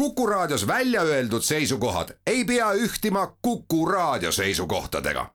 Kuku 0.00 0.26
Raadios 0.26 0.66
välja 0.66 1.02
öeldud 1.02 1.42
seisukohad 1.42 2.08
ei 2.26 2.44
pea 2.44 2.72
ühtima 2.72 3.36
Kuku 3.42 3.86
Raadio 3.86 4.32
seisukohtadega. 4.32 5.26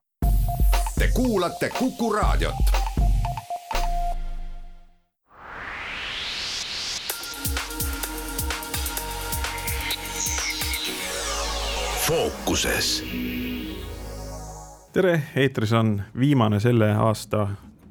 Te 1.00 1.08
kuulate 1.14 1.70
Kuku 1.70 2.14
Raadiot. 2.14 2.56
fookuses. 12.08 13.04
tere, 14.94 15.22
eetris 15.36 15.74
on 15.74 16.04
viimane 16.20 16.60
selle 16.60 16.92
aasta 16.92 17.48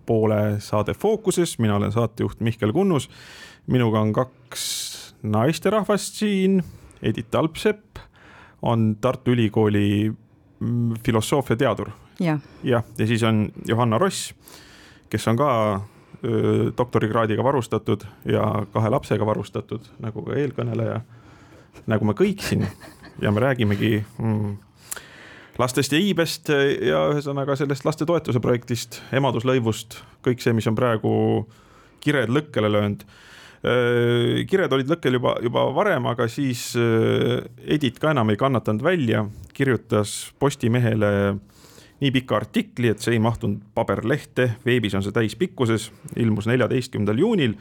poole 0.07 0.37
saade 0.59 0.95
Fookuses, 0.95 1.59
mina 1.59 1.77
olen 1.77 1.93
saatejuht 1.93 2.41
Mihkel 2.41 2.73
Kunnus. 2.73 3.11
minuga 3.67 4.01
on 4.01 4.13
kaks 4.13 5.14
naisterahvast 5.25 6.21
siin, 6.21 6.61
Edith 7.03 7.37
Alpsepp 7.37 7.99
on 8.63 8.97
Tartu 9.01 9.35
Ülikooli 9.35 10.13
mm, 10.61 10.95
filosoofiateadur. 11.05 11.91
jah, 12.21 12.41
jah, 12.63 12.85
ja 12.99 13.07
siis 13.07 13.23
on 13.23 13.49
Johanna 13.69 13.99
Ross, 13.99 14.35
kes 15.11 15.29
on 15.29 15.37
ka 15.37 15.51
doktorikraadiga 16.79 17.45
varustatud 17.45 18.05
ja 18.25 18.67
kahe 18.73 18.91
lapsega 18.91 19.27
varustatud, 19.27 19.85
nagu 20.01 20.23
ka 20.25 20.37
eelkõneleja, 20.41 21.01
nagu 21.91 22.09
me 22.09 22.15
kõik 22.17 22.41
siin 22.41 22.65
ja 23.21 23.33
me 23.33 23.43
räägimegi 23.45 23.99
mm, 24.19 24.55
lastest 25.59 25.93
ja 25.93 26.01
iibest 26.01 26.49
ja 26.81 27.05
ühesõnaga 27.13 27.57
sellest 27.59 27.85
lastetoetuse 27.85 28.41
projektist, 28.43 29.03
emaduslõivust, 29.13 30.01
kõik 30.25 30.43
see, 30.43 30.55
mis 30.57 30.69
on 30.71 30.79
praegu 30.79 31.13
kired 32.05 32.33
lõkkele 32.33 32.73
löönud. 32.73 33.05
Kired 33.65 34.73
olid 34.77 34.91
lõkkel 34.93 35.17
juba, 35.17 35.39
juba 35.41 35.63
varem, 35.73 36.05
aga 36.11 36.27
siis 36.29 36.75
Edith 36.77 37.97
ka 38.03 38.11
enam 38.13 38.29
ei 38.29 38.37
kannatanud 38.37 38.85
välja, 38.85 39.23
kirjutas 39.57 40.35
Postimehele 40.39 41.11
nii 42.03 42.13
pika 42.13 42.37
artikli, 42.37 42.91
et 42.93 43.01
see 43.01 43.17
ei 43.17 43.23
mahtunud 43.23 43.63
paberlehte, 43.77 44.51
veebis 44.67 44.97
on 44.99 45.05
see 45.07 45.15
täispikkuses, 45.15 45.89
ilmus 46.21 46.49
neljateistkümnendal 46.51 47.23
juunil. 47.25 47.57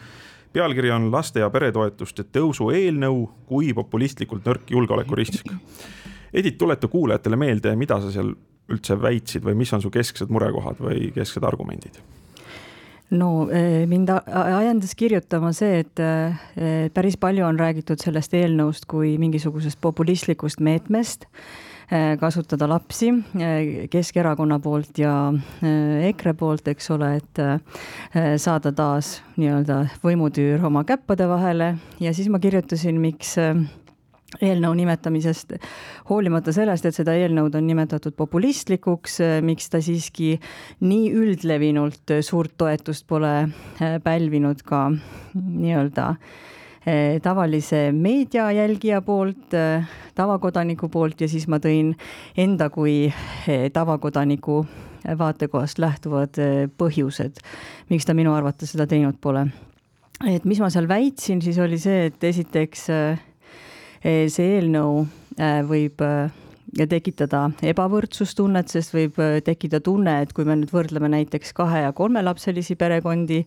pealkiri 0.53 0.91
on 0.91 1.11
laste 1.11 1.39
ja 1.39 1.49
peretoetuste 1.49 2.23
tõusu 2.23 2.69
eelnõu 2.75 3.29
kui 3.47 3.73
populistlikult 3.73 4.45
nõrk 4.45 4.69
julgeolekurisk 4.69 5.47
Edith, 6.33 6.57
tuleta 6.57 6.87
kuulajatele 6.87 7.37
meelde, 7.37 7.75
mida 7.75 7.99
sa 8.01 8.09
seal 8.11 8.33
üldse 8.73 8.97
väitsid 9.01 9.43
või 9.45 9.53
mis 9.59 9.73
on 9.73 9.81
su 9.83 9.91
kesksed 9.93 10.31
murekohad 10.33 10.79
või 10.81 11.11
kesksed 11.13 11.45
argumendid? 11.45 11.99
No 13.13 13.47
eh, 13.51 13.83
mind 13.89 14.11
ajendas 14.13 14.95
kirjutama 14.97 15.53
see, 15.55 15.83
et 15.83 16.01
eh, 16.01 16.87
päris 16.93 17.17
palju 17.21 17.45
on 17.47 17.59
räägitud 17.59 18.01
sellest 18.01 18.33
eelnõust 18.37 18.87
kui 18.89 19.15
mingisugusest 19.21 19.79
populistlikust 19.83 20.63
meetmest 20.63 21.27
eh, 21.91 22.15
kasutada 22.21 22.67
lapsi 22.71 23.11
Keskerakonna 23.93 24.59
poolt 24.63 24.99
ja 25.01 25.13
EKRE 25.63 26.33
poolt, 26.39 26.67
eks 26.71 26.89
ole, 26.95 27.15
et 27.21 27.43
saada 28.41 28.71
taas 28.75 29.15
nii-öelda 29.37 29.83
võimutüür 30.03 30.63
oma 30.65 30.83
käppade 30.87 31.27
vahele. 31.29 31.73
Ja 32.01 32.13
siis 32.15 32.29
ma 32.31 32.41
kirjutasin, 32.41 32.99
miks 33.01 33.35
eelnõu 34.41 34.73
nimetamisest, 34.77 35.55
hoolimata 36.09 36.53
sellest, 36.55 36.87
et 36.87 36.95
seda 36.95 37.15
eelnõud 37.17 37.55
on 37.57 37.67
nimetatud 37.67 38.15
populistlikuks, 38.17 39.19
miks 39.45 39.69
ta 39.73 39.81
siiski 39.83 40.33
nii 40.85 41.11
üldlevinult 41.13 42.15
suurt 42.25 42.55
toetust 42.57 43.07
pole 43.09 43.35
äh, 43.43 43.99
pälvinud 44.03 44.65
ka 44.65 44.87
nii-öelda 45.33 46.13
tavalise 47.23 47.93
meedia 47.95 48.49
jälgija 48.51 48.97
poolt, 49.07 49.53
tavakodaniku 50.15 50.89
poolt 50.91 51.21
ja 51.23 51.29
siis 51.31 51.45
ma 51.47 51.55
tõin 51.63 51.93
enda 52.35 52.67
kui 52.67 53.05
tavakodaniku 53.71 54.57
vaatekohast 55.07 55.79
lähtuvad 55.79 56.41
põhjused, 56.75 57.39
miks 57.87 58.03
ta 58.03 58.11
minu 58.11 58.35
arvates 58.35 58.75
seda 58.75 58.83
teinud 58.91 59.15
pole. 59.23 59.45
et 60.27 60.43
mis 60.43 60.59
ma 60.59 60.67
seal 60.69 60.91
väitsin, 60.91 61.39
siis 61.41 61.55
oli 61.63 61.79
see, 61.79 62.09
et 62.11 62.23
esiteks 62.23 62.89
äh, 62.91 63.15
Eh, 63.15 63.32
see 64.03 64.55
eelnõu 64.57 65.03
eh, 65.37 65.61
võib 65.67 66.01
eh, 66.03 66.39
tekitada 66.89 67.43
ebavõrdsustunnet, 67.69 68.71
sest 68.71 68.95
võib 68.95 69.19
tekkida 69.45 69.77
tunne, 69.85 70.15
et 70.23 70.31
kui 70.33 70.45
me 70.47 70.55
nüüd 70.57 70.71
võrdleme 70.73 71.09
näiteks 71.13 71.53
kahe- 71.53 71.83
ja 71.83 71.91
kolmelapselisi 71.93 72.73
perekondi, 72.79 73.43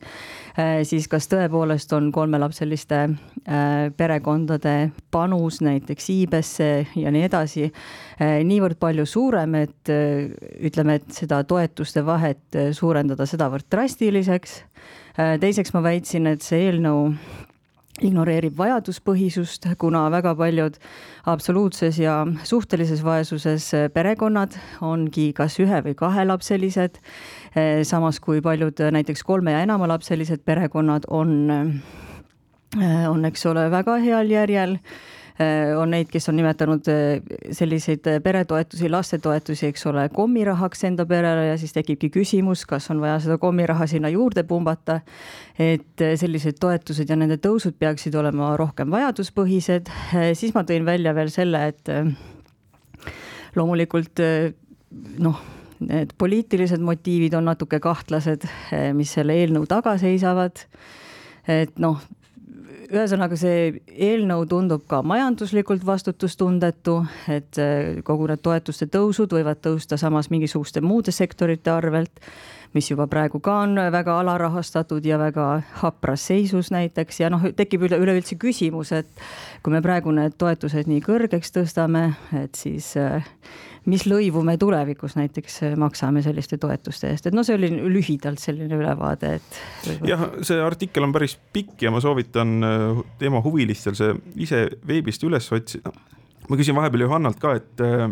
siis 0.87 1.09
kas 1.11 1.27
tõepoolest 1.33 1.91
on 1.97 2.13
kolmelapseliste 2.15 3.01
perekondade 3.99 4.75
panus 5.11 5.59
näiteks 5.67 6.07
iibesse 6.15 6.69
ja 6.95 7.11
nii 7.11 7.25
edasi 7.27 7.67
niivõrd 8.47 8.79
palju 8.79 9.09
suurem, 9.11 9.59
et 9.65 9.91
ütleme, 10.71 11.01
et 11.01 11.11
seda 11.19 11.43
toetuste 11.43 12.07
vahet 12.07 12.61
suurendada 12.79 13.27
sedavõrd 13.27 13.67
drastiliseks. 13.75 14.61
teiseks 15.43 15.75
ma 15.75 15.83
väitsin, 15.83 16.31
et 16.31 16.47
see 16.47 16.69
eelnõu 16.69 17.11
ignoreerib 18.05 18.57
vajaduspõhisust, 18.59 19.69
kuna 19.81 20.07
väga 20.13 20.35
paljud 20.37 20.77
absoluutses 21.33 21.99
ja 22.01 22.19
suhtelises 22.45 23.03
vaesuses 23.05 23.71
perekonnad 23.95 24.57
ongi 24.85 25.31
kas 25.37 25.59
ühe 25.63 25.81
või 25.87 25.97
kahelapselised, 25.99 27.01
samas 27.89 28.21
kui 28.21 28.43
paljud 28.45 28.85
näiteks 28.93 29.25
kolme 29.25 29.57
ja 29.57 29.65
enamalapselised 29.65 30.45
perekonnad 30.45 31.09
on, 31.09 31.37
on, 33.09 33.25
eks 33.31 33.47
ole, 33.49 33.69
väga 33.73 33.97
heal 34.05 34.33
järjel 34.33 34.77
on 35.77 35.91
neid, 35.93 36.09
kes 36.09 36.29
on 36.31 36.37
nimetanud 36.39 36.89
äh, 36.89 37.21
selliseid 37.53 38.07
äh, 38.09 38.21
peretoetusi, 38.25 38.89
lastetoetusi, 38.91 39.67
eks 39.71 39.87
ole, 39.91 40.07
kommirahaks 40.15 40.85
enda 40.89 41.07
perele 41.07 41.51
ja 41.51 41.59
siis 41.61 41.75
tekibki 41.77 42.11
küsimus, 42.15 42.65
kas 42.69 42.89
on 42.95 43.03
vaja 43.03 43.19
seda 43.25 43.39
kommiraha 43.43 43.87
sinna 43.91 44.09
juurde 44.13 44.47
pumbata. 44.49 45.01
et 45.59 46.03
sellised 46.21 46.59
toetused 46.61 47.09
ja 47.09 47.17
nende 47.17 47.39
tõusud 47.41 47.79
peaksid 47.81 48.15
olema 48.15 48.51
rohkem 48.61 48.91
vajaduspõhised, 48.93 49.89
siis 50.37 50.53
ma 50.55 50.67
tõin 50.69 50.85
välja 50.85 51.15
veel 51.17 51.31
selle, 51.33 51.63
et 51.73 51.89
loomulikult 53.57 54.21
noh, 55.25 55.41
need 55.81 56.13
poliitilised 56.19 56.85
motiivid 56.85 57.39
on 57.39 57.49
natuke 57.49 57.81
kahtlased, 57.81 58.45
mis 58.93 59.17
selle 59.17 59.39
eelnõu 59.41 59.65
taga 59.71 59.97
seisavad 60.01 60.61
et 61.49 61.79
noh, 61.83 62.01
ühesõnaga, 62.93 63.37
see 63.39 63.71
eelnõu 63.91 64.47
tundub 64.51 64.85
ka 64.89 65.03
majanduslikult 65.07 65.85
vastutustundetu, 65.87 66.99
et 67.33 67.59
äh, 67.63 68.01
kogu 68.07 68.29
need 68.31 68.43
toetuste 68.45 68.89
tõusud 68.93 69.33
võivad 69.37 69.63
tõusta 69.65 69.99
samas 70.01 70.31
mingisuguste 70.33 70.83
muude 70.85 71.15
sektorite 71.15 71.73
arvelt, 71.73 72.23
mis 72.77 72.91
juba 72.91 73.07
praegu 73.11 73.41
ka 73.41 73.61
on 73.65 73.79
väga 73.93 74.19
alarahastatud 74.21 75.05
ja 75.07 75.19
väga 75.19 75.47
hapras 75.81 76.27
seisus 76.29 76.71
näiteks. 76.75 77.21
Ja 77.23 77.31
noh, 77.33 77.47
tekib 77.57 77.87
üle, 77.89 78.01
üleüldse 78.03 78.37
küsimus, 78.41 78.93
et 78.93 79.09
kui 79.65 79.73
me 79.73 79.81
praegu 79.85 80.13
need 80.15 80.37
toetused 80.39 80.91
nii 80.91 81.01
kõrgeks 81.07 81.55
tõstame, 81.57 82.11
et 82.37 82.59
siis 82.59 82.93
äh, 83.01 83.25
mis 83.91 84.05
lõivu 84.09 84.43
me 84.47 84.57
tulevikus 84.61 85.17
näiteks 85.19 85.59
äh, 85.67 85.75
maksame 85.79 86.23
selliste 86.25 86.59
toetuste 86.63 87.11
eest, 87.13 87.29
et 87.29 87.37
no 87.37 87.45
see 87.47 87.57
oli 87.59 87.71
lühidalt 87.93 88.43
selline 88.43 88.79
ülevaade, 88.79 89.37
et. 89.39 89.61
jah, 90.07 90.27
see 90.47 90.59
artikkel 90.63 91.07
on 91.07 91.15
päris 91.15 91.37
pikk 91.55 91.87
ja 91.87 91.93
ma 91.95 92.03
soovitan 92.03 92.57
äh, 92.67 93.05
teema 93.21 93.43
huvilistel 93.45 93.97
see 93.99 94.17
ise 94.47 94.67
veebist 94.87 95.25
üles 95.27 95.47
otsida. 95.53 95.95
ma 96.49 96.59
küsin 96.59 96.77
vahepeal 96.79 97.07
Johannalt 97.07 97.41
ka, 97.43 97.55
et 97.61 97.85
äh, 97.85 98.09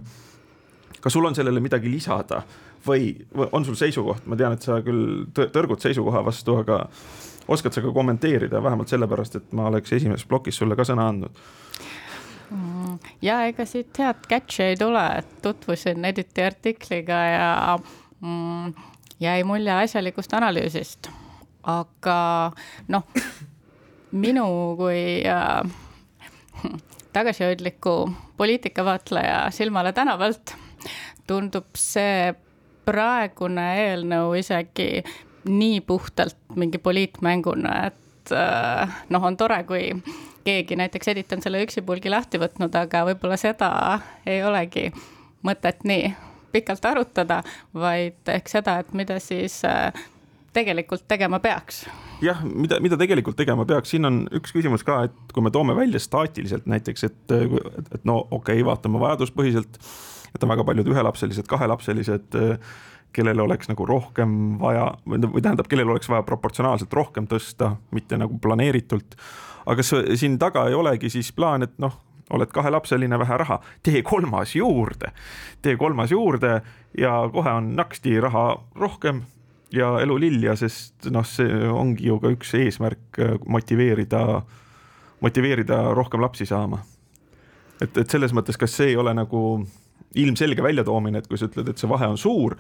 kas 1.00 1.12
sul 1.12 1.26
on 1.26 1.36
sellele 1.36 1.62
midagi 1.64 1.90
lisada 1.90 2.44
või, 2.86 3.12
või 3.34 3.50
on 3.52 3.66
sul 3.66 3.78
seisukoht, 3.80 4.26
ma 4.30 4.38
tean, 4.38 4.56
et 4.56 4.64
sa 4.64 4.80
küll 4.84 5.26
tõrgud 5.34 5.82
seisukoha 5.82 6.24
vastu, 6.24 6.60
aga 6.62 6.84
oskad 7.50 7.74
sa 7.76 7.82
ka 7.84 7.92
kommenteerida, 7.92 8.62
vähemalt 8.62 8.88
sellepärast, 8.92 9.36
et 9.40 9.52
ma 9.56 9.68
oleks 9.68 9.92
esimeses 9.92 10.24
plokis 10.28 10.56
sulle 10.56 10.76
ka 10.78 10.86
sõna 10.88 11.10
andnud 11.10 11.44
Mm, 12.54 12.83
ja 13.22 13.42
ega 13.48 13.66
siit 13.68 13.98
head 13.98 14.26
catch'i 14.30 14.70
ei 14.70 14.76
tule, 14.80 15.04
et 15.18 15.36
tutvusin 15.42 16.04
Editi 16.04 16.42
artikliga 16.42 17.20
ja 17.30 17.78
mm, 18.20 18.74
jäi 19.20 19.44
mulje 19.44 19.72
asjalikust 19.72 20.34
analüüsist. 20.34 21.10
aga 21.62 22.52
noh, 22.88 23.04
minu 24.12 24.76
kui 24.76 25.22
äh, 25.24 26.70
tagasihoidliku 27.12 28.12
poliitikavaatleja 28.36 29.50
silmale 29.50 29.92
tänavalt 29.92 30.54
tundub 31.26 31.72
see 31.78 32.34
praegune 32.84 33.64
eelnõu 33.80 34.34
isegi 34.38 35.04
nii 35.48 35.80
puhtalt 35.80 36.36
mingi 36.56 36.78
poliitmänguna, 36.78 37.74
et 37.86 38.03
äh, 38.32 39.02
noh, 39.12 39.24
on 39.24 39.36
tore, 39.36 39.60
kui 39.68 39.90
keegi, 40.44 40.76
näiteks 40.76 41.08
Edith 41.12 41.36
on 41.36 41.42
selle 41.44 41.62
üksipulgi 41.64 42.12
lahti 42.12 42.40
võtnud, 42.40 42.74
aga 42.76 43.04
võib-olla 43.10 43.36
seda 43.40 43.70
ei 44.26 44.42
olegi 44.44 44.90
mõtet 45.44 45.84
nii 45.84 46.14
pikalt 46.54 46.84
arutada, 46.86 47.42
vaid 47.74 48.30
ehk 48.30 48.50
seda, 48.52 48.78
et 48.84 48.92
mida 48.94 49.18
siis 49.22 49.58
äh, 49.66 49.90
tegelikult 50.54 51.08
tegema 51.10 51.40
peaks. 51.42 51.84
jah, 52.22 52.40
mida, 52.44 52.78
mida 52.80 52.96
tegelikult 53.00 53.36
tegema 53.36 53.66
peaks, 53.68 53.90
siin 53.94 54.06
on 54.08 54.22
üks 54.38 54.54
küsimus 54.54 54.86
ka, 54.86 55.02
et 55.08 55.34
kui 55.34 55.44
me 55.44 55.52
toome 55.54 55.74
välja 55.76 56.00
staatiliselt 56.00 56.68
näiteks, 56.70 57.06
et, 57.10 57.34
et 57.34 58.04
no 58.04 58.20
okei 58.30 58.60
okay,, 58.60 58.66
vaatame 58.66 59.02
vajaduspõhiselt, 59.02 59.80
et 60.34 60.46
on 60.46 60.54
väga 60.54 60.66
paljud 60.70 60.92
ühelapselised, 60.94 61.48
kahelapselised, 61.50 62.38
kellel 63.14 63.40
oleks 63.44 63.70
nagu 63.70 63.86
rohkem 63.88 64.58
vaja 64.60 64.88
või, 65.06 65.20
või 65.24 65.42
tähendab, 65.42 65.68
kellel 65.70 65.94
oleks 65.94 66.10
vaja 66.10 66.24
proportsionaalselt 66.26 66.92
rohkem 66.94 67.28
tõsta, 67.30 67.74
mitte 67.94 68.18
nagu 68.20 68.38
planeeritult. 68.42 69.16
aga 69.64 69.76
kas 69.80 69.94
siin 70.20 70.38
taga 70.38 70.66
ei 70.68 70.74
olegi 70.74 71.10
siis 71.10 71.32
plaan, 71.32 71.62
et 71.62 71.78
noh, 71.78 72.00
oled 72.34 72.50
kahelapseline, 72.52 73.18
vähe 73.20 73.36
raha, 73.36 73.60
tee 73.84 74.02
kolmas 74.02 74.54
juurde, 74.56 75.12
tee 75.62 75.76
kolmas 75.76 76.10
juurde 76.10 76.60
ja 76.98 77.12
kohe 77.32 77.52
on 77.52 77.74
naksti 77.76 78.18
raha 78.20 78.46
rohkem 78.80 79.22
ja 79.74 79.94
elu 80.00 80.16
lilja, 80.20 80.56
sest 80.56 81.08
noh, 81.12 81.26
see 81.26 81.68
ongi 81.68 82.08
ju 82.08 82.18
ka 82.22 82.32
üks 82.34 82.54
eesmärk 82.58 83.20
äh, 83.20 83.36
motiveerida, 83.46 84.42
motiveerida 85.24 85.80
rohkem 85.96 86.22
lapsi 86.24 86.46
saama. 86.46 86.82
et, 87.80 87.96
et 87.96 88.10
selles 88.10 88.32
mõttes, 88.32 88.56
kas 88.56 88.76
see 88.76 88.92
ei 88.92 88.96
ole 88.96 89.14
nagu 89.14 89.64
ilmselge 90.14 90.62
väljatoomine, 90.62 91.18
et 91.18 91.28
kui 91.28 91.38
sa 91.38 91.48
ütled, 91.50 91.68
et 91.68 91.80
see 91.80 91.90
vahe 91.90 92.06
on 92.06 92.18
suur, 92.18 92.56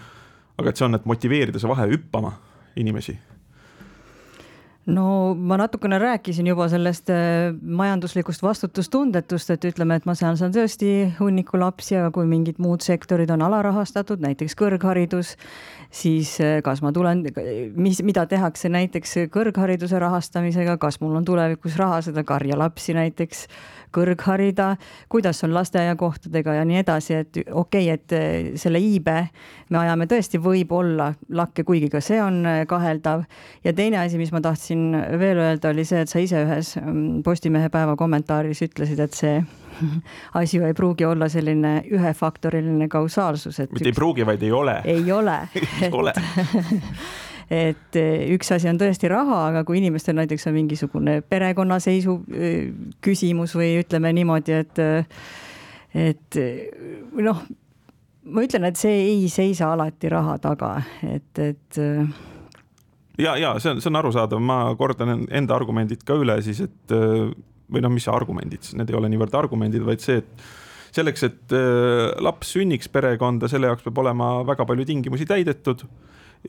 aga 0.58 0.70
et 0.70 0.76
see 0.80 0.86
on, 0.86 0.94
et 0.94 1.06
motiveerida 1.06 1.60
see 1.60 1.70
vahe 1.70 1.86
hüppama 1.90 2.32
inimesi 2.76 3.16
no 4.86 5.34
ma 5.34 5.56
natukene 5.56 5.98
rääkisin 5.98 6.46
juba 6.46 6.66
sellest 6.68 7.10
äh, 7.10 7.54
majanduslikust 7.62 8.42
vastutustundetust, 8.42 9.50
et 9.54 9.64
ütleme, 9.64 9.96
et 9.96 10.08
ma 10.08 10.14
saan 10.18 10.36
seal 10.36 10.52
tõesti 10.52 10.90
hunniku 11.18 11.58
lapsi, 11.60 11.96
aga 11.96 12.10
kui 12.14 12.28
mingid 12.28 12.60
muud 12.62 12.84
sektorid 12.84 13.30
on 13.32 13.44
alarahastatud, 13.46 14.20
näiteks 14.24 14.56
kõrgharidus, 14.60 15.34
siis 15.94 16.36
äh, 16.44 16.58
kas 16.64 16.82
ma 16.84 16.92
tulen, 16.92 17.24
mis, 17.76 18.02
mida 18.04 18.26
tehakse 18.28 18.68
näiteks 18.72 19.16
kõrghariduse 19.32 20.00
rahastamisega, 20.02 20.76
kas 20.82 21.00
mul 21.00 21.16
on 21.16 21.24
tulevikus 21.24 21.78
raha 21.80 22.02
seda 22.04 22.26
karjalapsi 22.28 22.96
näiteks 22.98 23.46
kõrgharida, 23.94 24.74
kuidas 25.08 25.38
on 25.46 25.54
lasteaiakohtadega 25.54 26.58
ja 26.58 26.64
nii 26.66 26.80
edasi, 26.82 27.20
et 27.22 27.40
okei 27.46 27.86
okay,, 27.86 27.90
et 27.94 28.14
eh, 28.16 28.48
selle 28.60 28.82
iibe 28.82 29.28
me 29.70 29.80
ajame 29.80 30.08
tõesti 30.10 30.40
võib-olla 30.42 31.12
lakke, 31.32 31.64
kuigi 31.64 31.88
ka 31.92 32.02
see 32.04 32.18
on 32.22 32.42
kaheldav. 32.68 33.24
ja 33.64 33.72
teine 33.72 34.02
asi, 34.02 34.18
mis 34.18 34.32
ma 34.34 34.42
tahtsin 34.44 34.73
veel 35.18 35.40
öelda, 35.42 35.70
oli 35.74 35.84
see, 35.88 36.04
et 36.04 36.10
sa 36.10 36.22
ise 36.22 36.40
ühes 36.44 36.74
mm, 36.80 37.22
Postimehe 37.26 37.70
päeva 37.72 37.96
kommentaaris 37.98 38.62
ütlesid, 38.66 39.00
et 39.04 39.16
see 39.16 39.36
asi 40.40 40.60
ei 40.62 40.74
pruugi 40.76 41.06
olla 41.08 41.28
selline 41.32 41.76
ühefaktoriline 41.90 42.88
kausaalsus, 42.92 43.60
et. 43.60 43.72
mitte 43.72 43.88
üks... 43.88 43.92
ei 43.92 43.98
pruugi, 43.98 44.26
vaid 44.26 44.42
ei 44.42 44.52
ole. 44.52 44.80
ei 44.84 45.12
ole 45.12 45.38
ei 45.84 45.90
ole 45.92 46.14
et 47.68 47.98
eh, 48.00 48.26
üks 48.34 48.52
asi 48.54 48.70
on 48.70 48.78
tõesti 48.80 49.10
raha, 49.12 49.40
aga 49.50 49.64
kui 49.68 49.80
inimestel 49.80 50.16
näiteks 50.18 50.48
on 50.50 50.56
mingisugune 50.56 51.18
perekonnaseisu 51.28 52.16
eh, 52.32 52.70
küsimus 53.04 53.56
või 53.58 53.74
ütleme 53.82 54.14
niimoodi, 54.16 54.60
et, 54.64 54.80
eh, 54.84 55.26
et 56.10 56.40
noh, 57.20 57.42
ma 58.24 58.46
ütlen, 58.46 58.68
et 58.70 58.80
see 58.80 58.94
ei 59.10 59.26
seisa 59.32 59.72
alati 59.74 60.12
raha 60.12 60.38
taga, 60.42 60.76
et, 61.04 61.42
et 61.42 61.82
ja, 63.18 63.36
ja 63.40 63.54
see 63.62 63.74
on, 63.74 63.82
see 63.82 63.90
on 63.92 64.00
arusaadav, 64.00 64.42
ma 64.42 64.58
kordan 64.78 65.26
enda 65.30 65.56
argumendid 65.56 66.04
ka 66.06 66.16
üle 66.20 66.40
siis, 66.44 66.64
et 66.64 66.94
või 66.94 67.82
noh, 67.82 67.92
mis 67.92 68.06
argumendid, 68.10 68.74
need 68.78 68.90
ei 68.90 68.98
ole 68.98 69.10
niivõrd 69.12 69.34
argumendid, 69.38 69.84
vaid 69.86 70.02
see, 70.04 70.20
et 70.20 70.44
selleks, 70.94 71.24
et 71.26 71.54
laps 72.22 72.52
sünniks 72.54 72.90
perekonda, 72.92 73.48
selle 73.50 73.70
jaoks 73.70 73.86
peab 73.86 74.02
olema 74.04 74.36
väga 74.46 74.66
palju 74.68 74.86
tingimusi 74.86 75.26
täidetud 75.26 75.82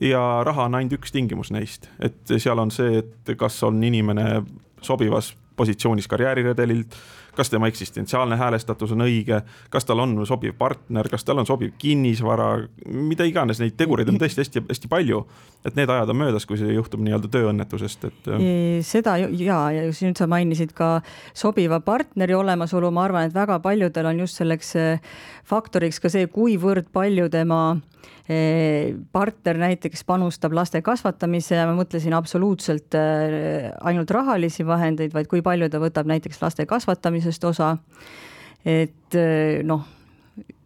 ja 0.02 0.20
raha 0.46 0.68
on 0.68 0.76
ainult 0.78 0.98
üks 0.98 1.14
tingimus 1.14 1.50
neist, 1.54 1.88
et 2.02 2.36
seal 2.36 2.60
on 2.60 2.72
see, 2.74 3.00
et 3.00 3.34
kas 3.38 3.58
on 3.66 3.80
inimene 3.84 4.42
sobivas 4.84 5.32
positsioonis 5.56 6.08
karjääriredelilt, 6.08 6.96
kas 7.36 7.50
tema 7.52 7.68
eksistentsiaalne 7.70 8.36
häälestatus 8.40 8.92
on 8.96 9.04
õige, 9.06 9.40
kas 9.70 9.84
tal 9.84 10.00
on 10.02 10.16
sobiv 10.26 10.56
partner, 10.58 11.08
kas 11.10 11.24
tal 11.24 11.42
on 11.42 11.48
sobiv 11.48 11.74
kinnisvara, 11.78 12.48
mida 12.86 13.26
iganes, 13.28 13.60
neid 13.62 13.76
tegureid 13.78 14.08
on 14.12 14.20
tõesti 14.20 14.44
hästi-hästi 14.44 14.90
palju. 14.92 15.26
et 15.66 15.74
need 15.74 15.90
ajad 15.90 16.10
on 16.12 16.16
möödas, 16.16 16.46
kui 16.46 16.58
see 16.58 16.74
juhtub 16.76 17.00
nii-öelda 17.02 17.28
tööõnnetusest, 17.32 18.04
et. 18.06 18.28
seda 18.86 19.16
ja, 19.18 19.58
ja 19.74 19.86
nüüd 19.90 20.18
sa 20.18 20.28
mainisid 20.30 20.72
ka 20.76 21.00
sobiva 21.34 21.80
partneri 21.80 22.34
olemasolu, 22.34 22.90
ma 22.94 23.06
arvan, 23.08 23.26
et 23.26 23.34
väga 23.34 23.58
paljudel 23.64 24.06
on 24.12 24.22
just 24.22 24.38
selleks 24.38 24.74
eh, 24.76 25.00
faktoriks 25.44 26.00
ka 26.00 26.12
see, 26.12 26.28
kuivõrd 26.30 26.92
palju 26.94 27.28
tema 27.32 27.60
partner 29.12 29.58
näiteks 29.58 30.02
panustab 30.04 30.54
laste 30.56 30.80
kasvatamisse 30.82 31.54
ja 31.54 31.66
ma 31.68 31.76
mõtlesin 31.78 32.14
absoluutselt 32.16 32.96
äh, 32.98 33.68
ainult 33.86 34.10
rahalisi 34.10 34.66
vahendeid, 34.66 35.12
vaid 35.14 35.28
kui 35.30 35.44
palju 35.46 35.68
ta 35.70 35.78
võtab 35.82 36.10
näiteks 36.10 36.42
laste 36.42 36.66
kasvatamisest 36.66 37.44
osa. 37.44 37.76
et 38.64 39.14
äh, 39.14 39.62
noh, 39.62 39.86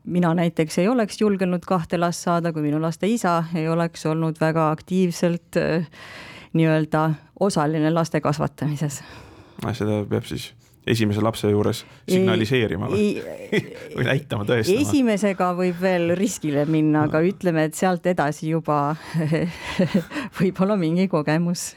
mina 0.04 0.32
näiteks 0.34 0.78
ei 0.78 0.88
oleks 0.88 1.20
julgenud 1.20 1.66
kahte 1.66 2.00
last 2.00 2.24
saada, 2.24 2.52
kui 2.52 2.64
minu 2.64 2.80
laste 2.80 3.06
isa 3.06 3.44
ei 3.54 3.68
oleks 3.68 4.06
olnud 4.06 4.40
väga 4.40 4.70
aktiivselt 4.70 5.60
äh, 5.60 5.84
nii-öelda 6.52 7.10
osaline 7.40 7.92
laste 7.92 8.20
kasvatamises. 8.20 9.02
seda 9.72 10.00
peab 10.08 10.24
siis 10.24 10.54
esimese 10.86 11.20
lapse 11.20 11.50
juures 11.50 11.82
signaliseerima 12.08 12.88
või, 12.90 13.20
või 13.96 14.06
näitama, 14.06 14.46
tõestama? 14.48 14.84
esimesega 14.84 15.50
võib 15.58 15.78
veel 15.82 16.14
riskile 16.18 16.64
minna, 16.70 17.04
aga 17.08 17.20
ütleme, 17.26 17.66
et 17.68 17.76
sealt 17.78 18.06
edasi 18.10 18.50
juba 18.50 18.96
võib-olla 20.40 20.78
mingi 20.80 21.06
kogemus. 21.12 21.74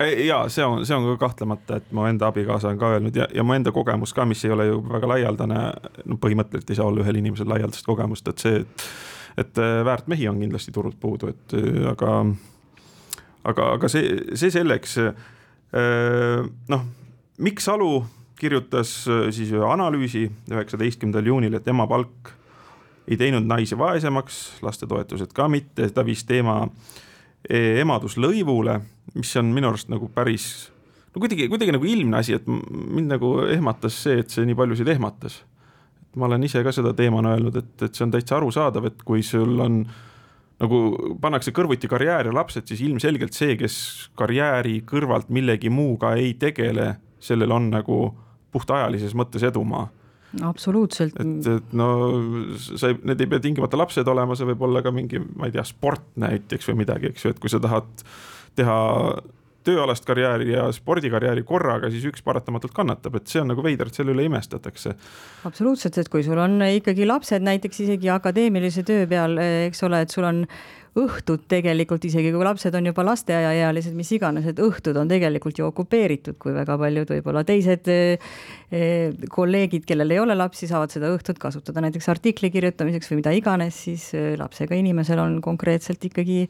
ja 0.00 0.42
see 0.52 0.64
on, 0.66 0.84
see 0.86 0.96
on 0.96 1.08
ka 1.14 1.18
kahtlemata, 1.26 1.80
et 1.80 1.90
mu 1.96 2.06
enda 2.08 2.30
abikaasa 2.30 2.74
on 2.74 2.80
ka 2.80 2.94
öelnud 2.96 3.16
ja, 3.16 3.28
ja 3.34 3.44
mu 3.46 3.56
enda 3.56 3.72
kogemus 3.74 4.14
ka, 4.16 4.28
mis 4.28 4.44
ei 4.44 4.54
ole 4.54 4.70
ju 4.70 4.80
väga 4.84 5.12
laialdane, 5.14 5.66
no 6.04 6.20
põhimõtteliselt 6.20 6.72
ei 6.72 6.80
saa 6.80 6.90
olla 6.90 7.04
ühel 7.06 7.22
inimesel 7.22 7.48
laialdast 7.50 7.88
kogemust, 7.88 8.28
et 8.32 8.44
see, 8.44 8.64
et 8.64 8.88
et 9.36 9.58
äh, 9.60 9.84
väärt 9.84 10.08
mehi 10.08 10.28
on 10.28 10.40
kindlasti 10.40 10.72
turult 10.72 10.98
puudu, 11.00 11.28
et 11.32 11.56
äh, 11.56 11.82
aga, 11.90 12.12
aga, 13.44 13.72
aga 13.76 13.90
see, 13.92 14.16
see 14.34 14.52
selleks. 14.54 14.96
Äh, 15.76 16.46
noh, 16.72 16.86
Mikk 17.44 17.60
Salu 17.60 17.98
kirjutas 18.38 18.98
äh, 19.08 19.28
siis 19.34 19.52
ühe 19.54 19.66
analüüsi 19.66 20.26
üheksateistkümnendal 20.50 21.32
juunil, 21.32 21.56
et 21.58 21.68
ema 21.68 21.86
palk 21.90 22.34
ei 23.06 23.16
teinud 23.16 23.46
naisi 23.46 23.78
vaesemaks, 23.78 24.62
lastetoetused 24.66 25.34
ka 25.34 25.48
mitte, 25.50 25.88
ta 25.94 26.04
viis 26.06 26.24
teema 26.26 26.64
e, 27.48 27.78
emaduslõivule, 27.82 28.80
mis 29.14 29.34
on 29.38 29.52
minu 29.54 29.70
arust 29.70 29.90
nagu 29.92 30.08
päris, 30.14 30.48
no 31.14 31.22
kuidagi, 31.22 31.46
kuidagi 31.52 31.76
nagu 31.76 31.86
ilmne 31.86 32.18
asi, 32.18 32.34
et 32.38 32.48
mind 32.48 33.14
nagu 33.14 33.36
ehmatas 33.46 34.00
see, 34.06 34.18
et 34.24 34.34
see 34.34 34.46
nii 34.48 34.58
paljusid 34.58 34.90
ehmatas. 34.96 35.44
ma 36.16 36.24
olen 36.26 36.44
ise 36.48 36.62
ka 36.64 36.72
seda 36.72 36.94
teemana 36.96 37.34
öelnud, 37.36 37.56
et, 37.60 37.82
et 37.84 37.94
see 37.94 38.06
on 38.06 38.12
täitsa 38.14 38.38
arusaadav, 38.38 38.86
et 38.88 39.02
kui 39.04 39.22
sul 39.22 39.60
on 39.60 39.82
nagu 40.56 40.78
pannakse 41.20 41.52
kõrvuti 41.52 41.90
karjäär 41.92 42.30
ja 42.30 42.32
lapsed, 42.32 42.64
siis 42.66 42.80
ilmselgelt 42.86 43.36
see, 43.36 43.58
kes 43.60 43.76
karjääri 44.16 44.80
kõrvalt 44.88 45.28
millegi 45.28 45.68
muuga 45.68 46.14
ei 46.16 46.32
tegele, 46.40 46.94
sellel 47.20 47.52
on 47.52 47.68
nagu 47.74 47.98
puhtajalises 48.56 49.14
mõttes 49.18 49.44
edumaa 49.46 49.86
absoluutselt. 50.44 51.16
et, 51.20 51.46
et 51.46 51.76
no 51.76 51.88
sa 52.56 52.90
ei, 52.90 52.98
need 53.06 53.22
ei 53.22 53.30
pea 53.30 53.42
tingimata 53.42 53.78
lapsed 53.78 54.08
olema, 54.10 54.36
see 54.36 54.48
võib 54.50 54.66
olla 54.68 54.82
ka 54.84 54.92
mingi, 54.94 55.20
ma 55.36 55.48
ei 55.48 55.54
tea, 55.54 55.64
sport 55.66 56.12
näiteks 56.20 56.72
või 56.72 56.82
midagi, 56.82 57.12
eks 57.12 57.26
ju, 57.26 57.32
et 57.34 57.40
kui 57.42 57.52
sa 57.52 57.62
tahad 57.62 57.88
teha 58.56 58.76
tööalast 59.66 60.06
karjääri 60.06 60.52
ja 60.52 60.68
spordikarjääri 60.74 61.42
korraga, 61.46 61.90
siis 61.90 62.04
üks 62.06 62.22
paratamatult 62.26 62.74
kannatab, 62.76 63.18
et 63.18 63.30
see 63.30 63.42
on 63.42 63.50
nagu 63.50 63.64
veider, 63.64 63.90
et 63.90 63.98
selle 63.98 64.14
üle 64.14 64.26
imestatakse. 64.28 64.94
absoluutselt, 65.48 65.98
et 65.98 66.10
kui 66.12 66.22
sul 66.26 66.38
on 66.38 66.60
ikkagi 66.68 67.06
lapsed 67.08 67.42
näiteks 67.46 67.82
isegi 67.86 68.12
akadeemilise 68.14 68.86
töö 68.86 69.08
peal, 69.10 69.38
eks 69.42 69.82
ole, 69.88 70.04
et 70.06 70.14
sul 70.14 70.28
on 70.28 70.44
õhtud 70.96 71.44
tegelikult, 71.50 72.04
isegi 72.08 72.32
kui 72.32 72.44
lapsed 72.44 72.74
on 72.78 72.88
juba 72.88 73.04
lasteaiaealised, 73.04 73.94
mis 73.96 74.10
iganes, 74.16 74.46
et 74.48 74.60
õhtud 74.62 74.96
on 74.96 75.10
tegelikult 75.10 75.60
ju 75.60 75.68
okupeeritud, 75.68 76.38
kui 76.40 76.54
väga 76.56 76.78
paljud 76.80 77.12
võib-olla 77.12 77.44
teised 77.46 77.90
eh, 77.92 78.32
eh, 78.72 79.26
kolleegid, 79.32 79.84
kellel 79.88 80.16
ei 80.16 80.22
ole 80.22 80.36
lapsi, 80.38 80.68
saavad 80.70 80.94
seda 80.94 81.12
õhtut 81.12 81.40
kasutada 81.42 81.84
näiteks 81.84 82.08
artikli 82.12 82.50
kirjutamiseks 82.54 83.12
või 83.12 83.20
mida 83.20 83.36
iganes, 83.36 83.82
siis 83.88 84.08
eh, 84.16 84.34
lapsega 84.40 84.78
inimesel 84.78 85.20
on 85.20 85.40
konkreetselt 85.44 86.08
ikkagi 86.08 86.46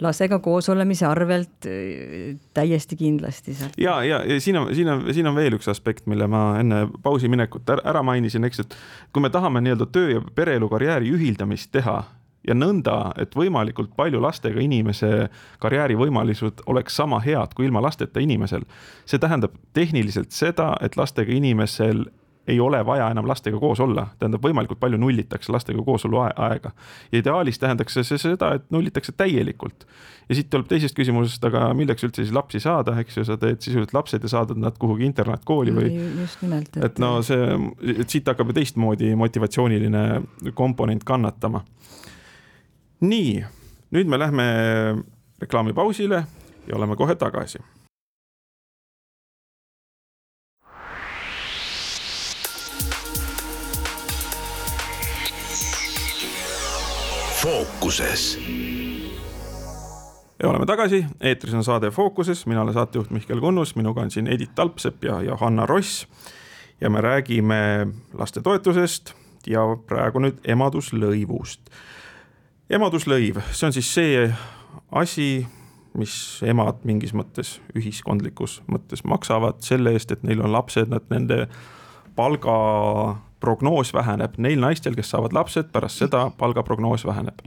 lastega 0.00 0.38
koos 0.40 0.64
olemise 0.72 1.04
arvelt 1.04 1.66
täiesti 2.56 2.96
kindlasti 2.96 3.52
sealt. 3.56 3.74
ja, 3.80 3.98
ja, 4.04 4.22
ja 4.24 4.38
siin 4.40 4.56
on, 4.56 4.70
siin 4.74 4.88
on, 4.88 5.02
siin 5.12 5.28
on 5.28 5.36
veel 5.36 5.58
üks 5.58 5.68
aspekt, 5.68 6.06
mille 6.08 6.24
ma 6.28 6.54
enne 6.60 6.86
pausi 7.04 7.28
minekut 7.28 7.68
ära 7.76 8.00
mainisin, 8.04 8.48
eks, 8.48 8.64
et 8.64 8.78
kui 9.12 9.20
me 9.20 9.28
tahame 9.32 9.60
nii-öelda 9.64 9.88
töö 9.92 10.14
ja 10.14 10.22
pereelu 10.24 10.70
karjääri 10.72 11.12
ühildamist 11.12 11.68
teha, 11.76 11.98
ja 12.48 12.54
nõnda, 12.56 13.12
et 13.20 13.34
võimalikult 13.36 13.92
palju 13.96 14.20
lastega 14.22 14.60
inimese 14.60 15.28
karjäärivõimalused 15.60 16.64
oleks 16.66 16.96
sama 16.96 17.20
head 17.20 17.54
kui 17.54 17.66
ilma 17.68 17.82
lasteta 17.82 18.20
inimesel. 18.20 18.64
see 19.04 19.18
tähendab 19.18 19.52
tehniliselt 19.72 20.32
seda, 20.32 20.74
et 20.80 20.96
lastega 20.96 21.32
inimesel 21.32 22.06
ei 22.50 22.60
ole 22.60 22.86
vaja 22.86 23.10
enam 23.10 23.28
lastega 23.28 23.58
koos 23.60 23.80
olla, 23.80 24.06
tähendab 24.18 24.42
võimalikult 24.44 24.80
palju 24.80 24.98
nullitakse 24.98 25.52
lastega 25.52 25.82
koosolu 25.84 26.22
aega. 26.24 26.72
ja 27.12 27.18
ideaalis 27.18 27.58
tähendaks 27.58 27.98
see 28.00 28.18
seda, 28.18 28.54
et 28.56 28.64
nullitakse 28.70 29.12
täielikult. 29.12 29.86
ja 30.28 30.34
siit 30.34 30.50
tuleb 30.50 30.68
teisest 30.70 30.96
küsimusest, 30.96 31.44
aga 31.46 31.68
milleks 31.76 32.04
üldse 32.06 32.24
siis 32.24 32.34
lapsi 32.34 32.60
saada, 32.60 32.96
eks 33.00 33.20
ju, 33.20 33.24
sa 33.28 33.36
teed 33.40 33.60
sisuliselt 33.60 33.94
lapsed 33.94 34.22
ja 34.22 34.32
saadad 34.32 34.58
nad 34.58 34.78
kuhugi 34.78 35.06
internaatkooli 35.10 35.76
või. 35.76 35.90
just 36.22 36.42
nimelt. 36.42 36.76
et 36.76 36.98
no 37.02 37.18
see, 37.26 37.58
et 37.98 38.08
siit 38.08 38.28
hakkab 38.28 38.50
ju 38.50 38.60
teistmoodi 38.60 39.14
motivatsiooniline 39.20 40.52
komponent 40.54 41.04
kannatama. 41.04 41.64
Nii, 43.00 43.44
nüüd 43.90 44.08
me 44.08 44.18
lähme 44.18 44.46
reklaamipausile 45.40 46.24
ja 46.66 46.76
oleme 46.76 46.96
kohe 46.96 47.14
tagasi 47.14 47.58
fookuses. 57.40 58.38
ja 60.42 60.48
oleme 60.48 60.66
tagasi, 60.66 61.06
eetris 61.20 61.54
on 61.54 61.64
saade 61.64 61.90
Fookuses, 61.90 62.46
mina 62.46 62.62
olen 62.62 62.74
saatejuht 62.74 63.10
Mihkel 63.10 63.40
Kunnus, 63.40 63.76
minuga 63.76 64.00
on 64.00 64.10
siin 64.10 64.26
Edith 64.26 64.52
Talpsepp 64.54 65.04
ja 65.04 65.22
Johanna 65.22 65.66
Ross. 65.66 66.08
ja 66.80 66.90
me 66.90 67.00
räägime 67.00 67.86
lastetoetusest 68.12 69.14
ja 69.46 69.60
praegu 69.86 70.20
nüüd 70.20 70.44
emaduslõivust. 70.44 71.60
Emaduslõiv, 72.70 73.40
see 73.52 73.66
on 73.66 73.74
siis 73.74 73.88
see 73.94 74.26
asi, 74.94 75.30
mis 75.98 76.14
emad 76.46 76.84
mingis 76.86 77.12
mõttes 77.16 77.56
ühiskondlikus 77.76 78.60
mõttes 78.70 79.02
maksavad 79.04 79.58
selle 79.66 79.94
eest, 79.96 80.12
et 80.14 80.22
neil 80.26 80.42
on 80.44 80.52
lapsed, 80.54 80.92
et 80.94 81.10
nende 81.10 81.46
palga 82.16 82.54
prognoos 83.40 83.94
väheneb, 83.96 84.36
neil 84.38 84.60
naistel, 84.60 84.94
kes 84.94 85.10
saavad 85.10 85.34
lapsed, 85.34 85.70
pärast 85.72 86.02
seda 86.02 86.28
palgaprognoos 86.38 87.06
väheneb. 87.08 87.42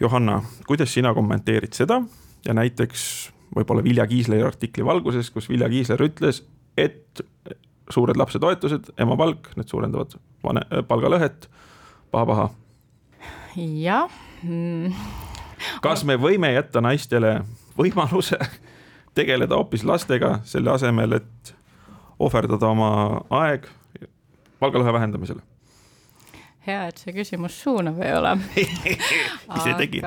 Johanna, 0.00 0.40
kuidas 0.66 0.94
sina 0.94 1.14
kommenteerid 1.14 1.74
seda 1.76 2.00
ja 2.46 2.54
näiteks 2.56 3.04
võib-olla 3.54 3.84
Vilja 3.84 4.06
Kiisleri 4.10 4.42
artikli 4.42 4.84
valguses, 4.86 5.30
kus 5.30 5.48
Vilja 5.48 5.68
Kiisler 5.70 6.00
ütles, 6.06 6.42
et 6.78 7.22
suured 7.92 8.16
lapsetoetused, 8.16 8.94
emapalk, 8.98 9.52
need 9.58 9.70
suurendavad 9.70 10.16
vane, 10.44 10.64
palgalõhet 10.88 11.48
paha,, 11.48 12.24
paha-paha. 12.24 12.63
Jah 13.56 14.10
mm.. 14.42 14.92
kas 15.82 16.04
me 16.04 16.16
võime 16.20 16.52
jätta 16.54 16.82
naistele 16.84 17.40
võimaluse 17.78 18.38
tegeleda 19.14 19.56
hoopis 19.58 19.84
lastega, 19.86 20.38
selle 20.44 20.72
asemel, 20.74 21.20
et 21.20 21.54
ohverdada 22.18 22.66
oma 22.70 22.90
aeg 23.30 23.68
palgalõhe 24.58 24.94
vähendamisele? 24.96 25.42
hea, 26.66 26.86
et 26.88 26.98
see 26.98 27.12
küsimus 27.14 27.56
suunav 27.62 28.00
ei 28.02 28.14
ole 28.16 28.34
ise 29.58 29.76
tegin. 29.78 30.06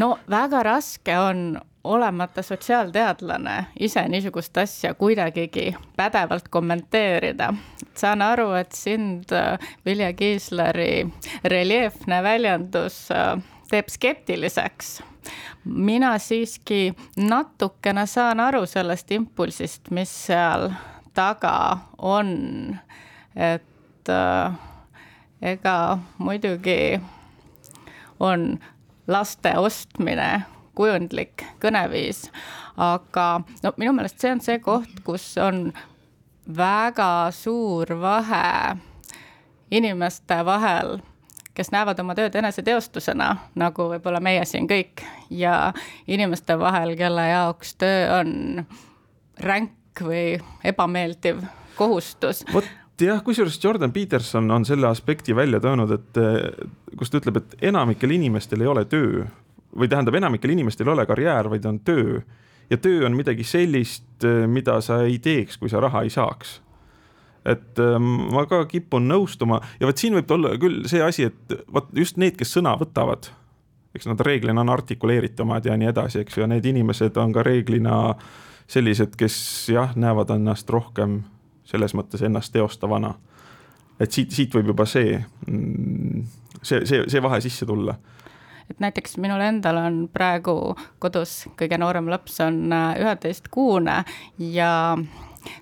no 0.00 0.14
väga 0.30 0.62
raske 0.66 1.18
on 1.20 1.46
olemata 1.84 2.42
sotsiaalteadlane 2.42 3.66
ise 3.80 4.08
niisugust 4.08 4.56
asja 4.56 4.94
kuidagigi 4.94 5.74
pädevalt 5.96 6.48
kommenteerida. 6.48 7.54
saan 7.94 8.22
aru, 8.22 8.52
et 8.52 8.72
sind 8.72 9.32
äh, 9.32 9.58
Vilja 9.86 10.12
Kiisleri 10.12 11.06
reljeefne 11.44 12.22
väljendus 12.22 13.10
äh, 13.10 13.42
teeb 13.70 13.88
skeptiliseks. 13.88 15.02
mina 15.64 16.18
siiski 16.18 16.94
natukene 17.16 18.06
saan 18.06 18.40
aru 18.40 18.66
sellest 18.66 19.10
impulsist, 19.10 19.90
mis 19.90 20.26
seal 20.26 20.70
taga 21.14 21.78
on 21.98 22.78
et 23.36 24.08
äh, 24.08 24.52
ega 25.42 25.98
muidugi 26.18 27.00
on 28.20 28.58
laste 29.06 29.58
ostmine 29.58 30.42
kujundlik 30.74 31.44
kõneviis, 31.62 32.28
aga 32.76 33.28
no 33.62 33.74
minu 33.80 33.94
meelest 33.96 34.20
see 34.20 34.34
on 34.34 34.42
see 34.44 34.60
koht, 34.62 35.02
kus 35.06 35.26
on 35.42 35.68
väga 36.44 37.30
suur 37.32 37.94
vahe 38.00 38.76
inimeste 39.70 40.38
vahel, 40.46 40.98
kes 41.54 41.70
näevad 41.74 41.98
oma 42.02 42.14
tööd 42.18 42.34
eneseteostusena, 42.38 43.30
nagu 43.58 43.88
võib-olla 43.94 44.20
meie 44.22 44.44
siin 44.48 44.68
kõik, 44.70 45.04
ja 45.30 45.72
inimeste 46.06 46.58
vahel, 46.58 46.94
kelle 46.98 47.28
jaoks 47.30 47.74
töö 47.80 48.06
on 48.20 48.64
ränk 49.40 50.02
või 50.04 50.38
ebameeldiv 50.66 51.42
kohustus. 51.78 52.44
vot 52.52 52.66
jah, 53.00 53.22
kusjuures 53.22 53.58
Jordan 53.62 53.92
Peterson 53.92 54.50
on 54.50 54.64
selle 54.64 54.86
aspekti 54.86 55.36
välja 55.36 55.60
toonud, 55.60 55.90
et 55.90 56.20
kus 56.98 57.10
ta 57.10 57.18
ütleb, 57.22 57.40
et 57.40 57.56
enamikel 57.70 58.14
inimestel 58.14 58.62
ei 58.62 58.70
ole 58.70 58.84
töö 58.84 59.24
või 59.78 59.88
tähendab, 59.90 60.14
enamikel 60.14 60.54
inimestel 60.54 60.88
ei 60.88 60.94
ole 60.94 61.06
karjäär, 61.06 61.48
vaid 61.50 61.64
on 61.64 61.80
töö. 61.80 62.20
ja 62.70 62.76
töö 62.76 63.06
on 63.06 63.16
midagi 63.16 63.44
sellist, 63.44 64.24
mida 64.46 64.80
sa 64.80 65.02
ei 65.02 65.18
teeks, 65.18 65.58
kui 65.58 65.68
sa 65.68 65.80
raha 65.80 66.02
ei 66.02 66.10
saaks. 66.10 66.60
et 67.44 67.78
ähm, 67.78 68.30
ma 68.32 68.46
ka 68.46 68.64
kipun 68.64 69.08
nõustuma 69.08 69.60
ja 69.80 69.86
vot 69.86 69.98
siin 70.00 70.14
võib 70.14 70.30
olla 70.30 70.54
küll 70.58 70.86
see 70.88 71.02
asi, 71.02 71.24
et 71.28 71.58
vot 71.72 71.88
just 71.92 72.16
need, 72.16 72.38
kes 72.40 72.54
sõna 72.56 72.72
võtavad, 72.80 73.28
eks 73.94 74.06
nad 74.08 74.20
reeglina 74.20 74.60
on 74.60 74.72
artikuleeritumad 74.72 75.66
ja 75.66 75.76
nii 75.76 75.90
edasi, 75.92 76.22
eks 76.24 76.38
ju, 76.38 76.44
ja 76.44 76.48
need 76.48 76.64
inimesed 76.64 77.16
on 77.20 77.32
ka 77.32 77.44
reeglina 77.44 78.14
sellised, 78.66 79.18
kes 79.20 79.36
jah, 79.68 79.92
näevad 79.96 80.32
ennast 80.32 80.70
rohkem 80.70 81.22
selles 81.68 81.92
mõttes 81.94 82.24
ennast 82.24 82.52
teostavana. 82.52 83.14
et 84.00 84.12
siit, 84.12 84.32
siit 84.32 84.54
võib 84.54 84.72
juba 84.72 84.86
see, 84.86 85.20
mm, 85.46 86.24
see, 86.62 86.86
see, 86.86 87.04
see 87.08 87.22
vahe 87.22 87.40
sisse 87.44 87.66
tulla 87.66 87.98
et 88.70 88.80
näiteks 88.82 89.16
minul 89.22 89.42
endal 89.44 89.78
on 89.80 90.00
praegu 90.12 90.74
kodus 91.02 91.44
kõige 91.60 91.78
noorem 91.80 92.08
laps 92.12 92.40
on 92.44 92.72
äh, 92.72 92.96
üheteistkuune 93.02 94.00
ja 94.54 94.70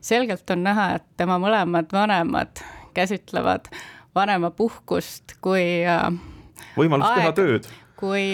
selgelt 0.01 0.51
on 0.55 0.65
näha, 0.67 0.89
et 0.99 1.07
tema 1.17 1.39
mõlemad 1.43 1.93
vanemad 1.93 2.65
käsitlevad 2.95 3.71
vanemapuhkust 4.15 5.39
kui 5.45 5.83
äh, 5.89 6.11
võimalust 6.77 7.17
teha 7.21 7.37
tööd. 7.37 7.71
kui 7.97 8.27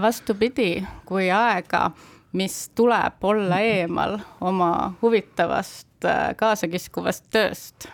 vastupidi, 0.00 0.84
kui 1.08 1.30
aega, 1.32 1.90
mis 2.36 2.66
tuleb 2.76 3.24
olla 3.24 3.60
eemal 3.64 4.18
oma 4.44 4.70
huvitavast 5.02 5.86
Äh, 6.04 6.34
kaasakiskuvast 6.36 7.24
tööst 7.32 7.88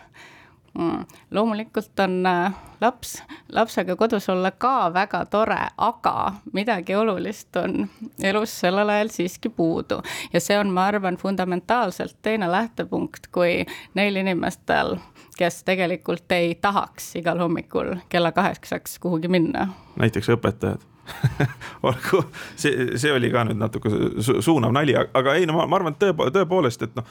mm.. 0.79 1.05
loomulikult 1.31 1.99
on 1.99 2.25
äh, 2.25 2.53
laps, 2.81 3.23
lapsega 3.51 3.95
kodus 3.95 4.29
olla 4.29 4.51
ka 4.51 4.93
väga 4.93 5.25
tore, 5.25 5.59
aga 5.77 6.33
midagi 6.53 6.95
olulist 6.95 7.55
on 7.55 7.87
elus 8.23 8.59
sellel 8.59 8.89
ajal 8.89 9.11
siiski 9.11 9.49
puudu. 9.49 10.01
ja 10.33 10.39
see 10.39 10.59
on, 10.59 10.69
ma 10.69 10.85
arvan, 10.85 11.17
fundamentaalselt 11.17 12.17
teine 12.21 12.51
lähtepunkt 12.51 13.27
kui 13.31 13.65
neil 13.93 14.15
inimestel, 14.15 14.97
kes 15.37 15.63
tegelikult 15.63 16.31
ei 16.31 16.55
tahaks 16.55 17.15
igal 17.15 17.39
hommikul 17.39 17.95
kella 18.09 18.31
kaheksaks 18.31 18.99
kuhugi 18.99 19.27
minna. 19.27 19.67
näiteks 19.99 20.29
õpetajad 20.29 20.92
olgu, 21.87 22.21
see, 22.55 22.93
see 22.99 23.11
oli 23.11 23.27
ka 23.31 23.43
nüüd 23.47 23.59
natuke 23.59 23.91
su 24.23 24.37
suunav 24.43 24.71
nali, 24.75 24.95
aga 24.95 25.35
ei 25.35 25.47
no 25.47 25.57
ma, 25.57 25.65
ma 25.67 25.77
arvan, 25.79 25.95
et 25.95 25.99
tõe, 26.03 26.29
tõepoolest, 26.35 26.85
et 26.85 26.95
noh, 26.95 27.07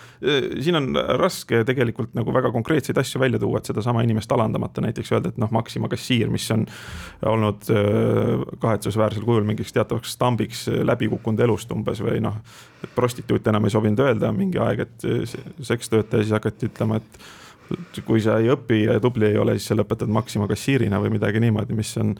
siin 0.64 0.78
on 0.78 0.88
raske 1.20 1.60
tegelikult 1.68 2.14
nagu 2.16 2.32
väga 2.34 2.52
konkreetseid 2.54 2.98
asju 3.02 3.20
välja 3.20 3.40
tuua, 3.42 3.60
et 3.60 3.68
sedasama 3.68 4.04
inimest 4.06 4.32
alandamata 4.32 4.84
näiteks 4.84 5.12
öelda, 5.12 5.32
et 5.32 5.40
noh, 5.42 5.52
Maxima 5.52 5.90
kassiir, 5.92 6.32
mis 6.32 6.48
on 6.54 6.64
olnud 7.34 7.68
kahetsusväärsel 8.62 9.26
kujul 9.28 9.44
mingiks 9.48 9.74
teatavaks 9.76 10.16
stambiks 10.16 10.66
läbi 10.82 11.10
kukkunud 11.12 11.44
elust 11.44 11.72
umbes 11.76 12.00
või 12.04 12.22
noh, 12.24 12.40
et 12.82 12.96
prostituut 12.96 13.52
enam 13.52 13.68
ei 13.68 13.76
sobinud 13.76 14.00
öelda 14.06 14.32
mingi 14.36 14.60
aeg, 14.62 14.86
et 14.86 15.08
sekstöötaja, 15.60 16.24
siis 16.24 16.36
hakati 16.38 16.70
ütlema, 16.72 17.02
et 17.02 18.02
kui 18.06 18.24
sa 18.24 18.38
ei 18.40 18.48
õpi 18.52 18.84
ja 18.86 18.96
tubli 19.00 19.28
ei 19.28 19.38
ole, 19.40 19.58
siis 19.58 19.70
sa 19.72 19.76
lõpetad 19.76 20.10
Maxima 20.12 20.48
kassiirina 20.50 21.00
või 21.02 21.12
midagi 21.14 21.40
niimoodi, 21.44 21.76
mis 21.76 21.92
on 22.00 22.16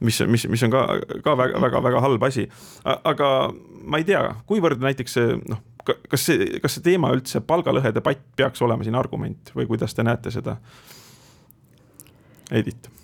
mis, 0.00 0.20
mis, 0.26 0.46
mis 0.52 0.62
on 0.66 0.74
ka, 0.74 0.84
ka 1.24 1.34
väga-väga-väga 1.38 2.04
halb 2.04 2.28
asi. 2.28 2.46
aga 2.84 3.32
ma 3.84 4.00
ei 4.00 4.06
tea, 4.08 4.22
kuivõrd 4.50 4.82
näiteks 4.84 5.18
see 5.18 5.34
noh, 5.40 5.64
kas 5.84 6.28
see, 6.28 6.60
kas 6.62 6.76
see 6.76 6.86
teema 6.90 7.12
üldse, 7.14 7.42
palgalõhe 7.44 7.92
debatt 7.96 8.22
peaks 8.36 8.62
olema 8.62 8.86
siin 8.86 8.98
argument 9.00 9.52
või 9.56 9.68
kuidas 9.70 9.96
te 9.96 10.06
näete 10.06 10.32
seda? 10.34 10.58
Edith 12.50 13.00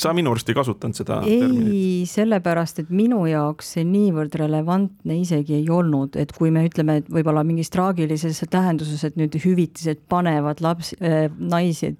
sa 0.00 0.12
minu 0.16 0.32
arust 0.32 0.48
ei 0.48 0.56
kasutanud 0.56 0.96
seda 0.96 1.18
ei, 1.26 1.40
terminit. 1.42 2.08
sellepärast, 2.10 2.80
et 2.82 2.92
minu 2.94 3.24
jaoks 3.28 3.74
see 3.76 3.84
niivõrd 3.84 4.36
relevantne 4.40 5.18
isegi 5.20 5.58
ei 5.58 5.66
olnud, 5.72 6.16
et 6.20 6.32
kui 6.36 6.52
me 6.54 6.64
ütleme, 6.68 7.00
et 7.02 7.10
võib-olla 7.12 7.44
mingis 7.46 7.72
traagilises 7.74 8.40
tähenduses, 8.52 9.04
et 9.04 9.18
nüüd 9.20 9.36
hüvitised 9.42 10.06
panevad 10.08 10.62
lapsi 10.64 10.96
äh,, 11.02 11.26
naisi 11.36 11.92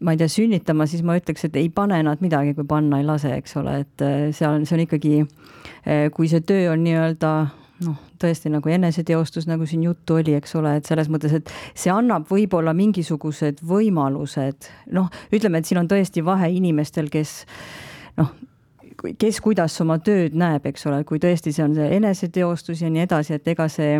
ma 0.00 0.12
ei 0.12 0.20
tea, 0.20 0.28
sünnitama, 0.28 0.86
siis 0.90 1.04
ma 1.06 1.16
ütleks, 1.18 1.46
et 1.48 1.56
ei 1.56 1.68
pane 1.72 1.98
nad 2.04 2.20
midagi, 2.24 2.54
kui 2.56 2.66
panna 2.68 3.00
ei 3.00 3.06
lase, 3.06 3.32
eks 3.38 3.56
ole, 3.60 3.78
et 3.84 4.04
äh, 4.04 4.16
see 4.36 4.48
on, 4.48 4.66
see 4.68 4.76
on 4.76 4.82
ikkagi, 4.84 5.14
äh, 5.86 6.08
kui 6.14 6.28
see 6.32 6.42
töö 6.44 6.72
on 6.72 6.84
nii-öelda 6.84 7.32
noh, 7.84 8.00
tõesti 8.20 8.50
nagu 8.52 8.72
eneseteostus, 8.72 9.46
nagu 9.48 9.68
siin 9.68 9.84
juttu 9.86 10.18
oli, 10.20 10.34
eks 10.36 10.56
ole, 10.56 10.76
et 10.78 10.88
selles 10.88 11.10
mõttes, 11.12 11.34
et 11.36 11.52
see 11.76 11.92
annab 11.92 12.28
võib-olla 12.30 12.72
mingisugused 12.76 13.62
võimalused, 13.66 14.68
noh, 14.96 15.08
ütleme, 15.34 15.60
et 15.60 15.68
siin 15.68 15.82
on 15.82 15.90
tõesti 15.90 16.24
vahe 16.24 16.50
inimestel, 16.56 17.10
kes 17.12 17.42
noh, 18.20 18.32
kes 19.20 19.40
kuidas 19.44 19.76
oma 19.84 19.98
tööd 20.00 20.36
näeb, 20.38 20.68
eks 20.70 20.86
ole, 20.88 21.02
kui 21.08 21.20
tõesti 21.22 21.52
see 21.52 21.64
on 21.64 21.76
see 21.76 21.88
eneseteostus 21.98 22.84
ja 22.84 22.92
nii 22.92 23.04
edasi, 23.04 23.36
et 23.36 23.52
ega 23.52 23.68
see 23.72 23.98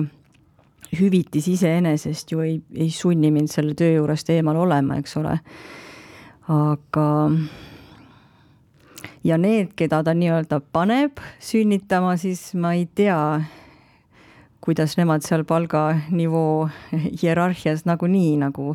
hüvitis 0.97 1.49
iseenesest 1.50 2.33
ju 2.33 2.45
ei, 2.45 2.61
ei 2.75 2.91
sunni 2.95 3.33
mind 3.35 3.50
selle 3.53 3.75
töö 3.79 3.99
juurest 3.99 4.31
eemal 4.33 4.57
olema, 4.65 5.00
eks 5.03 5.19
ole. 5.21 5.35
Aga 6.49 7.07
ja 9.26 9.38
need, 9.41 9.73
keda 9.79 10.03
ta 10.07 10.15
nii-öelda 10.15 10.61
paneb 10.73 11.21
sünnitama, 11.43 12.17
siis 12.21 12.53
ma 12.55 12.75
ei 12.79 12.87
tea, 12.87 13.19
kuidas 14.65 14.97
nemad 14.99 15.26
seal 15.26 15.45
palganivoo 15.47 16.69
hierarhias 17.23 17.85
nagunii 17.88 18.37
nagu 18.43 18.75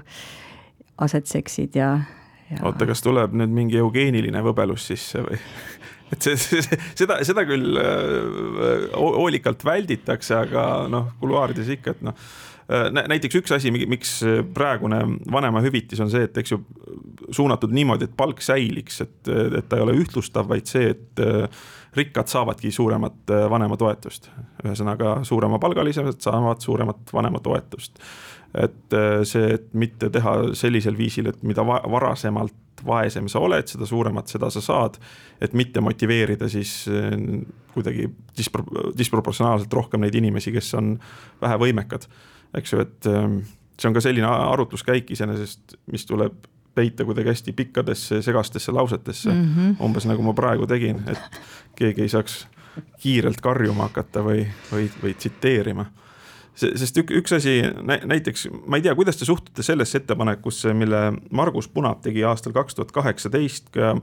asetseksid 1.01 1.75
ja, 1.79 1.93
ja.... 2.51 2.61
oota, 2.61 2.87
kas 2.89 3.03
tuleb 3.03 3.35
nüüd 3.37 3.55
mingi 3.55 3.79
eugeeniline 3.81 4.43
võbelus 4.45 4.91
sisse 4.91 5.23
või? 5.25 5.39
et 6.11 6.27
see, 6.27 6.35
see, 6.37 6.79
seda, 6.99 7.21
seda 7.27 7.47
küll 7.47 7.79
äh, 7.79 8.87
hoolikalt 8.99 9.63
välditakse, 9.65 10.35
aga 10.43 10.65
noh, 10.91 11.13
kuluaarides 11.23 11.71
ikka, 11.77 11.95
et 11.95 12.07
noh 12.11 12.31
näiteks 12.69 13.35
üks 13.41 13.51
asi, 13.55 13.71
miks 13.71 14.19
praegune 14.53 15.01
vanemahüvitis 15.31 15.99
on 16.03 16.11
see, 16.13 16.23
et 16.27 16.37
eks 16.37 16.53
ju 16.53 16.61
suunatud 17.31 17.71
niimoodi, 17.71 18.07
et 18.07 18.17
palk 18.17 18.41
säiliks, 18.43 19.01
et, 19.05 19.19
et 19.57 19.69
ta 19.69 19.79
ei 19.79 19.85
ole 19.85 19.95
ühtlustav, 19.99 20.49
vaid 20.49 20.69
see, 20.69 20.91
et 20.93 21.21
äh, 21.23 21.61
rikkad 21.97 22.31
saavadki 22.31 22.71
suuremat 22.71 23.31
äh, 23.31 23.45
vanematoetust. 23.51 24.29
ühesõnaga, 24.65 25.21
suuremapalgalised 25.27 26.19
saavad 26.21 26.61
suuremat 26.61 27.13
vanematoetust. 27.13 27.99
et 28.51 28.93
see, 29.23 29.53
et 29.55 29.69
mitte 29.79 30.09
teha 30.11 30.31
sellisel 30.59 30.97
viisil, 30.97 31.29
et 31.31 31.43
mida 31.47 31.63
va 31.63 31.77
varasemalt 31.87 32.81
vaesem 32.83 33.29
sa 33.31 33.39
oled, 33.39 33.63
seda 33.67 33.87
suuremat 33.87 34.27
seda 34.27 34.49
sa 34.51 34.59
saad, 34.61 34.97
et 35.39 35.53
mitte 35.53 35.79
motiveerida 35.79 36.49
siis 36.51 36.73
kuidagi 37.71 38.09
dispro 38.37 38.65
disproportsionaalselt 38.97 39.73
rohkem 39.73 40.03
neid 40.03 40.17
inimesi, 40.19 40.51
kes 40.51 40.73
on 40.75 40.97
vähevõimekad 41.41 42.09
eks 42.57 42.73
ju, 42.73 42.81
et 42.83 43.09
ähm, 43.09 43.41
see 43.79 43.89
on 43.89 43.97
ka 43.97 44.03
selline 44.03 44.27
arutluskäik 44.27 45.11
iseenesest, 45.11 45.77
mis 45.91 46.05
tuleb 46.05 46.47
peita 46.75 47.05
kuidagi 47.05 47.31
hästi 47.31 47.53
pikkadesse 47.53 48.21
segastesse 48.21 48.71
lausetesse 48.71 49.31
mm, 49.31 49.55
-hmm. 49.55 49.75
umbes 49.83 50.05
nagu 50.07 50.23
ma 50.23 50.33
praegu 50.33 50.67
tegin, 50.67 51.03
et 51.07 51.41
keegi 51.75 52.01
ei 52.01 52.09
saaks 52.09 52.45
kiirelt 53.01 53.41
karjuma 53.41 53.89
hakata 53.89 54.23
või, 54.23 54.45
või, 54.71 54.87
või 55.03 55.13
tsiteerima. 55.13 55.85
sest 56.55 56.97
ük, 56.97 57.11
üks 57.11 57.33
asi 57.35 57.61
näiteks, 58.05 58.47
ma 58.67 58.77
ei 58.77 58.85
tea, 58.85 58.95
kuidas 58.95 59.17
te 59.17 59.25
suhtute 59.25 59.63
sellesse 59.63 59.97
ettepanekusse, 59.97 60.73
mille 60.73 61.13
Margus 61.31 61.67
Punab 61.67 62.01
tegi 62.01 62.23
aastal 62.23 62.53
kaks 62.53 62.75
tuhat 62.75 62.91
kaheksateist. 62.91 63.77
Äh, 63.77 63.95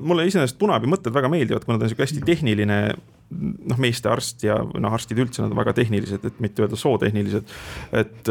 mulle 0.00 0.26
iseenesest 0.26 0.58
Punabi 0.58 0.86
mõtted 0.86 1.14
väga 1.14 1.28
meeldivad, 1.28 1.64
kuna 1.64 1.78
ta 1.78 1.84
on 1.84 1.90
sihuke 1.90 2.04
hästi 2.04 2.20
tehniline 2.26 2.94
noh, 3.30 3.80
meestearst 3.80 4.44
ja 4.46 4.58
noh, 4.58 4.94
arstid 4.94 5.20
üldse, 5.20 5.42
nad 5.42 5.52
on 5.52 5.60
väga 5.60 5.74
tehnilised, 5.76 6.24
et 6.24 6.42
mitte 6.44 6.64
öelda 6.64 6.78
sootehnilised. 6.80 7.54
et, 8.00 8.30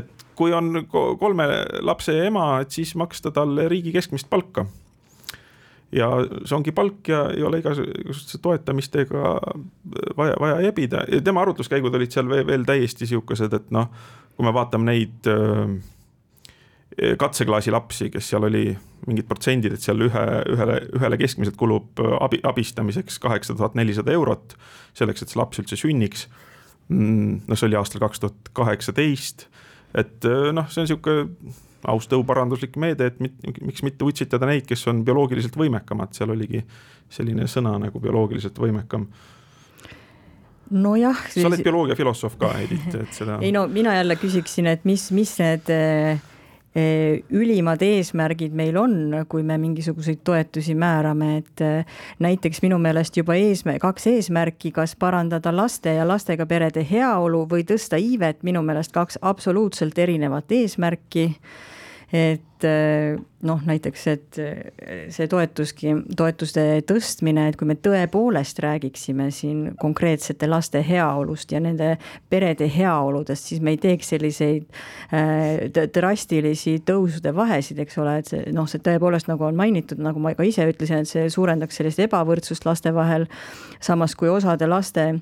et 0.00 0.26
kui 0.38 0.54
on 0.54 0.84
kolme 0.88 1.48
lapse 1.84 2.14
ema, 2.26 2.60
et 2.62 2.74
siis 2.74 2.94
maksta 2.98 3.32
talle 3.34 3.68
riigi 3.68 3.92
keskmist 3.94 4.30
palka. 4.30 4.66
ja 5.92 6.10
see 6.44 6.56
ongi 6.56 6.72
palk 6.76 7.08
ja 7.08 7.22
ei 7.32 7.42
ole 7.48 7.62
igasuguste 7.62 8.38
toetamistega 8.44 9.38
vaja, 10.16 10.34
vaja 10.40 10.58
jebida 10.60 11.06
ja 11.08 11.20
tema 11.24 11.40
arutluskäigud 11.40 11.94
olid 11.96 12.12
seal 12.12 12.28
veel, 12.28 12.44
veel 12.46 12.66
täiesti 12.68 13.08
sihukesed, 13.08 13.54
et 13.56 13.70
noh, 13.72 13.88
kui 14.36 14.44
me 14.44 14.52
vaatame 14.52 14.90
neid 14.90 15.30
äh, 15.32 15.78
katseklaasi 17.18 17.70
lapsi, 17.70 18.08
kes 18.10 18.32
seal 18.32 18.46
oli 18.48 18.64
mingid 19.06 19.28
protsendid, 19.28 19.76
et 19.76 19.84
seal 19.84 20.02
ühe, 20.02 20.24
ühele, 20.54 20.80
ühele 20.98 21.18
keskmiselt 21.20 21.58
kulub 21.60 22.00
abi, 22.18 22.40
abistamiseks 22.46 23.20
kaheksa 23.22 23.54
tuhat 23.54 23.78
nelisada 23.78 24.12
eurot. 24.12 24.56
selleks, 24.98 25.22
et 25.22 25.30
see 25.30 25.38
laps 25.38 25.60
üldse 25.62 25.76
sünniks. 25.78 26.26
Mm, 26.88 27.44
noh, 27.46 27.58
see 27.58 27.68
oli 27.68 27.78
aastal 27.78 28.02
kaks 28.02 28.22
tuhat 28.24 28.50
kaheksateist, 28.56 29.46
et 29.94 30.26
noh, 30.56 30.66
see 30.72 30.82
on 30.82 30.90
sihuke 30.90 31.16
aus 31.88 32.08
tõuparanduslik 32.10 32.74
meede, 32.80 33.12
et 33.12 33.20
mit, 33.22 33.36
miks 33.62 33.84
mitte 33.86 34.02
utsitada 34.08 34.48
neid, 34.50 34.66
kes 34.66 34.82
on 34.90 35.04
bioloogiliselt 35.06 35.54
võimekamad, 35.60 36.16
seal 36.16 36.32
oligi 36.34 36.64
selline 37.12 37.46
sõna 37.46 37.76
nagu 37.78 38.00
bioloogiliselt 38.02 38.58
võimekam 38.58 39.06
nojah. 40.74 41.20
sa 41.30 41.46
oled 41.46 41.62
bioloogiafilosoof 41.64 42.34
ka, 42.40 42.50
Edith, 42.64 42.90
et 42.98 43.14
seda. 43.14 43.38
ei 43.44 43.54
no 43.54 43.68
mina 43.70 43.94
jälle 44.00 44.18
küsiksin, 44.18 44.66
et 44.72 44.82
mis, 44.88 45.10
mis 45.14 45.36
need 45.38 45.70
Eh, 45.72 46.18
ülimad 47.30 47.82
eesmärgid 47.82 48.54
meil 48.56 48.76
on, 48.76 48.98
kui 49.28 49.42
me 49.46 49.58
mingisuguseid 49.58 50.20
toetusi 50.24 50.74
määrame, 50.78 51.30
et 51.42 51.62
eh, 51.64 51.96
näiteks 52.18 52.62
minu 52.64 52.78
meelest 52.82 53.16
juba 53.16 53.36
eesmärk, 53.38 53.80
kaks 53.82 54.06
eesmärki, 54.12 54.72
kas 54.74 54.96
parandada 54.96 55.52
laste 55.54 55.94
ja 55.98 56.06
lastega 56.08 56.46
perede 56.46 56.84
heaolu 56.90 57.44
või 57.50 57.64
tõsta 57.68 58.00
iivet, 58.00 58.42
minu 58.46 58.62
meelest 58.66 58.92
kaks 58.92 59.20
absoluutselt 59.22 59.98
erinevat 59.98 60.52
eesmärki 60.52 61.30
et 62.12 62.64
eh, 62.64 63.18
noh, 63.44 63.60
näiteks, 63.68 64.04
et 64.08 64.38
eh, 64.40 65.08
see 65.12 65.28
toetuski, 65.28 65.92
toetuste 66.16 66.62
tõstmine, 66.88 67.44
et 67.50 67.58
kui 67.60 67.68
me 67.68 67.76
tõepoolest 67.84 68.62
räägiksime 68.64 69.28
siin 69.34 69.74
konkreetsete 69.80 70.48
laste 70.48 70.80
heaolust 70.86 71.52
ja 71.52 71.60
nende 71.60 71.90
perede 72.32 72.70
heaoludest, 72.72 73.50
siis 73.50 73.60
me 73.60 73.74
ei 73.76 73.80
teeks 73.82 74.14
selliseid 74.14 74.64
äh, 75.12 75.68
drastilisi 75.94 76.78
tõusude 76.88 77.34
vahesid, 77.36 77.82
eks 77.84 78.00
ole, 78.00 78.16
et 78.22 78.32
see 78.32 78.46
noh, 78.56 78.68
see 78.70 78.80
tõepoolest 78.88 79.28
nagu 79.28 79.44
on 79.44 79.58
mainitud, 79.58 80.00
nagu 80.00 80.22
ma 80.22 80.32
ka 80.38 80.48
ise 80.48 80.64
ütlesin, 80.72 81.04
et 81.04 81.12
see 81.12 81.28
suurendaks 81.32 81.76
sellist 81.76 82.00
ebavõrdsust 82.08 82.64
laste 82.68 82.94
vahel. 82.96 83.28
samas 83.80 84.14
kui 84.16 84.28
osade 84.28 84.66
laste 84.66 85.20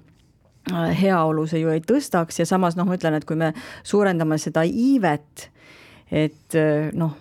heaolu 0.71 1.47
see 1.47 1.61
ju 1.61 1.71
ei 1.71 1.83
tõstaks 1.83 2.41
ja 2.41 2.47
samas 2.47 2.79
noh, 2.79 2.87
ma 2.87 2.95
ütlen, 2.95 3.15
et 3.19 3.27
kui 3.27 3.37
me 3.37 3.53
suurendame 3.83 4.39
seda 4.39 4.63
iivet 4.67 5.51
et 6.11 6.55
äh, 6.55 6.91
noh, 6.95 7.15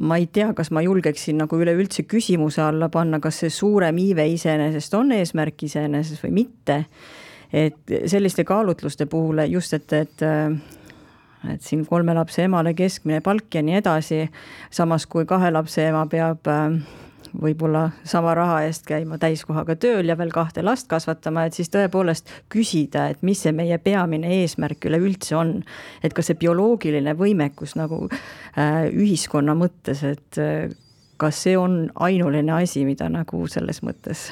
ma 0.00 0.18
ei 0.18 0.26
tea, 0.26 0.52
kas 0.54 0.72
ma 0.74 0.82
julgeksin 0.82 1.38
nagu 1.38 1.58
üleüldse 1.60 2.06
küsimuse 2.10 2.62
alla 2.64 2.88
panna, 2.92 3.20
kas 3.22 3.44
see 3.44 3.52
suurem 3.52 3.98
iive 4.02 4.26
iseenesest 4.32 4.94
on 4.98 5.12
eesmärk 5.14 5.66
iseenesest 5.68 6.24
või 6.26 6.32
mitte. 6.42 6.84
et 7.54 7.92
selliste 8.10 8.42
kaalutluste 8.44 9.06
puhul 9.06 9.44
just, 9.46 9.72
et, 9.74 9.92
et 9.92 10.22
äh, 10.22 10.56
et 11.52 11.62
siin 11.62 11.84
kolme 11.86 12.14
lapse 12.16 12.42
emale 12.42 12.74
keskmine 12.74 13.20
palk 13.20 13.54
ja 13.54 13.62
nii 13.62 13.76
edasi, 13.82 14.24
samas 14.72 15.06
kui 15.06 15.26
kahe 15.28 15.50
lapse 15.52 15.84
ema 15.86 16.06
peab 16.10 16.48
äh, 16.48 16.78
võib-olla 17.32 17.88
sama 18.06 18.34
raha 18.36 18.60
eest 18.66 18.86
käima 18.88 19.18
täiskohaga 19.22 19.76
tööl 19.80 20.08
ja 20.10 20.16
veel 20.18 20.32
kahte 20.34 20.62
last 20.64 20.88
kasvatama, 20.90 21.46
et 21.48 21.56
siis 21.58 21.72
tõepoolest 21.72 22.30
küsida, 22.52 23.08
et 23.12 23.22
mis 23.26 23.40
see 23.44 23.54
meie 23.56 23.78
peamine 23.82 24.30
eesmärk 24.40 24.88
üleüldse 24.90 25.36
on. 25.36 25.56
et 26.02 26.14
kas 26.14 26.30
see 26.30 26.38
bioloogiline 26.40 27.16
võimekus 27.18 27.76
nagu 27.80 28.06
äh, 28.10 28.88
ühiskonna 28.92 29.56
mõttes, 29.58 30.04
et 30.06 30.40
äh, 30.42 30.72
kas 31.20 31.42
see 31.46 31.54
on 31.58 31.90
ainuline 32.02 32.52
asi, 32.56 32.84
mida 32.86 33.08
nagu 33.12 33.44
selles 33.50 33.80
mõttes? 33.86 34.28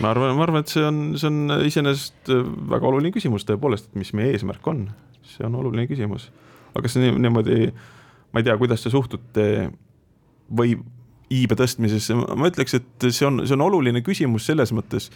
ma 0.00 0.12
arvan, 0.14 0.36
ma 0.38 0.46
arvan, 0.46 0.64
et 0.64 0.72
see 0.72 0.84
on, 0.86 1.02
see 1.20 1.30
on 1.30 1.56
iseenesest 1.66 2.32
väga 2.70 2.90
oluline 2.90 3.12
küsimus 3.14 3.46
tõepoolest, 3.48 3.90
et 3.90 4.00
mis 4.02 4.12
meie 4.16 4.34
eesmärk 4.36 4.66
on, 4.70 4.86
see 5.26 5.46
on 5.46 5.58
oluline 5.60 5.88
küsimus. 5.90 6.30
aga 6.72 6.86
kas 6.86 6.96
niimoodi, 7.00 7.72
ma 8.32 8.42
ei 8.42 8.46
tea, 8.46 8.56
kuidas 8.60 8.86
te 8.86 8.92
suhtute 8.92 9.46
või 10.56 10.78
iibe 11.30 11.56
tõstmisesse, 11.58 12.16
ma 12.16 12.48
ütleks, 12.50 12.74
et 12.80 13.06
see 13.10 13.26
on, 13.26 13.44
see 13.46 13.54
on 13.54 13.68
oluline 13.68 14.02
küsimus 14.06 14.48
selles 14.50 14.72
mõttes 14.74 15.10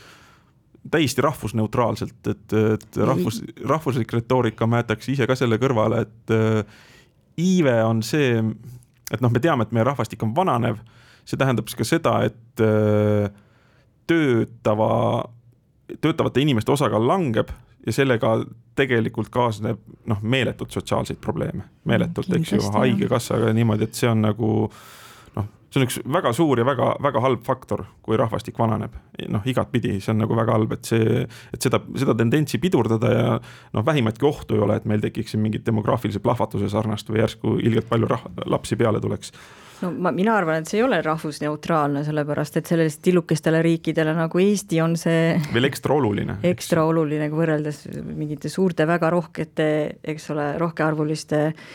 täiesti 0.91 1.23
rahvusneutraalselt, 1.25 2.19
et, 2.29 2.57
et 2.75 2.99
rahvus, 3.09 3.41
rahvuslik 3.67 4.13
retoorika 4.13 4.69
ma 4.69 4.83
jätaks 4.83 5.09
ise 5.15 5.27
ka 5.27 5.37
selle 5.39 5.59
kõrvale, 5.61 6.05
et 6.05 6.35
äh, 6.35 6.83
iive 7.41 7.77
on 7.87 8.03
see, 8.05 8.37
et 9.11 9.25
noh, 9.25 9.33
me 9.33 9.43
teame, 9.43 9.65
et 9.65 9.73
meie 9.75 9.87
rahvastik 9.89 10.23
on 10.27 10.35
vananev, 10.37 10.83
see 11.25 11.41
tähendab 11.41 11.71
siis 11.71 11.81
ka 11.81 11.89
seda, 11.89 12.19
et 12.29 12.63
äh, 12.63 13.31
töötava, 14.07 14.91
töötavate 16.05 16.45
inimeste 16.45 16.75
osakaal 16.75 17.09
langeb 17.09 17.51
ja 17.85 17.95
sellega 17.97 18.37
tegelikult 18.77 19.33
kaasneb 19.33 19.81
noh, 20.11 20.21
meeletult 20.21 20.77
sotsiaalseid 20.77 21.19
probleeme, 21.25 21.65
meeletult, 21.89 22.29
eks 22.37 22.59
ju, 22.59 22.61
haigekassaga 22.77 23.55
niimoodi, 23.57 23.89
et 23.89 23.97
see 23.97 24.11
on 24.11 24.21
nagu 24.29 24.53
äh, 24.69 24.85
see 25.75 25.83
on 25.83 25.89
üks 25.89 25.97
väga 26.07 26.31
suur 26.37 26.61
ja 26.61 26.67
väga-väga 26.67 27.23
halb 27.25 27.43
faktor, 27.47 27.85
kui 28.05 28.19
rahvastik 28.19 28.59
vananeb. 28.59 28.95
noh, 29.31 29.43
igatpidi, 29.47 29.99
see 30.03 30.13
on 30.15 30.23
nagu 30.23 30.37
väga 30.39 30.55
halb, 30.55 30.77
et 30.77 30.87
see, 30.87 31.25
et 31.55 31.67
seda, 31.67 31.81
seda 31.99 32.15
tendentsi 32.19 32.61
pidurdada 32.63 33.11
ja 33.11 33.27
noh, 33.39 33.85
vähimatki 33.87 34.27
ohtu 34.27 34.59
ei 34.59 34.65
ole, 34.65 34.79
et 34.79 34.89
meil 34.91 35.03
tekiks 35.03 35.35
siin 35.35 35.43
mingit 35.43 35.67
demograafilise 35.67 36.23
plahvatuse 36.23 36.71
sarnast 36.71 37.11
või 37.11 37.23
järsku 37.23 37.59
ilgelt 37.63 37.91
palju 37.91 38.11
rah-, 38.11 38.27
lapsi 38.51 38.79
peale 38.79 39.03
tuleks 39.03 39.35
no 39.83 39.91
ma, 39.99 40.13
mina 40.15 40.37
arvan, 40.39 40.63
et 40.63 40.71
see 40.71 40.79
ei 40.81 40.85
ole 40.87 41.01
rahvusneutraalne, 41.03 42.05
sellepärast 42.07 42.61
et 42.61 42.71
sellistele 42.71 43.11
tillukestele 43.11 43.63
riikidele 43.65 44.15
nagu 44.17 44.43
Eesti 44.43 44.79
on 44.85 44.95
see 45.01 45.35
veel 45.55 45.71
ekstra 45.71 45.97
oluline. 45.99 46.39
ekstra 46.47 46.87
oluline, 46.87 47.31
kui 47.33 47.43
võrreldes 47.43 47.87
mingite 48.05 48.53
suurte 48.53 48.87
väga 48.89 49.11
rohkete, 49.15 49.67
eks 50.15 50.31
ole, 50.35 50.53
rohkearvuliste 50.63 51.43
äh, 51.49 51.67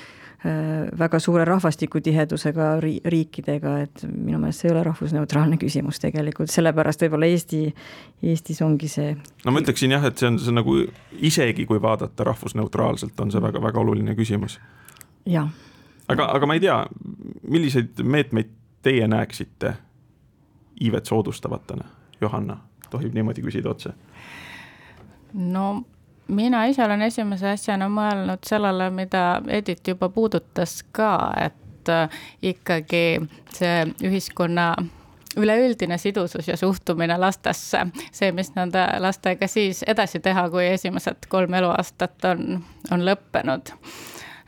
väga 0.99 1.19
suure 1.19 1.43
rahvastikutihedusega 1.45 2.67
ri-, 2.79 3.01
riikidega, 3.11 3.73
et 3.83 4.03
minu 4.07 4.39
meelest 4.39 4.63
see 4.63 4.69
ei 4.69 4.75
ole 4.75 4.83
rahvusneutraalne 4.87 5.57
küsimus 5.59 5.99
tegelikult, 5.99 6.51
sellepärast 6.53 7.03
võib-olla 7.03 7.27
Eesti, 7.27 7.65
Eestis 8.23 8.61
ongi 8.63 8.87
see. 8.87 9.17
no 9.45 9.51
ma 9.51 9.59
ütleksin 9.59 9.91
jah, 9.91 10.05
et 10.07 10.21
see 10.21 10.29
on, 10.31 10.39
see 10.39 10.53
on 10.53 10.61
nagu 10.61 10.77
isegi 11.31 11.67
kui 11.67 11.81
vaadata 11.83 12.27
rahvusneutraalselt, 12.31 13.19
on 13.19 13.35
see 13.35 13.43
väga-väga 13.43 13.83
oluline 13.83 14.15
küsimus. 14.15 14.59
jah 15.27 15.51
aga, 16.09 16.29
aga 16.33 16.49
ma 16.49 16.57
ei 16.57 16.63
tea, 16.63 16.79
milliseid 17.49 18.01
meetmeid 18.03 18.51
teie 18.85 19.07
näeksite 19.07 19.73
iivet 20.81 21.05
soodustavatena, 21.05 21.85
Johanna, 22.21 22.57
tohib 22.89 23.13
niimoodi 23.13 23.43
küsida 23.45 23.73
otse? 23.73 23.93
no 25.33 25.83
mina 26.29 26.65
ise 26.65 26.83
olen 26.85 27.01
esimese 27.01 27.49
asjana 27.49 27.89
mõelnud 27.89 28.45
sellele, 28.45 28.89
mida 28.93 29.41
Edith 29.47 29.89
juba 29.89 30.09
puudutas 30.13 30.79
ka, 30.91 31.11
et 31.41 31.89
äh, 31.89 32.21
ikkagi 32.41 33.03
see 33.55 33.83
ühiskonna 34.05 34.73
üleüldine 35.37 35.97
sidusus 35.97 36.47
ja 36.47 36.57
suhtumine 36.57 37.17
lastesse, 37.17 37.85
see, 38.11 38.31
mis 38.31 38.53
nende 38.55 38.81
lastega 38.99 39.47
siis 39.47 39.83
edasi 39.87 40.19
teha, 40.19 40.47
kui 40.49 40.65
esimesed 40.67 41.29
kolm 41.29 41.53
eluaastat 41.53 42.25
on, 42.31 42.63
on 42.91 43.05
lõppenud. 43.05 43.73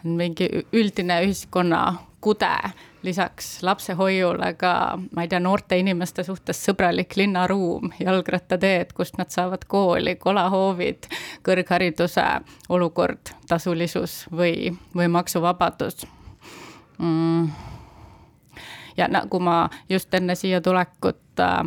Mingi 0.03 0.47
üldine 0.73 1.19
ühiskonna 1.25 1.81
kude, 2.21 2.55
lisaks 3.03 3.63
lapsehoiule 3.63 4.53
ka, 4.53 4.99
ma 5.15 5.21
ei 5.21 5.27
tea, 5.27 5.39
noorte 5.39 5.77
inimeste 5.79 6.23
suhtes 6.23 6.61
sõbralik 6.65 7.15
linnaruum, 7.17 7.91
jalgrattateed, 7.99 8.93
kust 8.97 9.17
nad 9.17 9.33
saavad 9.33 9.65
kooli, 9.67 10.15
kolahoovid, 10.21 11.09
kõrghariduse 11.45 12.25
olukord, 12.69 13.33
tasulisus 13.49 14.25
või, 14.31 14.73
või 14.95 15.07
maksuvabadus. 15.11 16.05
Mm.. 17.01 17.47
ja 18.97 19.07
nagu 19.09 19.39
ma 19.39 19.69
just 19.89 20.13
enne 20.13 20.35
siia 20.35 20.61
tulekut 20.61 21.39
äh, 21.41 21.63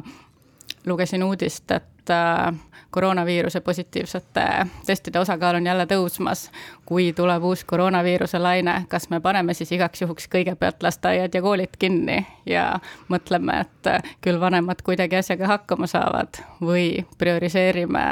lugesin 0.86 1.24
uudist, 1.24 1.70
et 1.70 1.93
äh, 2.10 2.54
koroonaviiruse 2.94 3.60
positiivsete 3.60 4.44
testide 4.86 5.18
osakaal 5.18 5.56
on 5.56 5.66
jälle 5.66 5.86
tõusmas. 5.90 6.50
kui 6.86 7.12
tuleb 7.12 7.42
uus 7.42 7.64
koroonaviiruse 7.64 8.38
laine, 8.38 8.84
kas 8.88 9.10
me 9.10 9.20
paneme 9.20 9.54
siis 9.54 9.72
igaks 9.72 10.02
juhuks 10.02 10.28
kõigepealt 10.34 10.82
lasteaiad 10.82 11.34
ja 11.34 11.42
koolid 11.42 11.74
kinni 11.78 12.26
ja 12.46 12.78
mõtleme, 13.08 13.60
et 13.60 14.04
küll 14.20 14.40
vanemad 14.40 14.82
kuidagi 14.82 15.16
asjaga 15.16 15.46
hakkama 15.46 15.86
saavad 15.86 16.38
või 16.60 17.06
prioriseerime 17.18 18.04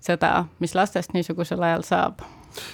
seda, 0.00 0.44
mis 0.58 0.74
lastest 0.74 1.14
niisugusel 1.14 1.62
ajal 1.62 1.82
saab 1.82 2.24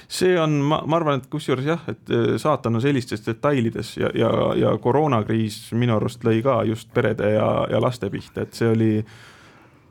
see 0.09 0.39
on, 0.41 0.51
ma, 0.51 0.79
ma 0.87 0.97
arvan, 0.97 1.21
et 1.21 1.27
kusjuures 1.27 1.67
jah, 1.67 1.85
et 1.91 2.11
äh, 2.15 2.37
saatan 2.39 2.79
on 2.79 2.81
sellistes 2.81 3.27
detailides 3.27 3.97
ja, 3.97 4.09
ja, 4.15 4.31
ja 4.57 4.73
koroonakriis 4.79 5.73
minu 5.75 5.97
arust 5.97 6.25
lõi 6.25 6.41
ka 6.43 6.63
just 6.65 6.89
perede 6.95 7.35
ja, 7.35 7.51
ja 7.71 7.81
laste 7.83 8.11
pihta, 8.11 8.47
et 8.47 8.55
see 8.55 8.71
oli 8.73 8.91
äh, 9.03 9.15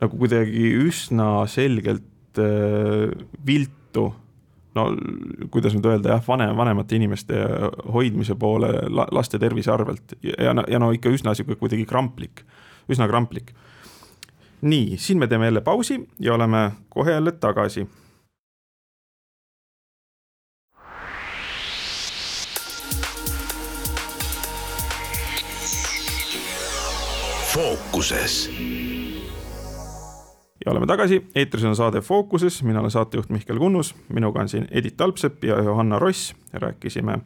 nagu 0.02 0.18
kuidagi 0.18 0.72
üsna 0.82 1.46
selgelt 1.50 2.40
äh, 2.42 3.12
viltu 3.46 4.10
no 4.76 4.86
kuidas 5.52 5.74
nüüd 5.76 5.86
öelda 5.90 6.16
jah, 6.16 6.22
vanem, 6.26 6.54
vanemate 6.56 6.96
inimeste 6.96 7.38
hoidmise 7.92 8.36
poole 8.40 8.72
laste 8.88 9.40
tervise 9.42 9.72
arvelt 9.74 10.16
ja, 10.24 10.36
ja, 10.48 10.54
ja 10.68 10.80
no 10.82 10.92
ikka 10.96 11.12
üsna 11.12 11.36
sihuke 11.36 11.58
kuidagi 11.60 11.86
kramplik, 11.88 12.44
üsna 12.90 13.08
kramplik. 13.10 13.52
nii, 14.62 14.96
siin 14.98 15.18
me 15.18 15.26
teeme 15.26 15.50
jälle 15.50 15.60
pausi 15.60 16.00
ja 16.20 16.34
oleme 16.34 16.70
kohe 16.88 17.12
jälle 17.12 17.32
tagasi. 17.32 17.86
fookuses 27.52 28.48
ja 30.66 30.72
oleme 30.72 30.86
tagasi, 30.86 31.22
eetris 31.34 31.64
on 31.64 31.76
saade 31.76 32.00
Fookuses, 32.00 32.62
mina 32.62 32.80
olen 32.80 32.90
saatejuht 32.90 33.30
Mihkel 33.30 33.58
Kunnus, 33.58 33.94
minuga 34.08 34.40
on 34.40 34.48
siin 34.48 34.68
Edith 34.70 34.96
Talpsepp 34.96 35.44
ja 35.44 35.62
Johanna 35.62 35.98
Ross, 35.98 36.34
rääkisime 36.52 37.18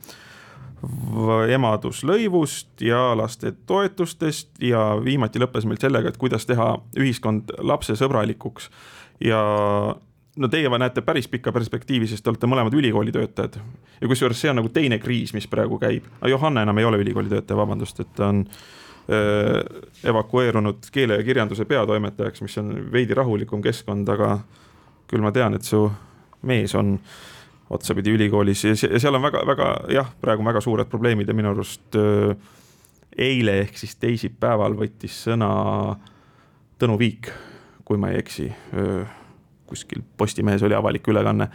emaduslõivust 1.53 2.81
ja 2.81 3.17
lastetoetustest 3.17 4.61
ja 4.63 4.97
viimati 5.05 5.41
lõppes 5.41 5.67
meil 5.67 5.81
sellega, 5.81 6.09
et 6.09 6.21
kuidas 6.21 6.47
teha 6.47 6.75
ühiskond 7.01 7.55
lapsesõbralikuks. 7.59 8.71
ja 9.25 9.41
no 10.37 10.49
teie 10.49 10.79
näete 10.79 11.01
päris 11.01 11.29
pikka 11.29 11.53
perspektiivi, 11.53 12.07
sest 12.07 12.25
te 12.25 12.31
olete 12.31 12.47
mõlemad 12.47 12.75
ülikooli 12.75 13.13
töötajad. 13.13 13.61
ja 14.01 14.09
kusjuures 14.09 14.41
see 14.41 14.51
on 14.51 14.61
nagu 14.61 14.69
teine 14.69 14.99
kriis, 14.99 15.35
mis 15.35 15.47
praegu 15.47 15.79
käib, 15.79 16.05
Johanna 16.29 16.63
enam 16.63 16.79
ei 16.79 16.85
ole 16.85 16.99
ülikooli 16.99 17.29
töötaja, 17.29 17.57
vabandust, 17.57 18.01
et 18.01 18.15
ta 18.15 18.29
on 18.29 18.45
evakueerunud 19.07 20.89
keele 20.93 21.21
ja 21.21 21.25
kirjanduse 21.27 21.65
peatoimetajaks, 21.65 22.43
mis 22.43 22.59
on 22.59 22.73
veidi 22.93 23.15
rahulikum 23.15 23.63
keskkond, 23.63 24.09
aga 24.11 24.39
küll 25.07 25.23
ma 25.23 25.31
tean, 25.35 25.55
et 25.55 25.67
su 25.67 25.85
mees 26.47 26.75
on 26.75 26.97
otsapidi 27.71 28.15
ülikoolis 28.15 28.65
ja 28.67 28.75
seal 28.77 29.19
on 29.19 29.25
väga-väga 29.27 29.71
jah, 29.95 30.11
praegu 30.21 30.43
on 30.43 30.51
väga 30.51 30.63
suured 30.63 30.91
probleemid 30.91 31.29
ja 31.29 31.35
minu 31.35 31.51
arust 31.55 31.99
äh, 31.99 32.35
eile 33.19 33.61
ehk 33.65 33.79
siis 33.79 33.97
teisipäeval 34.03 34.77
võttis 34.79 35.23
sõna 35.27 35.51
Tõnu 36.77 36.99
Viik, 37.01 37.31
kui 37.89 37.97
ma 37.97 38.11
ei 38.13 38.21
eksi 38.21 38.51
äh, 38.51 39.15
kuskil 39.67 40.03
Postimehes 40.17 40.63
oli 40.63 40.75
avalik 40.75 41.09
ülekanne. 41.09 41.49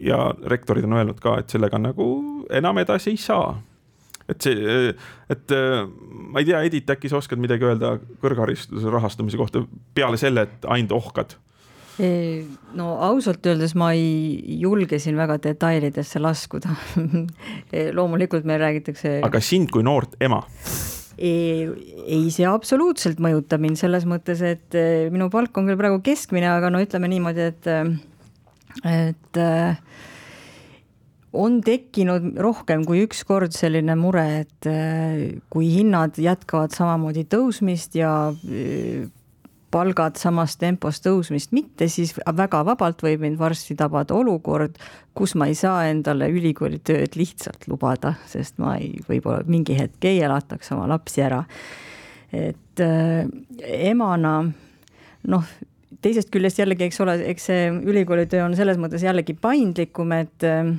ja 0.00 0.34
rektorid 0.46 0.84
on 0.84 0.96
öelnud 0.98 1.20
ka, 1.22 1.36
et 1.38 1.52
sellega 1.52 1.78
nagu 1.78 2.06
enam 2.50 2.78
edasi 2.82 3.12
ei 3.12 3.20
saa 3.20 3.52
et 4.30 4.46
see, 4.46 4.94
et 5.32 5.54
ma 5.54 6.40
ei 6.40 6.48
tea, 6.48 6.62
Edith, 6.68 6.94
äkki 6.94 7.10
sa 7.10 7.20
oskad 7.20 7.40
midagi 7.42 7.66
öelda 7.68 7.96
kõrghariduse 8.22 8.92
rahastamise 8.92 9.40
kohta 9.40 9.64
peale 9.94 10.20
selle, 10.20 10.48
et 10.48 10.68
ainult 10.70 10.96
ohkad? 11.00 11.38
no 12.00 12.86
ausalt 13.04 13.44
öeldes 13.44 13.74
ma 13.76 13.90
ei 13.92 14.56
julge 14.62 14.96
siin 15.02 15.18
väga 15.18 15.36
detailidesse 15.44 16.22
laskuda 16.22 16.72
loomulikult 17.98 18.46
meil 18.48 18.62
räägitakse. 18.62 19.18
aga 19.26 19.42
sind 19.44 19.68
kui 19.74 19.84
noort 19.84 20.16
ema? 20.24 20.40
ei, 21.20 22.22
see 22.32 22.46
absoluutselt 22.48 23.20
mõjutab 23.20 23.60
mind 23.60 23.76
selles 23.80 24.06
mõttes, 24.08 24.40
et 24.40 24.76
eh, 24.78 25.10
minu 25.12 25.28
palk 25.32 25.56
on 25.60 25.68
küll 25.68 25.80
praegu 25.80 26.00
keskmine, 26.04 26.48
aga 26.48 26.70
no 26.72 26.80
ütleme 26.80 27.10
niimoodi, 27.12 27.50
et, 27.50 27.68
et 28.88 29.40
on 31.32 31.60
tekkinud 31.62 32.34
rohkem 32.42 32.84
kui 32.88 33.04
üks 33.06 33.22
kord 33.28 33.54
selline 33.54 33.94
mure, 33.98 34.24
et 34.42 34.68
äh, 34.68 35.38
kui 35.52 35.70
hinnad 35.70 36.18
jätkavad 36.18 36.74
samamoodi 36.74 37.26
tõusmist 37.30 37.94
ja 37.98 38.12
äh, 38.32 39.06
palgad 39.70 40.18
samas 40.18 40.56
tempos 40.58 40.98
tõusmist 41.04 41.54
mitte, 41.54 41.86
siis 41.90 42.12
väga 42.18 42.64
vabalt 42.66 43.04
võib 43.06 43.22
mind 43.22 43.38
varsti 43.38 43.76
tabada 43.78 44.16
olukord, 44.18 44.78
kus 45.14 45.36
ma 45.38 45.46
ei 45.50 45.54
saa 45.58 45.84
endale 45.90 46.26
ülikooli 46.32 46.80
tööd 46.82 47.14
lihtsalt 47.18 47.68
lubada, 47.70 48.16
sest 48.30 48.58
ma 48.62 48.76
ei, 48.80 48.96
võib-olla 49.06 49.46
mingi 49.46 49.78
hetk 49.78 50.10
ei 50.10 50.22
elataks 50.26 50.74
oma 50.74 50.88
lapsi 50.90 51.22
ära. 51.26 51.44
et 52.32 52.82
äh, 52.82 53.26
emana 53.90 54.34
noh, 55.28 55.50
teisest 56.02 56.30
küljest 56.34 56.58
jällegi, 56.58 56.86
eks 56.88 57.00
ole, 57.04 57.18
eks 57.30 57.50
see 57.50 57.66
ülikoolitöö 57.70 58.44
on 58.44 58.56
selles 58.58 58.78
mõttes 58.80 59.04
jällegi 59.04 59.34
paindlikum, 59.38 60.12
et 60.18 60.46
äh, 60.46 60.74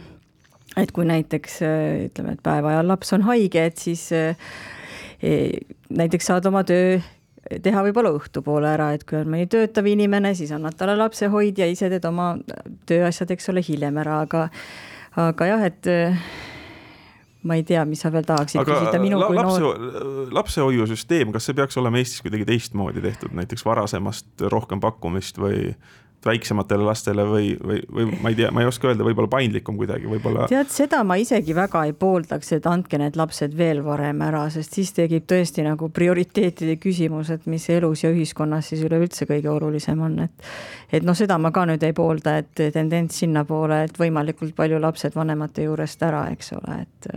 et 0.79 0.91
kui 0.95 1.07
näiteks 1.07 1.57
ütleme, 2.07 2.35
et 2.37 2.43
päeva 2.43 2.75
ajal 2.75 2.91
laps 2.93 3.11
on 3.17 3.25
haige, 3.27 3.65
et 3.71 3.81
siis 3.81 4.05
eh, 4.15 4.37
näiteks 5.89 6.31
saad 6.31 6.47
oma 6.49 6.63
töö 6.67 6.99
teha 7.63 7.81
võib-olla 7.83 8.13
õhtupoole 8.15 8.69
ära, 8.69 8.91
et 8.95 9.03
kui 9.07 9.17
on 9.19 9.31
mõni 9.33 9.49
töötav 9.51 9.87
inimene, 9.89 10.31
siis 10.37 10.53
annad 10.55 10.77
talle 10.79 10.95
lapsehoidja, 10.99 11.67
ise 11.67 11.89
teed 11.91 12.05
oma 12.07 12.35
tööasjad, 12.87 13.33
eks 13.35 13.51
ole, 13.51 13.63
hiljem 13.65 13.97
ära, 13.99 14.21
aga 14.27 14.47
aga 15.19 15.49
jah, 15.49 15.65
et 15.67 15.89
ma 17.47 17.57
ei 17.57 17.63
tea, 17.67 17.83
mis 17.89 18.01
sa 18.03 18.11
veel 18.13 18.25
tahaksid 18.27 18.61
aga 18.61 18.77
küsida 18.77 19.01
minu 19.01 19.19
kui 19.23 19.37
lapse, 19.37 19.61
noor. 19.63 20.29
lapsehoiusüsteem, 20.37 21.33
kas 21.33 21.49
see 21.49 21.57
peaks 21.57 21.79
olema 21.81 22.01
Eestis 22.01 22.21
kuidagi 22.23 22.45
teistmoodi 22.47 23.03
tehtud, 23.03 23.33
näiteks 23.37 23.65
varasemast 23.65 24.45
rohkem 24.53 24.81
pakkumist 24.83 25.41
või 25.41 25.73
väiksematele 26.25 26.85
lastele 26.85 27.25
või, 27.25 27.51
või, 27.57 27.79
või 27.93 28.07
ma 28.21 28.31
ei 28.31 28.37
tea, 28.37 28.51
ma 28.53 28.61
ei 28.61 28.69
oska 28.69 28.89
öelda, 28.91 29.05
võib-olla 29.05 29.29
paindlikum 29.31 29.77
kuidagi, 29.79 30.09
võib-olla. 30.09 30.45
tead, 30.51 30.69
seda 30.73 31.01
ma 31.07 31.17
isegi 31.21 31.55
väga 31.57 31.83
ei 31.89 31.95
pooldaks, 31.97 32.51
et 32.57 32.67
andke 32.69 32.99
need 33.01 33.17
lapsed 33.19 33.55
veel 33.57 33.81
varem 33.85 34.21
ära, 34.25 34.43
sest 34.53 34.77
siis 34.77 34.93
tekib 34.97 35.25
tõesti 35.29 35.65
nagu 35.65 35.89
prioriteetide 35.93 36.77
küsimus, 36.81 37.31
et 37.33 37.47
mis 37.49 37.65
elus 37.73 38.05
ja 38.05 38.11
ühiskonnas 38.13 38.69
siis 38.73 38.83
üleüldse 38.85 39.25
kõige 39.29 39.49
olulisem 39.53 40.01
on, 40.01 40.19
et. 40.27 40.51
et 40.91 41.07
noh, 41.07 41.17
seda 41.17 41.39
ma 41.41 41.53
ka 41.55 41.65
nüüd 41.69 41.83
ei 41.87 41.95
poolda, 41.97 42.37
et 42.43 42.67
tendents 42.75 43.23
sinnapoole, 43.23 43.83
et 43.87 43.97
võimalikult 43.97 44.53
palju 44.57 44.81
lapsed 44.81 45.17
vanemate 45.17 45.65
juurest 45.65 46.05
ära, 46.05 46.27
eks 46.35 46.53
ole, 46.59 46.83
et 46.85 47.11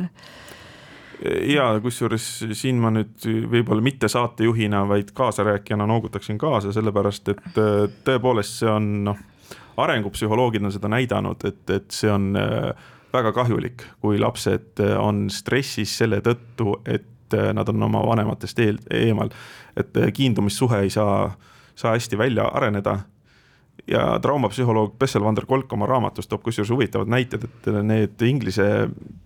ja 1.24 1.68
kusjuures 1.82 2.24
siin 2.52 2.80
ma 2.82 2.90
nüüd 2.92 3.26
võib-olla 3.50 3.84
mitte 3.84 4.08
saatejuhina, 4.12 4.84
vaid 4.88 5.12
kaasarääkijana 5.16 5.86
noogutaksin 5.88 6.38
kaasa, 6.38 6.72
sellepärast 6.74 7.30
et 7.32 7.60
äh, 7.60 7.86
tõepoolest 8.06 8.60
see 8.60 8.70
on 8.70 8.90
noh, 9.08 9.22
arengupsühholoogid 9.80 10.64
on 10.64 10.74
seda 10.74 10.90
näidanud, 10.92 11.46
et, 11.48 11.64
et 11.70 11.88
see 11.94 12.12
on 12.12 12.34
äh, 12.38 12.68
väga 13.14 13.32
kahjulik, 13.36 13.86
kui 14.04 14.20
lapsed 14.20 14.84
äh, 14.84 14.94
on 15.00 15.26
stressis 15.32 15.96
selle 16.02 16.20
tõttu, 16.24 16.78
et 16.84 17.10
nad 17.34 17.66
on 17.72 17.82
oma 17.82 17.98
vanematest 18.04 18.60
eel, 18.62 18.76
eemal. 18.94 19.32
et 19.80 19.96
kiindumissuhe 20.14 20.84
ei 20.84 20.90
saa, 20.92 21.32
saa 21.74 21.96
hästi 21.96 22.18
välja 22.20 22.44
areneda 22.54 22.98
ja 23.90 24.04
traumapsühholoog 24.22 24.92
Bessel 25.00 25.24
van 25.24 25.34
der 25.34 25.48
Kolk 25.48 25.72
oma 25.72 25.88
raamatus 25.88 26.28
toob 26.28 26.44
kusjuures 26.44 26.70
huvitavad 26.70 27.10
näited, 27.10 27.48
et 27.48 27.66
need 27.82 28.22
inglise 28.28 28.68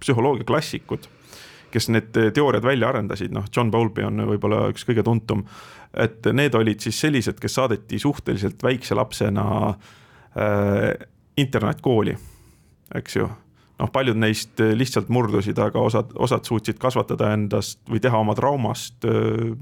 psühholoogia 0.00 0.46
klassikud 0.48 1.10
kes 1.72 1.88
need 1.92 2.14
teooriad 2.34 2.64
välja 2.64 2.88
arendasid, 2.88 3.32
noh, 3.34 3.46
John 3.54 3.70
Bowlby 3.70 4.06
on 4.08 4.24
võib-olla 4.32 4.68
üks 4.72 4.86
kõige 4.88 5.04
tuntum. 5.06 5.44
et 5.94 6.26
need 6.32 6.54
olid 6.54 6.80
siis 6.84 7.00
sellised, 7.00 7.38
kes 7.40 7.54
saadeti 7.54 7.98
suhteliselt 7.98 8.62
väikse 8.62 8.94
lapsena 8.94 9.44
äh, 9.68 10.92
internaatkooli, 11.36 12.16
eks 12.94 13.16
ju 13.16 13.28
noh, 13.78 13.90
paljud 13.92 14.18
neist 14.18 14.60
lihtsalt 14.60 15.08
murdusid, 15.08 15.58
aga 15.58 15.80
osad, 15.80 16.12
osad 16.18 16.44
suutsid 16.44 16.78
kasvatada 16.78 17.32
endast 17.32 17.80
või 17.88 18.02
teha 18.02 18.18
oma 18.18 18.34
traumast 18.38 19.04
äh, 19.08 19.52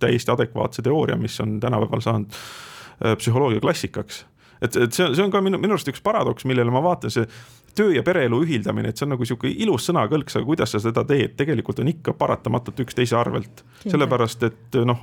täiesti 0.00 0.32
adekvaatse 0.32 0.82
teooria, 0.82 1.16
mis 1.16 1.38
on 1.40 1.58
tänapäeval 1.60 2.02
saanud 2.02 2.38
psühholoogia 3.18 3.60
klassikaks. 3.60 4.24
Et, 4.60 4.76
et 4.76 4.92
see, 4.92 5.10
see 5.14 5.24
on 5.24 5.32
ka 5.32 5.42
minu, 5.44 5.60
minu 5.62 5.76
arust 5.76 5.90
üks 5.92 6.02
paradoks, 6.04 6.46
millele 6.48 6.72
ma 6.74 6.82
vaatan, 6.84 7.12
see 7.12 7.26
töö 7.74 7.94
ja 7.94 8.02
pereelu 8.06 8.38
ühildamine, 8.44 8.90
et 8.90 8.98
see 8.98 9.06
on 9.06 9.14
nagu 9.16 9.26
sihuke 9.26 9.50
ilus 9.50 9.88
sõnakõlks, 9.88 10.38
aga 10.38 10.46
kuidas 10.46 10.74
sa 10.74 10.80
seda 10.82 11.04
teed, 11.08 11.34
tegelikult 11.38 11.82
on 11.82 11.90
ikka 11.90 12.14
paratamatult 12.18 12.84
üksteise 12.86 13.16
arvelt. 13.18 13.64
sellepärast, 13.82 14.46
et 14.46 14.78
noh, 14.86 15.02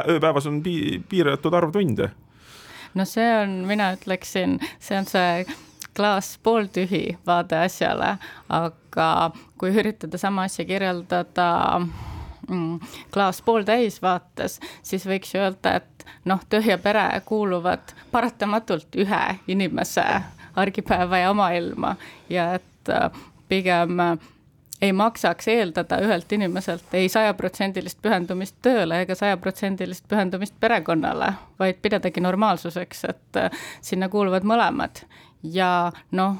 ööpäevas 0.00 0.46
on 0.50 0.60
pi 0.62 1.00
piiratud 1.08 1.54
arv 1.54 1.72
tunde. 1.74 2.10
no 2.94 3.04
see 3.06 3.26
on, 3.42 3.60
mina 3.66 3.92
ütleksin, 3.96 4.58
see 4.78 4.98
on 4.98 5.10
see 5.10 5.44
klaas 5.96 6.38
pooltühi 6.42 7.18
vaade 7.26 7.58
asjale, 7.66 8.16
aga 8.48 9.30
kui 9.58 9.74
üritada 9.74 10.18
sama 10.18 10.46
asja 10.48 10.64
kirjeldada 10.64 11.48
mm, 12.48 12.78
klaas 13.14 13.42
pooltäis 13.42 14.00
vaates, 14.02 14.60
siis 14.82 15.06
võiks 15.06 15.34
öelda, 15.38 15.80
et 15.80 15.99
noh, 16.24 16.40
töö 16.48 16.62
ja 16.66 16.78
pere 16.78 17.22
kuuluvad 17.24 17.94
paratamatult 18.10 18.96
ühe 18.96 19.22
inimese 19.48 20.04
argipäeva 20.56 21.18
ja 21.18 21.34
maailma 21.34 21.96
ja 22.30 22.54
et 22.54 22.88
äh, 22.88 23.10
pigem 23.48 24.00
äh, 24.00 24.18
ei 24.82 24.92
maksaks 24.92 25.48
eeldada 25.48 25.98
ühelt 26.00 26.32
inimeselt 26.32 26.94
ei 26.94 27.08
sajaprotsendilist 27.08 27.98
pühendumist 28.02 28.56
tööle 28.64 29.02
ega 29.04 29.14
sajaprotsendilist 29.14 30.06
pühendumist 30.08 30.54
perekonnale, 30.60 31.32
vaid 31.58 31.80
pidadagi 31.82 32.20
normaalsuseks, 32.20 33.04
et 33.04 33.40
äh, 33.40 33.50
sinna 33.80 34.08
kuuluvad 34.08 34.46
mõlemad. 34.48 35.04
ja 35.42 35.92
noh, 36.10 36.36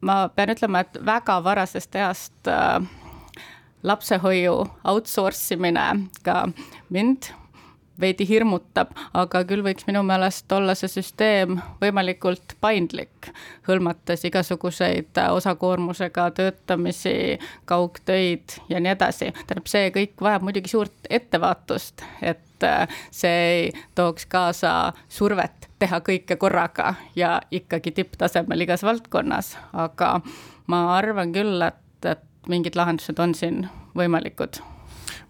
ma 0.00 0.28
pean 0.28 0.54
ütlema, 0.54 0.82
et 0.82 0.98
väga 1.06 1.38
varasest 1.44 1.94
east 1.96 2.50
äh, 2.50 2.82
lapsehoiu 3.82 4.56
outsource 4.84 5.54
imine 5.54 6.08
ka 6.22 6.48
mind 6.90 7.32
veidi 8.00 8.26
hirmutab, 8.28 8.92
aga 9.14 9.42
küll 9.48 9.62
võiks 9.64 9.86
minu 9.88 10.02
meelest 10.06 10.52
olla 10.52 10.74
see 10.78 10.90
süsteem 10.90 11.58
võimalikult 11.82 12.56
paindlik, 12.60 13.30
hõlmates 13.68 14.24
igasuguseid 14.28 15.20
osakoormusega 15.30 16.30
töötamisi, 16.38 17.38
kaugtöid 17.68 18.56
ja 18.68 18.80
nii 18.80 18.94
edasi. 18.94 19.32
tähendab, 19.46 19.68
see 19.70 19.90
kõik 19.94 20.24
vajab 20.24 20.48
muidugi 20.48 20.72
suurt 20.72 21.10
ettevaatust, 21.10 22.04
et 22.22 22.66
äh, 22.66 22.88
see 23.10 23.44
ei 23.52 23.70
tooks 23.94 24.26
kaasa 24.26 24.92
survet 25.08 25.68
teha 25.82 26.00
kõike 26.00 26.36
korraga 26.40 26.94
ja 27.16 27.40
ikkagi 27.50 27.92
tipptasemel 27.92 28.66
igas 28.66 28.84
valdkonnas, 28.86 29.56
aga 29.72 30.20
ma 30.66 30.84
arvan 30.96 31.34
küll, 31.34 31.62
et, 31.66 32.06
et 32.06 32.28
mingid 32.48 32.78
lahendused 32.78 33.18
on 33.22 33.34
siin 33.38 33.66
võimalikud 33.98 34.62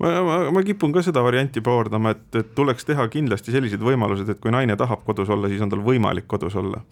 ma, 0.03 0.11
ma, 0.27 0.39
ma 0.51 0.65
kipun 0.67 0.93
ka 0.95 1.05
seda 1.05 1.23
varianti 1.25 1.63
pooldama, 1.65 2.15
et, 2.17 2.27
et 2.41 2.51
tuleks 2.57 2.87
teha 2.89 3.07
kindlasti 3.13 3.55
sellised 3.55 3.83
võimalused, 3.85 4.29
et 4.33 4.43
kui 4.43 4.53
naine 4.55 4.77
tahab 4.79 5.05
kodus 5.07 5.31
olla, 5.33 5.51
siis 5.51 5.63
on 5.65 5.73
tal 5.73 5.85
võimalik 5.87 6.29
kodus 6.31 6.59
olla. 6.59 6.83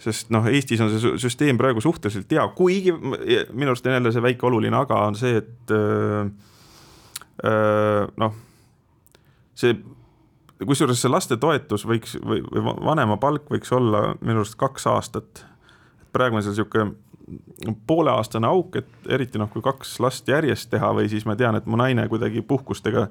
sest 0.00 0.30
noh, 0.32 0.46
Eestis 0.48 0.80
on 0.80 0.88
see 0.90 1.16
süsteem 1.20 1.58
praegu 1.60 1.82
suhteliselt 1.84 2.30
hea, 2.32 2.46
kuigi 2.56 2.94
minu 2.96 3.72
arust 3.72 3.86
on 3.86 3.98
jälle 3.98 4.12
see 4.14 4.24
väike 4.24 4.46
oluline 4.48 4.78
aga 4.78 5.02
on 5.10 5.18
see, 5.18 5.42
et 5.42 5.74
äh, 5.76 6.30
äh, 7.44 8.06
noh, 8.16 8.38
see 9.54 9.76
kusjuures 10.66 11.00
see 11.00 11.12
lastetoetus 11.12 11.84
võiks 11.88 12.16
või, 12.24 12.40
või 12.48 12.64
vanema 12.88 13.16
palk 13.20 13.48
võiks 13.52 13.72
olla 13.76 14.14
minu 14.20 14.42
arust 14.42 14.58
kaks 14.60 14.88
aastat. 14.90 15.44
praegu 16.12 16.36
on 16.36 16.42
seal 16.42 16.56
sihuke 16.58 16.88
pooleaastane 17.86 18.48
auk, 18.48 18.80
et 18.80 19.12
eriti 19.12 19.38
noh, 19.38 19.50
kui 19.52 19.62
kaks 19.62 19.98
last 20.00 20.28
järjest 20.28 20.70
teha 20.70 20.92
või 20.96 21.08
siis 21.12 21.26
ma 21.28 21.36
tean, 21.36 21.58
et 21.58 21.66
mu 21.70 21.78
naine 21.80 22.08
kuidagi 22.08 22.42
puhkustega 22.42 23.08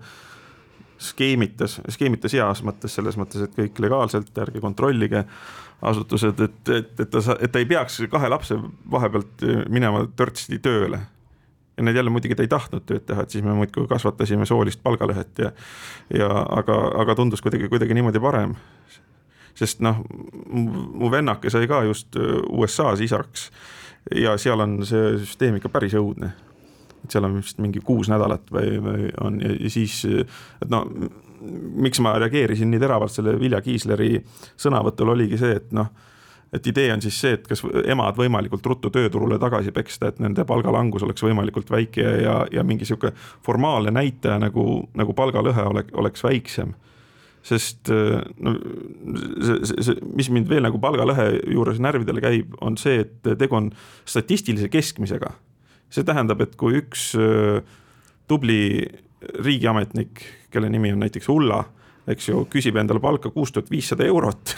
skeemitas, 0.99 1.79
skeemitas 1.89 2.35
heas 2.35 2.61
mõttes, 2.65 2.93
selles 2.95 3.17
mõttes, 3.19 3.43
et 3.43 3.55
kõik 3.55 3.79
legaalselt, 3.83 4.31
ärge 4.43 4.59
kontrollige 4.63 5.23
asutused, 5.81 6.41
et, 6.43 6.59
et, 6.75 6.91
et 6.99 7.09
ta, 7.09 7.21
et 7.39 7.51
ta 7.51 7.61
ei 7.61 7.67
peaks 7.69 8.01
kahe 8.11 8.29
lapse 8.31 8.57
vahepealt 8.91 9.45
minema 9.71 10.03
törtsti 10.15 10.59
tööle. 10.59 10.99
ja 11.77 11.83
need 11.83 11.95
jälle 11.95 12.11
muidugi 12.11 12.35
ta 12.35 12.43
ei 12.43 12.51
tahtnud 12.51 12.83
tööd 12.83 13.05
teha, 13.07 13.23
et 13.23 13.31
siis 13.31 13.43
me 13.43 13.53
muudkui 13.55 13.87
kasvatasime 13.87 14.45
soolist 14.45 14.81
palgalõhet 14.83 15.39
ja, 15.39 15.51
ja 16.11 16.27
aga, 16.59 16.75
aga 16.99 17.15
tundus 17.15 17.41
kuidagi, 17.41 17.69
kuidagi 17.71 17.95
niimoodi 17.95 18.19
parem. 18.19 18.55
sest 19.55 19.79
noh, 19.79 20.03
mu 20.51 21.11
vennake 21.11 21.49
sai 21.49 21.67
ka 21.67 21.83
just 21.87 22.15
USA-s 22.49 22.99
isaks 23.01 23.51
ja 24.15 24.37
seal 24.37 24.59
on 24.59 24.79
see 24.87 25.17
süsteem 25.21 25.59
ikka 25.59 25.71
päris 25.73 25.95
õudne. 25.99 26.31
et 27.03 27.11
seal 27.11 27.23
on 27.23 27.37
vist 27.39 27.59
mingi 27.63 27.79
kuus 27.85 28.09
nädalat 28.11 28.51
või, 28.51 28.77
või 28.83 29.09
on 29.23 29.39
ja, 29.41 29.69
siis, 29.71 30.03
et 30.05 30.69
no 30.69 30.85
miks 31.79 32.01
ma 32.03 32.17
reageerisin 32.19 32.71
nii 32.71 32.79
teravalt 32.81 33.13
selle 33.13 33.37
Vilja 33.39 33.61
Kiisleri 33.63 34.17
sõnavõtul 34.59 35.13
oligi 35.15 35.39
see, 35.39 35.55
et 35.61 35.71
noh, 35.75 35.87
et 36.53 36.67
idee 36.67 36.89
on 36.93 37.01
siis 37.01 37.19
see, 37.21 37.37
et 37.37 37.47
kas 37.47 37.61
emad 37.85 38.17
võimalikult 38.17 38.65
ruttu 38.65 38.91
tööturule 38.93 39.39
tagasi 39.39 39.71
peksta, 39.71 40.09
et 40.09 40.19
nende 40.19 40.45
palgalangus 40.49 41.05
oleks 41.05 41.23
võimalikult 41.23 41.71
väike 41.71 42.05
ja, 42.23 42.35
ja 42.51 42.65
mingi 42.67 42.87
sihuke 42.89 43.13
formaalne 43.45 43.93
näitaja 43.95 44.39
nagu, 44.41 44.65
nagu 44.97 45.15
palgalõhe 45.15 45.67
oleks, 45.71 45.95
oleks 46.03 46.25
väiksem 46.25 46.75
sest 47.45 47.89
äh, 47.89 48.19
no 48.43 48.53
see, 48.55 49.59
see, 49.63 49.83
see, 49.87 49.97
mis 50.15 50.29
mind 50.33 50.49
veel 50.51 50.65
nagu 50.65 50.79
palgalõhe 50.81 51.29
juures 51.53 51.79
närvidele 51.81 52.23
käib, 52.23 52.55
on 52.65 52.77
see, 52.79 53.03
et 53.05 53.31
tegu 53.39 53.57
on 53.59 53.71
statistilise 54.07 54.69
keskmisega. 54.71 55.31
see 55.89 56.05
tähendab, 56.05 56.41
et 56.45 56.55
kui 56.59 56.77
üks 56.81 57.13
äh, 57.17 57.61
tubli 58.29 58.87
riigiametnik, 59.43 60.23
kelle 60.51 60.69
nimi 60.69 60.93
on 60.93 61.01
näiteks 61.03 61.29
Ulla, 61.31 61.63
eks 62.09 62.29
ju, 62.29 62.43
küsib 62.51 62.77
endale 62.79 63.01
palka 63.03 63.31
kuus 63.33 63.51
tuhat 63.53 63.69
viissada 63.71 64.05
eurot 64.07 64.55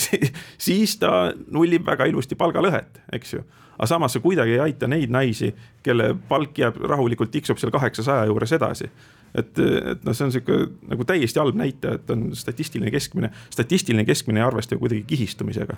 siis 0.66 0.96
ta 1.00 1.30
nullib 1.52 1.86
väga 1.86 2.08
ilusti 2.10 2.38
palgalõhet, 2.38 3.02
eks 3.12 3.36
ju. 3.36 3.44
aga 3.76 3.88
samas 3.90 4.16
see 4.16 4.24
kuidagi 4.24 4.56
ei 4.56 4.62
aita 4.68 4.88
neid 4.88 5.12
naisi, 5.12 5.52
kelle 5.84 6.14
palk 6.28 6.58
jääb 6.58 6.80
rahulikult 6.88 7.30
tiksub 7.30 7.60
seal 7.60 7.74
kaheksasaja 7.74 8.30
juures 8.30 8.56
edasi 8.56 8.90
et, 9.36 9.58
et 9.60 10.04
noh, 10.06 10.16
see 10.16 10.26
on 10.26 10.34
sihuke 10.34 10.58
nagu 10.90 11.06
täiesti 11.08 11.40
halb 11.42 11.58
näitaja, 11.58 12.00
et 12.00 12.12
on 12.14 12.28
statistiline 12.36 12.90
keskmine, 12.94 13.30
statistiline 13.52 14.06
keskmine 14.08 14.42
ei 14.42 14.46
arvesta 14.46 14.76
ju 14.76 14.82
kuidagi 14.82 15.04
kihistumisega. 15.12 15.76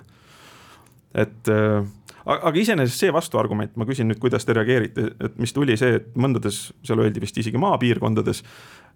et 1.19 1.51
äh, 1.53 1.85
aga 2.25 2.55
iseenesest 2.61 3.05
see 3.05 3.13
vastuargument, 3.13 3.75
ma 3.79 3.87
küsin 3.89 4.09
nüüd, 4.09 4.19
kuidas 4.21 4.45
te 4.45 4.55
reageerite, 4.57 5.11
et 5.25 5.37
mis 5.41 5.53
tuli 5.55 5.77
see, 5.79 5.99
et 5.99 6.11
mõndades, 6.19 6.69
seal 6.85 7.01
öeldi 7.01 7.23
vist 7.23 7.37
isegi 7.41 7.61
maapiirkondades 7.61 8.43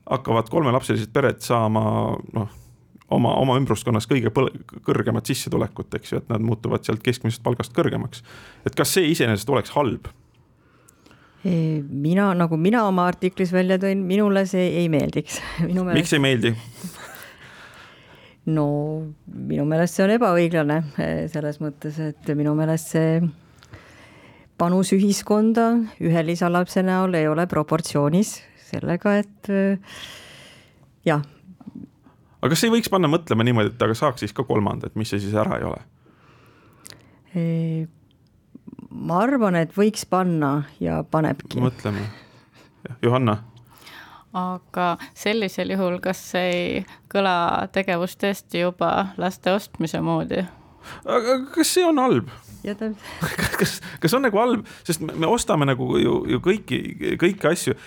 hakkavad 0.04 0.50
kolmelapselised 0.52 1.14
pered 1.16 1.40
saama 1.44 1.84
noh, 2.36 2.50
oma, 3.14 3.36
oma 3.40 3.56
ümbruskonnas 3.60 4.08
kõige 4.10 4.32
kõrgemat 4.86 5.30
sissetulekut, 5.30 5.94
eks 6.00 6.14
ju, 6.14 6.22
et 6.24 6.34
nad 6.34 6.44
muutuvad 6.44 6.86
sealt 6.86 7.04
keskmisest 7.06 7.44
palgast 7.46 7.76
kõrgemaks. 7.76 8.24
et 8.68 8.76
kas 8.76 8.94
see 8.98 9.10
iseenesest 9.14 9.50
oleks 9.50 9.74
halb? 9.78 10.12
Mina, 11.44 12.30
nagu 12.38 12.58
mina 12.58 12.86
oma 12.88 13.08
artiklis 13.12 13.52
välja 13.52 13.76
tõin, 13.82 14.04
minule 14.08 14.46
see 14.48 14.70
ei 14.80 14.90
meeldiks 14.92 15.42
miks 15.98 16.14
ei 16.16 16.22
meeldi? 16.24 16.54
no 18.54 18.66
minu 19.28 19.66
meelest 19.68 19.98
see 19.98 20.06
on 20.06 20.14
ebaõiglane 20.16 20.82
selles 21.32 21.60
mõttes, 21.64 22.00
et 22.00 22.34
minu 22.38 22.56
meelest 22.56 22.96
see 22.96 23.22
panus 24.60 24.94
ühiskonda 24.96 25.68
ühe 26.04 26.26
lisalapse 26.26 26.84
näol 26.86 27.16
ei 27.20 27.28
ole 27.28 27.48
proportsioonis 27.52 28.38
sellega, 28.70 29.18
et 29.20 29.52
jah. 31.06 31.24
aga 32.40 32.52
kas 32.54 32.64
ei 32.64 32.74
võiks 32.74 32.92
panna 32.92 33.12
mõtlema 33.12 33.46
niimoodi, 33.48 33.74
et 33.76 33.84
aga 33.88 33.98
saaks 33.98 34.24
siis 34.24 34.36
ka 34.36 34.48
kolmanda, 34.48 34.88
et 34.88 35.00
mis 35.00 35.12
see 35.12 35.22
siis 35.24 35.36
ära 35.36 35.60
ei 35.60 35.68
ole? 35.68 35.84
Ma 38.94 39.24
arvan, 39.26 39.56
et 39.58 39.74
võiks 39.78 40.06
panna 40.10 40.64
ja 40.80 41.04
panebki. 41.04 41.62
mõtleme. 41.64 42.06
Johanna 43.02 43.40
aga 44.34 44.98
sellisel 45.14 45.74
juhul, 45.76 46.00
kas 46.02 46.22
ei 46.38 46.82
kõla 47.14 47.68
tegevus 47.74 48.18
tõesti 48.18 48.64
juba 48.64 49.14
laste 49.22 49.54
ostmise 49.54 50.02
moodi? 50.02 50.42
aga 51.06 51.38
kas 51.54 51.76
see 51.78 51.86
on 51.86 52.02
halb? 52.02 52.32
Ja 52.64 52.76
ta. 52.80 52.90
kas, 53.60 53.78
kas 54.04 54.16
on 54.18 54.26
nagu 54.26 54.40
halb, 54.40 54.68
sest 54.88 55.04
me 55.04 55.30
ostame 55.30 55.68
nagu 55.70 55.88
ju, 56.02 56.18
ju 56.34 56.42
kõiki, 56.44 56.80
kõiki 57.22 57.50
asju. 57.52 57.78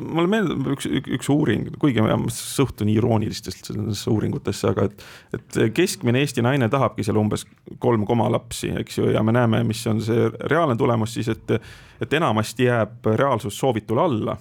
mulle 0.00 0.30
meenub 0.32 0.72
üks, 0.76 0.88
üks 1.18 1.30
uuring, 1.32 1.70
kuigi 1.82 2.04
ma 2.04 2.18
suhtun 2.32 2.90
iroonilistesse 2.92 3.76
uuringutesse, 4.12 4.72
aga 4.72 4.88
et, 4.90 5.06
et 5.36 5.60
keskmine 5.76 6.20
Eesti 6.24 6.44
naine 6.44 6.68
tahabki 6.72 7.06
seal 7.06 7.20
umbes 7.20 7.46
kolm 7.82 8.06
koma 8.08 8.28
lapsi, 8.32 8.72
eks 8.82 9.00
ju, 9.00 9.10
ja 9.14 9.22
me 9.26 9.34
näeme, 9.36 9.62
mis 9.68 9.84
on 9.90 10.02
see 10.04 10.28
reaalne 10.50 10.76
tulemus 10.78 11.16
siis, 11.16 11.30
et, 11.32 11.56
et 12.02 12.20
enamasti 12.20 12.68
jääb 12.68 13.10
reaalsus 13.16 13.58
soovitule 13.58 14.04
alla 14.04 14.36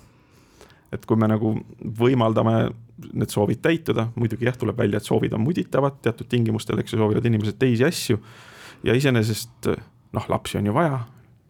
et 0.95 1.05
kui 1.07 1.19
me 1.19 1.29
nagu 1.29 1.53
võimaldame 1.99 2.57
need 3.15 3.31
soovid 3.33 3.61
täituda, 3.63 4.09
muidugi 4.15 4.47
jah, 4.47 4.57
tuleb 4.59 4.77
välja, 4.79 5.01
et 5.01 5.07
soovid 5.07 5.33
on 5.35 5.43
muditavad 5.43 5.99
teatud 6.03 6.29
tingimustel, 6.31 6.79
eks 6.79 6.95
ju, 6.95 7.01
soovivad 7.01 7.25
inimesed 7.27 7.57
teisi 7.59 7.83
asju. 7.87 8.19
Ja 8.85 8.95
iseenesest 8.95 9.69
noh, 10.13 10.29
lapsi 10.29 10.57
on 10.57 10.69
ju 10.69 10.73
vaja 10.73 11.01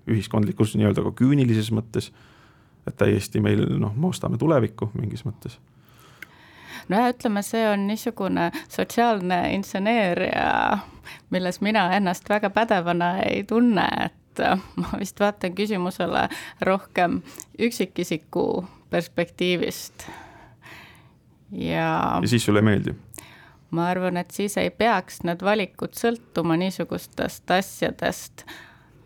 ühiskondlikus 0.10 0.76
nii-öelda 0.78 1.04
ka 1.06 1.14
küünilises 1.22 1.72
mõttes. 1.74 2.12
et 2.88 2.98
täiesti 2.98 3.42
meil 3.42 3.64
noh, 3.82 3.96
me 3.98 4.12
ostame 4.14 4.38
tulevikku 4.38 4.92
mingis 4.94 5.26
mõttes 5.26 5.58
no 6.90 7.00
ja 7.00 7.10
ütleme, 7.14 7.42
see 7.46 7.64
on 7.70 7.88
niisugune 7.88 8.52
sotsiaalne 8.70 9.40
inseneeria, 9.56 10.78
milles 11.34 11.62
mina 11.62 11.88
ennast 11.96 12.30
väga 12.30 12.50
pädevana 12.54 13.18
ei 13.26 13.44
tunne, 13.44 13.88
et 14.06 14.44
ma 14.82 15.00
vist 15.00 15.20
vaatan 15.20 15.56
küsimusele 15.56 16.28
rohkem 16.62 17.22
üksikisiku 17.60 18.66
perspektiivist. 18.90 20.08
ja. 21.52 22.20
ja 22.22 22.28
siis 22.28 22.46
sulle 22.46 22.60
ei 22.60 22.70
meeldi? 22.72 22.96
Ma 23.76 23.90
arvan, 23.92 24.18
et 24.18 24.32
siis 24.32 24.58
ei 24.62 24.70
peaks 24.72 25.22
need 25.28 25.44
valikud 25.44 25.96
sõltuma 25.98 26.58
niisugustest 26.60 27.52
asjadest 27.52 28.46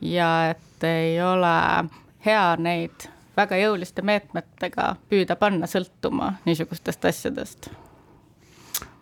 ja 0.02 0.30
et 0.54 0.86
ei 0.88 1.18
ole 1.24 1.56
hea 2.26 2.46
neid 2.62 3.10
väga 3.40 3.60
jõuliste 3.60 4.04
meetmetega 4.06 4.94
püüda 5.10 5.38
panna 5.40 5.68
sõltuma 5.70 6.34
niisugustest 6.46 7.06
asjadest. 7.06 7.70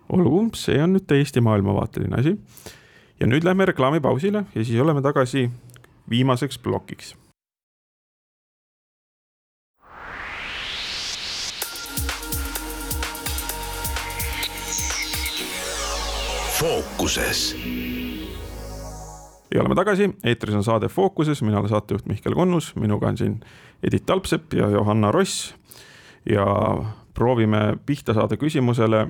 olgu, 0.10 0.50
see 0.56 0.82
on 0.84 0.96
nüüd 0.96 1.08
täiesti 1.08 1.42
maailmavaateline 1.42 2.20
asi. 2.20 2.38
ja 3.20 3.28
nüüd 3.28 3.44
lähme 3.44 3.66
reklaamipausile 3.66 4.46
ja 4.56 4.64
siis 4.64 4.82
oleme 4.82 5.02
tagasi 5.02 5.50
viimaseks 6.10 6.60
plokiks 6.60 7.16
fookuses. 16.60 17.56
ja 19.54 19.62
oleme 19.62 19.76
tagasi, 19.76 20.10
eetris 20.24 20.56
on 20.56 20.64
saade 20.64 20.88
Fookuses, 20.90 21.42
mina 21.42 21.60
olen 21.60 21.70
saatejuht 21.70 22.06
Mihkel 22.10 22.34
Konnus, 22.36 22.72
minuga 22.76 23.08
on 23.08 23.18
siin 23.18 23.40
Edith 23.84 24.06
Talpsepp 24.06 24.54
ja 24.54 24.70
Johanna 24.70 25.12
Ross. 25.12 25.56
ja 26.30 26.46
proovime 27.14 27.78
pihta 27.86 28.14
saada 28.14 28.38
küsimusele, 28.38 29.08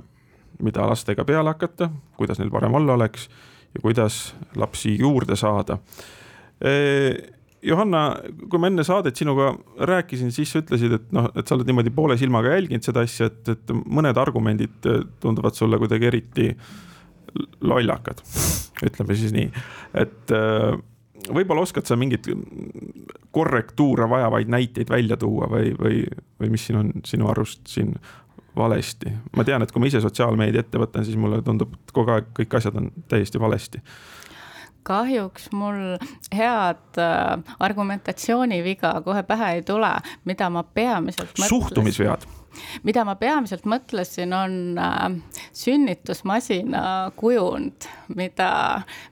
mida 0.64 0.88
lastega 0.88 1.26
peale 1.26 1.50
hakata, 1.50 1.90
kuidas 2.18 2.40
neil 2.40 2.52
parem 2.52 2.74
olla 2.74 2.94
oleks 2.94 3.30
ja 3.74 3.82
kuidas 3.82 4.36
lapsi 4.56 4.98
juurde 5.00 5.36
saada. 5.36 5.78
Johanna, 7.62 8.02
kui 8.50 8.60
ma 8.60 8.68
enne 8.68 8.84
saadet 8.84 9.16
sinuga 9.16 9.54
rääkisin, 9.80 10.32
siis 10.32 10.52
sa 10.52 10.60
ütlesid, 10.60 10.94
et 11.00 11.08
noh, 11.12 11.32
et 11.36 11.48
sa 11.48 11.56
oled 11.56 11.68
niimoodi 11.68 11.96
poole 11.96 12.18
silmaga 12.18 12.54
jälginud 12.54 12.84
seda 12.84 13.06
asja, 13.08 13.32
et, 13.32 13.56
et 13.56 13.74
mõned 13.86 14.20
argumendid 14.20 14.92
tunduvad 15.20 15.56
sulle 15.58 15.80
kuidagi 15.82 16.12
eriti 16.12 16.52
lollakad, 17.62 18.22
ütleme 18.86 19.18
siis 19.18 19.34
nii, 19.36 19.50
et 19.98 20.36
äh, 20.36 20.78
võib-olla 21.34 21.66
oskad 21.66 21.88
sa 21.88 21.98
mingeid 22.00 22.30
korrektuure 23.36 24.08
vajavaid 24.10 24.52
näiteid 24.52 24.90
välja 24.90 25.18
tuua 25.18 25.50
või, 25.52 25.74
või, 25.80 26.04
või 26.40 26.54
mis 26.54 26.68
siin 26.68 26.80
on 26.82 26.94
sinu 27.06 27.30
arust 27.32 27.66
siin 27.70 27.96
valesti? 28.58 29.12
ma 29.36 29.46
tean, 29.48 29.64
et 29.64 29.74
kui 29.74 29.84
ma 29.84 29.90
ise 29.90 30.02
sotsiaalmeedia 30.04 30.66
ette 30.66 30.82
võtan, 30.82 31.06
siis 31.06 31.20
mulle 31.20 31.42
tundub, 31.46 31.76
et 31.78 31.94
kogu 31.96 32.16
aeg 32.16 32.32
kõik 32.42 32.58
asjad 32.60 32.80
on 32.80 32.90
täiesti 33.10 33.42
valesti. 33.42 33.84
Kahjuks 34.88 35.50
mul 35.52 35.98
head 36.32 37.02
äh, 37.04 37.54
argumentatsiooniviga 37.60 39.02
kohe 39.04 39.24
pähe 39.28 39.58
ei 39.58 39.64
tule, 39.68 39.92
mida 40.26 40.50
ma 40.50 40.64
peamiselt 40.64 41.36
suhtumisvead 41.50 42.24
mida 42.84 43.04
ma 43.08 43.16
peamiselt 43.20 43.66
mõtlesin, 43.70 44.34
on 44.36 44.80
äh, 44.82 45.06
sünnitusmasina 45.56 47.12
kujund, 47.16 47.88
mida 48.16 48.50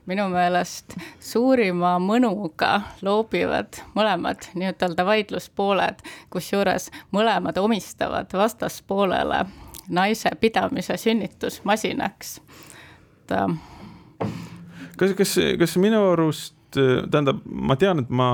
minu 0.06 0.28
meelest 0.32 0.96
suurima 1.20 1.96
mõnuga 2.02 2.80
loobivad 3.06 3.80
mõlemad 3.96 4.50
nii-ütelda 4.54 5.06
vaidluspooled, 5.06 6.02
kusjuures 6.30 6.90
mõlemad 7.16 7.58
omistavad 7.62 8.32
vastaspoolele 8.32 9.44
naise 9.88 10.30
pidamise 10.40 10.96
sünnitusmasinaks. 10.98 12.40
et 13.26 13.32
äh, 13.32 13.56
kas, 14.96 15.14
kas, 15.16 15.34
kas 15.58 15.76
minu 15.80 16.02
arust, 16.12 16.56
tähendab, 16.76 17.42
ma 17.44 17.76
tean, 17.80 18.02
et 18.04 18.10
ma, 18.10 18.30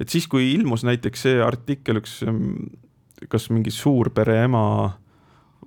et 0.00 0.12
siis, 0.12 0.26
kui 0.30 0.52
ilmus 0.54 0.84
näiteks 0.86 1.26
see 1.26 1.42
artikkel, 1.44 2.00
üks 2.02 2.20
kas 3.28 3.50
mingi 3.50 3.72
suurpere 3.74 4.42
ema 4.44 4.64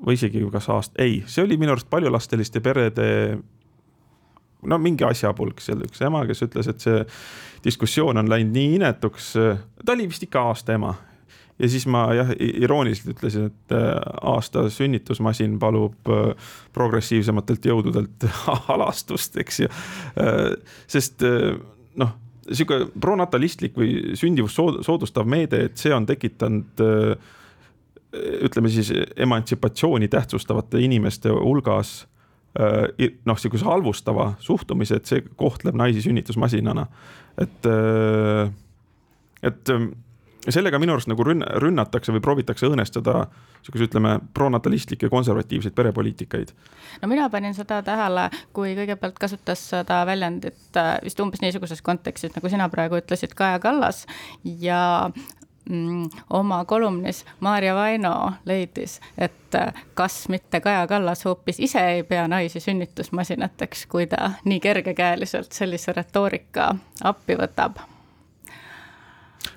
või 0.04 0.18
isegi 0.18 0.42
kas 0.52 0.70
aasta, 0.74 0.98
ei, 1.04 1.22
see 1.28 1.44
oli 1.46 1.58
minu 1.60 1.76
arust 1.76 1.89
paljulapseliste 1.92 2.60
perede 2.63 3.38
no 4.70 4.80
mingi 4.82 5.06
asjapulk 5.08 5.62
seal, 5.63 5.84
üks 5.88 6.02
ema, 6.06 6.24
kes 6.28 6.46
ütles, 6.46 6.70
et 6.72 6.84
see 6.84 7.02
diskussioon 7.63 8.20
on 8.20 8.30
läinud 8.32 8.56
nii 8.56 8.78
inetuks, 8.80 9.34
ta 9.84 9.96
oli 9.96 10.08
vist 10.12 10.26
ikka 10.28 10.48
aasta 10.52 10.78
ema. 10.78 10.94
ja 11.60 11.70
siis 11.70 11.86
ma 11.88 12.08
jah, 12.16 12.32
irooniliselt 12.39 13.13
ütlesin, 13.13 13.52
et 13.52 13.76
äh, 13.78 13.92
aasta 14.34 14.66
sünnitusmasin 14.74 15.60
palub 15.62 16.10
äh, 16.10 16.50
progressiivsematelt 16.74 17.70
jõududelt 17.70 18.26
halastust, 18.68 19.38
eks 19.38 19.63
ju. 19.63 19.70
Äh, 20.20 20.58
sest 20.89 21.24
noh, 22.02 22.16
sihuke 22.50 22.88
pronatalistlik 23.00 23.78
või 23.78 24.18
sündivust 24.20 24.60
soodustav 24.84 25.30
meede, 25.30 25.68
et 25.70 25.80
see 25.80 25.94
on 25.96 26.10
tekitanud 26.10 26.84
ütleme 28.13 28.69
siis 28.69 28.91
emantsipatsiooni 29.15 30.08
tähtsustavate 30.08 30.80
inimeste 30.80 31.30
hulgas 31.30 32.08
äh, 32.60 33.10
noh, 33.26 33.39
sihukese 33.39 33.65
halvustava 33.65 34.34
suhtumise, 34.39 35.02
et 35.02 35.10
see 35.10 35.23
kohtleb 35.36 35.78
naisi 35.80 36.02
sünnitusmasinana. 36.06 36.88
et, 37.38 37.65
äh, 37.65 38.52
et 39.43 39.69
ähm, 39.69 39.89
sellega 40.49 40.80
minu 40.80 40.93
arust 40.93 41.10
nagu 41.10 41.23
rünn-, 41.26 41.45
rünnatakse 41.63 42.13
või 42.13 42.21
proovitakse 42.21 42.67
õõnestada 42.67 43.28
sihukese, 43.63 43.88
ütleme, 43.88 44.17
pronatalistlikke 44.36 45.10
konservatiivseid 45.10 45.73
perepoliitikaid. 45.73 46.54
no 47.02 47.08
mina 47.08 47.30
panin 47.30 47.56
seda 47.58 47.82
tähele, 47.84 48.30
kui 48.54 48.76
kõigepealt 48.78 49.17
kasutas 49.19 49.63
seda 49.73 50.04
väljendit 50.06 50.78
äh, 50.78 50.97
vist 51.04 51.19
umbes 51.19 51.41
niisuguses 51.41 51.82
kontekstis, 51.82 52.36
nagu 52.36 52.49
sina 52.49 52.69
praegu 52.69 52.99
ütlesid, 53.02 53.34
Kaja 53.34 53.60
Kallas 53.63 54.06
ja 54.43 55.10
oma 56.30 56.65
kolumnis 56.65 57.26
Maarja 57.39 57.76
Vaino 57.76 58.32
leidis, 58.45 58.99
et 59.17 59.56
äh, 59.56 59.73
kas 59.93 60.30
mitte 60.30 60.62
Kaja 60.62 60.88
Kallas 60.88 61.26
hoopis 61.26 61.60
ise 61.60 61.80
ei 61.80 62.04
pea 62.04 62.28
naisi 62.28 62.60
sünnitusmasinateks, 62.60 63.86
kui 63.86 64.08
ta 64.08 64.32
nii 64.45 64.60
kergekäeliselt 64.60 65.52
sellise 65.52 65.93
retoorika 65.93 66.76
appi 67.04 67.38
võtab. 67.39 67.80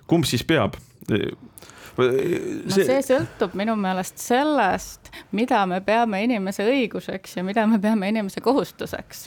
kumb 0.07 0.25
siis 0.25 0.45
peab? 0.45 0.75
no 1.97 2.77
see 2.77 3.01
sõltub 3.03 3.55
minu 3.59 3.77
meelest 3.77 4.19
sellest, 4.21 5.11
mida 5.33 5.65
me 5.67 5.81
peame 5.81 6.23
inimese 6.25 6.67
õiguseks 6.67 7.39
ja 7.39 7.45
mida 7.45 7.67
me 7.67 7.79
peame 7.83 8.09
inimese 8.15 8.41
kohustuseks 8.41 9.27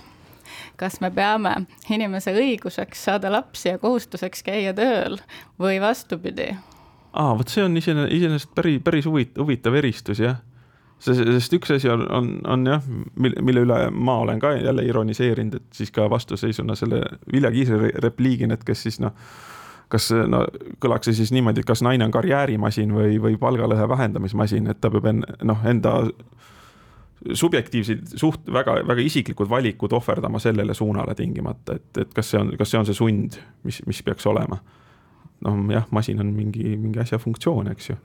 kas 0.79 0.99
me 1.03 1.11
peame 1.11 1.55
inimese 1.91 2.33
õiguseks 2.35 3.05
saada 3.09 3.31
lapsi 3.33 3.73
ja 3.73 3.79
kohustuseks 3.81 4.43
käia 4.47 4.73
tööl 4.77 5.19
või 5.59 5.79
vastupidi? 5.83 6.53
aa, 7.13 7.33
vot 7.37 7.49
see 7.49 7.65
on 7.65 7.77
iseenesest, 7.79 8.53
päris, 8.55 8.79
päris 8.85 9.09
huvitav, 9.09 9.43
huvitav 9.43 9.75
eristus 9.79 10.21
jah. 10.23 10.39
sest 10.99 11.53
üks 11.55 11.71
asi 11.75 11.89
on, 11.89 12.05
on, 12.11 12.31
on 12.47 12.65
jah, 12.67 12.83
mille, 13.15 13.41
mille 13.41 13.63
üle 13.67 13.79
ma 13.91 14.19
olen 14.23 14.39
ka 14.39 14.53
jälle 14.57 14.84
ironiseerinud, 14.86 15.61
et 15.61 15.80
siis 15.82 15.91
ka 15.95 16.09
vastuseisuna 16.09 16.75
selle 16.75 17.01
Vilja 17.32 17.51
Kiisleri 17.51 17.93
repliigina, 18.03 18.53
et 18.53 18.65
kes 18.67 18.84
siis 18.88 18.99
noh, 18.99 19.15
kas 19.89 20.11
no 20.27 20.43
kõlaks 20.84 21.09
see 21.09 21.21
siis 21.21 21.32
niimoodi, 21.34 21.63
et 21.63 21.69
kas 21.69 21.82
naine 21.86 22.05
on 22.05 22.13
karjäärimasin 22.13 22.91
või, 22.93 23.15
või 23.21 23.39
palgalõhe 23.41 23.88
vähendamismasin, 23.89 24.67
et 24.69 24.82
ta 24.82 24.91
peab 24.93 25.07
enne 25.13 25.39
noh, 25.43 25.63
enda 25.65 25.95
subjektiivsed 27.34 28.13
suht 28.15 28.47
väga, 28.53 28.80
väga 28.88 29.03
isiklikud 29.03 29.49
valikud 29.49 29.93
ohverdama 29.93 30.39
sellele 30.39 30.74
suunale 30.74 31.15
tingimata, 31.15 31.76
et, 31.76 31.97
et 31.97 32.13
kas 32.15 32.32
see 32.32 32.39
on, 32.39 32.53
kas 32.59 32.72
see 32.72 32.80
on 32.80 32.88
see 32.88 32.97
sund, 32.97 33.39
mis, 33.67 33.82
mis 33.88 34.03
peaks 34.03 34.28
olema. 34.30 34.59
noh, 35.45 35.59
jah, 35.72 35.86
masin 35.95 36.20
on 36.20 36.32
mingi, 36.36 36.76
mingi 36.78 36.99
asja 36.99 37.20
funktsioon, 37.20 37.70
eks 37.72 37.89
ju 37.89 37.97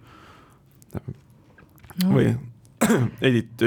no.. 0.94 2.10
või 2.14 2.28
Edith, 3.26 3.64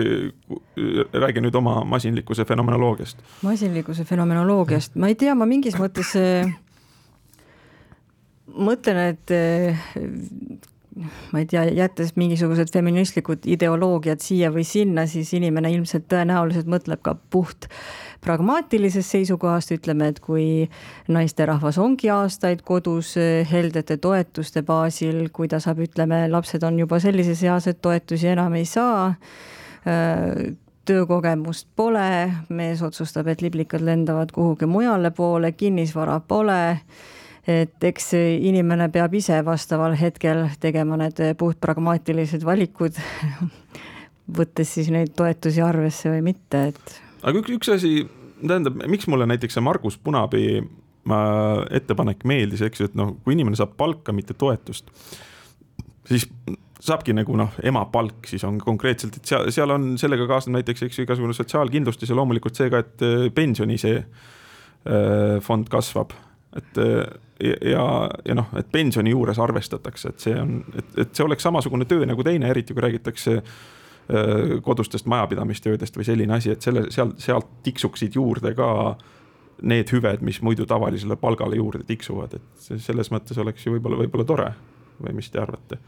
räägi 1.13 1.41
nüüd 1.41 1.55
oma 1.55 1.81
masinlikkuse 1.87 2.45
fenomenoloogiast. 2.45 3.23
masinlikkuse 3.43 4.05
fenomenoloogiast, 4.05 4.95
ma 4.95 5.11
ei 5.11 5.15
tea, 5.19 5.35
ma 5.35 5.47
mingis 5.49 5.75
mõttes 5.79 6.13
äh, 6.19 6.51
mõtlen, 8.55 8.99
et 9.13 9.35
äh, 9.35 9.87
ma 11.31 11.41
ei 11.41 11.47
tea, 11.49 11.63
jättes 11.77 12.13
mingisugused 12.19 12.71
feministlikud 12.73 13.45
ideoloogiad 13.49 14.21
siia 14.23 14.51
või 14.53 14.65
sinna, 14.67 15.05
siis 15.09 15.33
inimene 15.37 15.71
ilmselt 15.73 16.07
tõenäoliselt 16.11 16.69
mõtleb 16.71 17.01
ka 17.05 17.15
puht 17.33 17.69
pragmaatilisest 18.23 19.15
seisukohast, 19.15 19.71
ütleme, 19.77 20.11
et 20.11 20.21
kui 20.23 20.67
naisterahvas 21.13 21.77
ongi 21.81 22.09
aastaid 22.13 22.63
kodus 22.67 23.15
eh, 23.21 23.47
heldete 23.49 23.99
toetuste 24.01 24.63
baasil, 24.67 25.27
kui 25.33 25.49
ta 25.51 25.61
saab, 25.63 25.83
ütleme, 25.85 26.25
lapsed 26.31 26.63
on 26.67 26.79
juba 26.81 27.01
sellises 27.03 27.43
eas, 27.45 27.69
et 27.71 27.81
toetusi 27.81 28.31
enam 28.33 28.57
ei 28.57 28.65
saa 28.65 29.11
eh, 29.85 30.55
töökogemust 30.87 31.67
pole, 31.75 32.31
mees 32.49 32.81
otsustab, 32.85 33.27
et 33.27 33.43
liblikad 33.43 33.83
lendavad 33.83 34.31
kuhugi 34.35 34.69
mujale 34.69 35.11
poole, 35.11 35.51
kinnisvara 35.51 36.21
pole 36.27 36.61
et 37.47 37.83
eks 37.89 38.11
inimene 38.17 38.89
peab 38.91 39.13
ise 39.15 39.39
vastaval 39.45 39.95
hetkel 39.99 40.45
tegema 40.59 40.97
need 40.99 41.21
puhtpragmaatilised 41.39 42.43
valikud 42.47 42.97
võttes 44.37 44.73
siis 44.77 44.91
neid 44.93 45.13
toetusi 45.17 45.63
arvesse 45.63 46.11
või 46.11 46.23
mitte, 46.31 46.67
et. 46.71 46.97
aga 47.23 47.41
üks, 47.41 47.53
üks 47.55 47.71
asi, 47.77 47.93
tähendab, 48.41 48.81
miks 48.91 49.07
mulle 49.11 49.27
näiteks 49.29 49.57
see 49.57 49.63
Margus 49.63 49.97
Punapi 50.01 50.45
äh, 50.59 51.17
ettepanek 51.79 52.25
meeldis, 52.27 52.63
eks 52.67 52.83
ju, 52.83 52.91
et 52.91 52.97
noh, 52.99 53.15
kui 53.23 53.37
inimene 53.37 53.59
saab 53.59 53.77
palka, 53.79 54.15
mitte 54.15 54.35
toetust, 54.37 54.91
siis 56.09 56.27
saabki 56.83 57.15
nagu 57.15 57.35
noh, 57.39 57.55
emapalk 57.65 58.27
siis 58.29 58.43
on 58.47 58.59
konkreetselt, 58.61 59.17
et 59.17 59.31
seal, 59.31 59.49
seal 59.53 59.73
on, 59.73 59.93
sellega 59.99 60.27
kaasneb 60.29 60.59
näiteks, 60.59 60.85
eks 60.87 60.99
ju, 60.99 61.07
igasugune 61.07 61.35
sotsiaalkindlustus 61.37 62.11
ja 62.11 62.19
loomulikult 62.19 62.59
see 62.59 62.71
ka, 62.73 62.83
et 62.83 63.07
pensioni 63.35 63.79
see 63.81 63.97
äh, 63.97 65.37
fond 65.43 65.71
kasvab, 65.71 66.15
et 66.57 66.81
ja, 67.69 68.09
ja 68.25 68.35
noh, 68.37 68.51
et 68.57 68.69
pensioni 68.71 69.13
juures 69.13 69.39
arvestatakse, 69.39 70.13
et 70.13 70.23
see 70.27 70.37
on, 70.39 70.59
et, 70.77 70.93
et 71.03 71.11
see 71.15 71.25
oleks 71.25 71.45
samasugune 71.45 71.85
töö 71.89 72.05
nagu 72.09 72.25
teine, 72.25 72.49
eriti 72.49 72.73
kui 72.73 72.83
räägitakse 72.85 73.35
äh, 73.37 74.55
kodustest 74.65 75.09
majapidamistöödest 75.11 75.99
või 75.99 76.07
selline 76.07 76.37
asi, 76.39 76.55
et 76.55 76.65
selle, 76.65 76.87
seal, 76.93 77.13
sealt 77.21 77.59
tiksuksid 77.67 78.17
juurde 78.17 78.53
ka 78.57 78.71
need 79.67 79.89
hüved, 79.93 80.21
mis 80.25 80.41
muidu 80.45 80.67
tavalisele 80.69 81.17
palgale 81.17 81.57
juurde 81.57 81.85
tiksuvad, 81.87 82.37
et 82.37 82.67
selles 82.83 83.09
mõttes 83.13 83.37
oleks 83.41 83.65
ju 83.65 83.73
võib-olla, 83.73 84.01
võib-olla 84.03 84.27
tore 84.27 84.51
või 85.01 85.17
mis 85.17 85.29
te 85.33 85.41
arvate? 85.41 85.79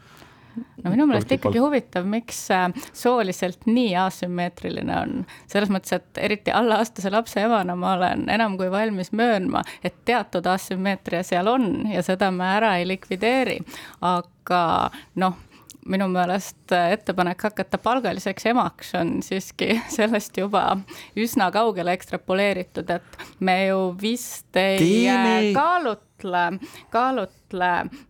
No 0.84 0.92
minu 0.94 1.08
meelest 1.10 1.32
ikkagi 1.36 1.62
huvitav, 1.62 2.08
miks 2.10 2.42
äh, 2.54 2.68
sooliselt 2.94 3.68
nii 3.70 3.94
asümmeetriline 4.00 4.96
on. 5.02 5.26
selles 5.48 5.72
mõttes, 5.74 5.96
et 6.00 6.22
eriti 6.30 6.54
alleaastase 6.56 7.12
lapse 7.14 7.42
emana 7.44 7.76
ma 7.80 7.96
olen 7.98 8.28
enam 8.32 8.58
kui 8.60 8.72
valmis 8.72 9.12
möönma, 9.12 9.64
et 9.84 10.02
teatud 10.06 10.46
asümmeetria 10.50 11.24
seal 11.24 11.48
on 11.52 11.70
ja 11.92 12.04
seda 12.06 12.32
me 12.32 12.50
ära 12.58 12.76
ei 12.80 12.88
likvideeri. 12.88 13.60
aga 14.02 14.64
noh 15.16 15.46
minu 15.90 16.06
meelest 16.12 16.74
ettepanek 16.76 17.42
hakata 17.48 17.80
palgaliseks 17.82 18.46
emaks 18.52 18.94
on 19.00 19.16
siiski 19.26 19.80
sellest 19.98 20.38
juba 20.38 20.64
üsna 21.18 21.50
kaugele 21.56 21.96
ekstrapoleeritud, 21.98 22.90
et 22.94 23.26
me 23.40 23.58
ju 23.68 23.82
vist 24.02 24.60
ei 24.60 24.78
Keemi. 24.84 25.54
kaalutle, 25.58 26.46
kaalutle 26.94 27.74
Mm, 27.90 28.09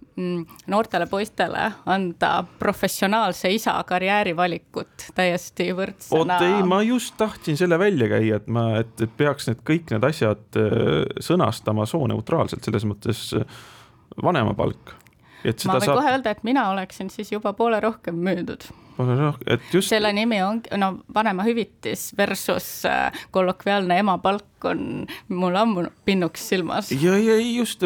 noortele 0.68 1.08
poistele 1.10 1.70
anda 1.90 2.32
professionaalse 2.60 3.52
isa 3.54 3.76
karjäärivalikut 3.88 5.10
täiesti 5.16 5.70
võrdsena. 5.76 6.38
oot 6.38 6.46
ei, 6.48 6.62
ma 6.68 6.82
just 6.86 7.16
tahtsin 7.18 7.58
selle 7.60 7.80
välja 7.80 8.10
käia, 8.12 8.40
et 8.42 8.48
ma, 8.48 8.68
et 8.84 9.06
peaks 9.18 9.50
need 9.50 9.64
kõik 9.68 9.94
need 9.94 10.08
asjad 10.10 10.60
äh, 10.60 11.04
sõnastama 11.24 11.88
sooneutraalselt, 11.90 12.64
selles 12.66 12.88
mõttes 12.90 13.30
äh, 15.44 15.50
vanemapalk. 15.52 15.72
ma 15.72 15.80
võin 15.80 15.90
saab... 15.90 15.98
kohe 16.02 16.14
öelda, 16.18 16.36
et 16.36 16.46
mina 16.48 16.70
oleksin 16.74 17.10
siis 17.14 17.32
juba 17.32 17.54
poole 17.58 17.82
rohkem 17.84 18.20
müüdud 18.28 18.70
noh, 19.08 19.38
et 19.48 19.64
just. 19.74 19.90
selle 19.92 20.12
nimi 20.16 20.40
on, 20.44 20.62
no 20.80 20.90
vanemahüvitis 21.16 22.10
versus 22.18 22.68
äh, 22.90 23.16
kolloquiaalne 23.32 24.00
emapalk 24.02 24.68
on 24.70 25.06
mul 25.32 25.56
ammu 25.56 25.86
pinnuks 26.06 26.50
silmas. 26.52 26.92
ja, 26.92 27.16
ja 27.18 27.38
just, 27.40 27.84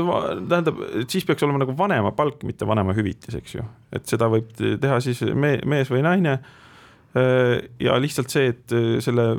tähendab, 0.49 0.81
siis 1.07 1.25
peaks 1.25 1.45
olema 1.45 1.63
nagu 1.63 1.77
vanemapalk, 1.77 2.43
mitte 2.47 2.67
vanemahüvitis, 2.67 3.37
eks 3.39 3.57
ju, 3.59 3.65
et 3.93 4.09
seda 4.09 4.29
võib 4.33 4.51
teha 4.57 4.99
siis 5.03 5.21
me, 5.33 5.57
mees 5.69 5.91
või 5.93 6.03
naine. 6.05 6.39
Äh, 7.13 7.59
ja 7.83 7.99
lihtsalt 8.01 8.33
see, 8.33 8.49
et 8.55 8.73
äh, 8.73 8.97
selle 9.03 9.35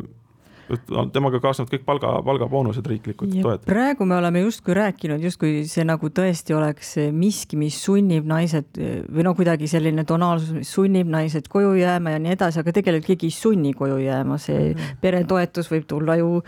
temaga 1.13 1.41
kaasnevad 1.43 1.73
kõik 1.73 1.85
palga, 1.87 2.11
palgaboonused 2.25 2.87
riiklikud 2.89 3.33
toetused. 3.35 3.69
praegu 3.69 4.07
me 4.09 4.17
oleme 4.17 4.45
justkui 4.45 4.77
rääkinud, 4.77 5.23
justkui 5.25 5.65
see 5.69 5.85
nagu 5.87 6.09
tõesti 6.15 6.57
oleks 6.57 6.95
miski, 7.13 7.59
mis 7.61 7.77
sunnib 7.85 8.27
naised 8.29 8.79
või 8.79 9.27
no 9.27 9.35
kuidagi 9.37 9.69
selline 9.71 10.07
tonaalsus, 10.09 10.55
mis 10.57 10.73
sunnib 10.73 11.11
naised 11.13 11.49
koju 11.53 11.75
jääma 11.79 12.15
ja 12.15 12.23
nii 12.23 12.35
edasi, 12.37 12.63
aga 12.63 12.75
tegelikult 12.75 13.11
keegi 13.13 13.29
ei 13.29 13.37
sunni 13.37 13.75
koju 13.77 13.99
jääma, 14.03 14.39
see 14.41 14.73
mm. 14.73 14.97
peretoetus 15.05 15.71
võib 15.73 15.87
tulla 15.91 16.17
ju. 16.21 16.41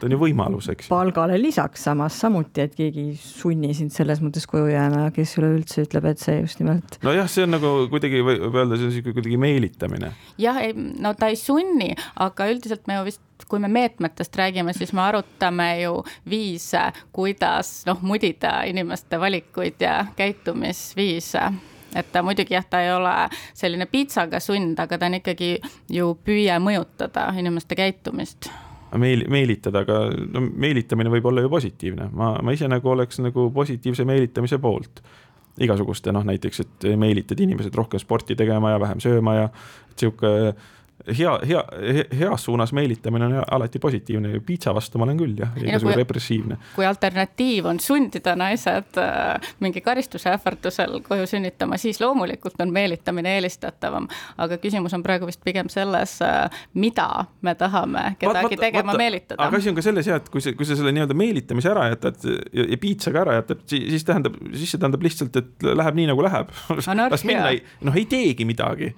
ta 0.00 0.08
on 0.08 0.16
ju 0.16 0.20
võimalus, 0.20 0.68
eks. 0.74 0.90
palgale 0.92 1.40
lisaks 1.40 1.88
samas 1.88 2.18
samuti, 2.20 2.66
et 2.66 2.76
keegi 2.76 3.08
ei 3.08 3.16
sunni 3.18 3.72
sind 3.78 3.94
selles 3.94 4.20
mõttes 4.24 4.46
koju 4.50 4.68
jääma 4.72 5.06
ja 5.06 5.16
kes 5.16 5.36
üleüldse 5.40 5.86
ütleb, 5.86 6.12
et 6.12 6.22
see 6.22 6.38
just 6.42 6.60
nimelt. 6.60 7.00
nojah, 7.06 7.30
see 7.30 7.48
on 7.48 7.56
nagu 7.56 7.74
kuidagi 7.92 8.20
võib 8.26 8.52
öelda, 8.52 8.76
see 8.76 8.90
on 8.90 8.96
sihuke 8.98 9.16
kuidagi 9.16 9.40
meelitamine. 9.40 10.12
jah, 10.42 10.62
no 10.76 11.16
ta 11.16 11.32
ei 11.32 11.40
sunni, 11.40 11.92
aga 12.20 12.52
üldiselt 12.52 12.84
me 12.90 13.00
ju 13.00 13.10
vist 13.10 13.22
kui 13.48 13.58
me 13.58 13.68
meetmetest 13.68 14.36
räägime, 14.36 14.72
siis 14.72 14.92
me 14.92 15.00
arutame 15.00 15.68
ju 15.82 16.02
viise, 16.30 16.88
kuidas 17.12 17.82
noh, 17.86 18.00
mudida 18.02 18.62
inimeste 18.68 19.20
valikuid 19.20 19.80
ja 19.80 20.06
käitumisviise. 20.16 21.52
Et 21.96 22.12
ta 22.12 22.22
muidugi 22.24 22.54
jah, 22.54 22.64
ta 22.64 22.80
ei 22.80 22.92
ole 22.92 23.12
selline 23.54 23.86
piitsaga 23.86 24.40
sund, 24.40 24.78
aga 24.80 24.98
ta 24.98 25.08
on 25.10 25.18
ikkagi 25.18 25.54
ju 25.92 26.14
püüe 26.24 26.56
mõjutada 26.62 27.28
inimeste 27.38 27.76
käitumist. 27.76 28.48
Meil, 28.96 29.24
meelitada, 29.32 29.84
aga 29.86 29.98
no 30.12 30.42
meelitamine 30.44 31.12
võib 31.12 31.26
olla 31.30 31.44
ju 31.44 31.50
positiivne, 31.52 32.10
ma, 32.12 32.34
ma 32.44 32.52
ise 32.52 32.68
nagu 32.68 32.90
oleks 32.92 33.20
nagu 33.24 33.48
positiivse 33.52 34.04
meelitamise 34.08 34.58
poolt. 34.60 35.02
igasuguste 35.60 36.12
noh, 36.12 36.24
näiteks, 36.24 36.60
et 36.60 36.84
meelitad 36.96 37.40
inimesed 37.40 37.74
rohkem 37.76 38.00
sporti 38.00 38.36
tegema 38.36 38.70
ja 38.72 38.80
vähem 38.80 39.00
sööma 39.04 39.34
ja 39.34 39.48
sihuke 39.96 40.54
hea, 41.18 41.38
hea, 41.48 41.64
heas 42.18 42.44
suunas 42.44 42.72
meelitamine 42.72 43.26
on 43.26 43.44
alati 43.50 43.78
positiivne, 43.78 44.40
piitsa 44.46 44.74
vastu 44.74 44.98
ma 44.98 45.06
olen 45.06 45.18
küll 45.18 45.34
jah, 45.38 45.52
igasugune 45.58 45.96
repressiivne. 45.96 46.58
kui 46.76 46.86
alternatiiv 46.86 47.66
on 47.70 47.80
sundida 47.80 48.34
naised 48.38 48.98
äh, 49.00 49.52
mingi 49.60 49.82
karistuse 49.84 50.30
ähvardusel 50.32 51.00
koju 51.06 51.26
sünnitama, 51.26 51.78
siis 51.80 52.00
loomulikult 52.00 52.60
on 52.62 52.72
meelitamine 52.72 53.36
eelistatavam. 53.36 54.08
aga 54.38 54.58
küsimus 54.62 54.94
on 54.94 55.02
praegu 55.02 55.28
vist 55.28 55.42
pigem 55.44 55.70
selles, 55.72 56.18
äh, 56.22 56.64
mida 56.74 57.26
me 57.42 57.54
tahame 57.58 58.16
kedagi 58.18 58.56
vaat, 58.56 58.66
tegema 58.66 58.92
vaat, 58.92 59.02
meelitada. 59.04 59.42
aga 59.42 59.62
asi 59.62 59.72
on 59.72 59.78
ka 59.78 59.86
selles 59.86 60.10
jah, 60.10 60.20
et 60.22 60.28
kui 60.32 60.44
sa, 60.44 60.54
kui 60.56 60.68
sa 60.68 60.78
selle 60.78 60.94
nii-öelda 60.94 61.16
meelitamise 61.18 61.72
ära 61.72 61.88
jätad 61.92 62.20
ja, 62.28 62.66
ja 62.66 62.78
piitsa 62.80 63.14
ka 63.14 63.24
ära 63.26 63.38
jätad, 63.40 63.64
siis 63.66 64.06
tähendab, 64.06 64.38
siis 64.52 64.74
see 64.74 64.82
tähendab 64.82 65.02
lihtsalt, 65.02 65.36
et 65.36 65.72
läheb 65.72 65.98
nii 65.98 66.12
nagu 66.12 66.26
läheb. 66.26 66.52
las 67.10 67.26
minna, 67.26 67.50
noh 67.82 67.98
ei 67.98 68.06
teegi 68.10 68.46
midagi 68.48 68.92